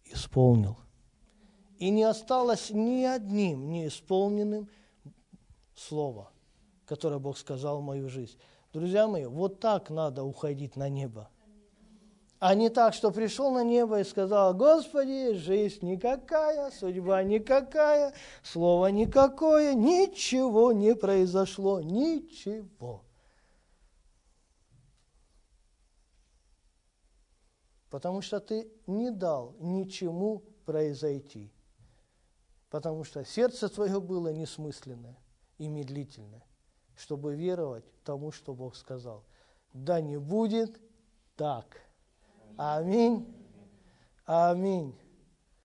исполнил. 0.06 0.78
И 1.78 1.90
не 1.90 2.04
осталось 2.04 2.72
ни 2.72 3.04
одним 3.04 3.70
неисполненным 3.70 4.70
слова, 5.76 6.32
которое 6.86 7.20
Бог 7.20 7.38
сказал 7.38 7.80
в 7.80 7.84
мою 7.84 8.10
жизнь. 8.10 8.38
Друзья 8.74 9.08
мои, 9.08 9.26
вот 9.26 9.60
так 9.60 9.90
надо 9.90 10.24
уходить 10.24 10.76
на 10.76 10.90
небо. 10.90 11.30
А 12.48 12.54
не 12.54 12.70
так, 12.70 12.94
что 12.94 13.10
пришел 13.10 13.50
на 13.50 13.64
небо 13.64 14.02
и 14.02 14.04
сказал, 14.04 14.54
Господи, 14.54 15.34
жизнь 15.34 15.84
никакая, 15.84 16.70
судьба 16.70 17.24
никакая, 17.24 18.14
слово 18.44 18.92
никакое, 18.92 19.74
ничего 19.74 20.72
не 20.72 20.94
произошло, 20.94 21.82
ничего. 21.82 23.04
Потому 27.90 28.22
что 28.22 28.40
ты 28.40 28.72
не 28.86 29.10
дал 29.10 29.56
ничему 29.58 30.44
произойти. 30.66 31.52
Потому 32.70 33.04
что 33.06 33.26
сердце 33.26 33.70
твое 33.70 34.00
было 34.00 34.32
несмысленное 34.32 35.18
и 35.58 35.68
медлительное, 35.68 36.46
чтобы 36.96 37.34
веровать 37.34 37.86
тому, 38.04 38.32
что 38.32 38.54
Бог 38.54 38.76
сказал. 38.76 39.24
Да 39.74 40.00
не 40.00 40.20
будет 40.20 40.80
так. 41.36 41.85
Аминь. 42.58 43.26
Аминь. 44.26 44.94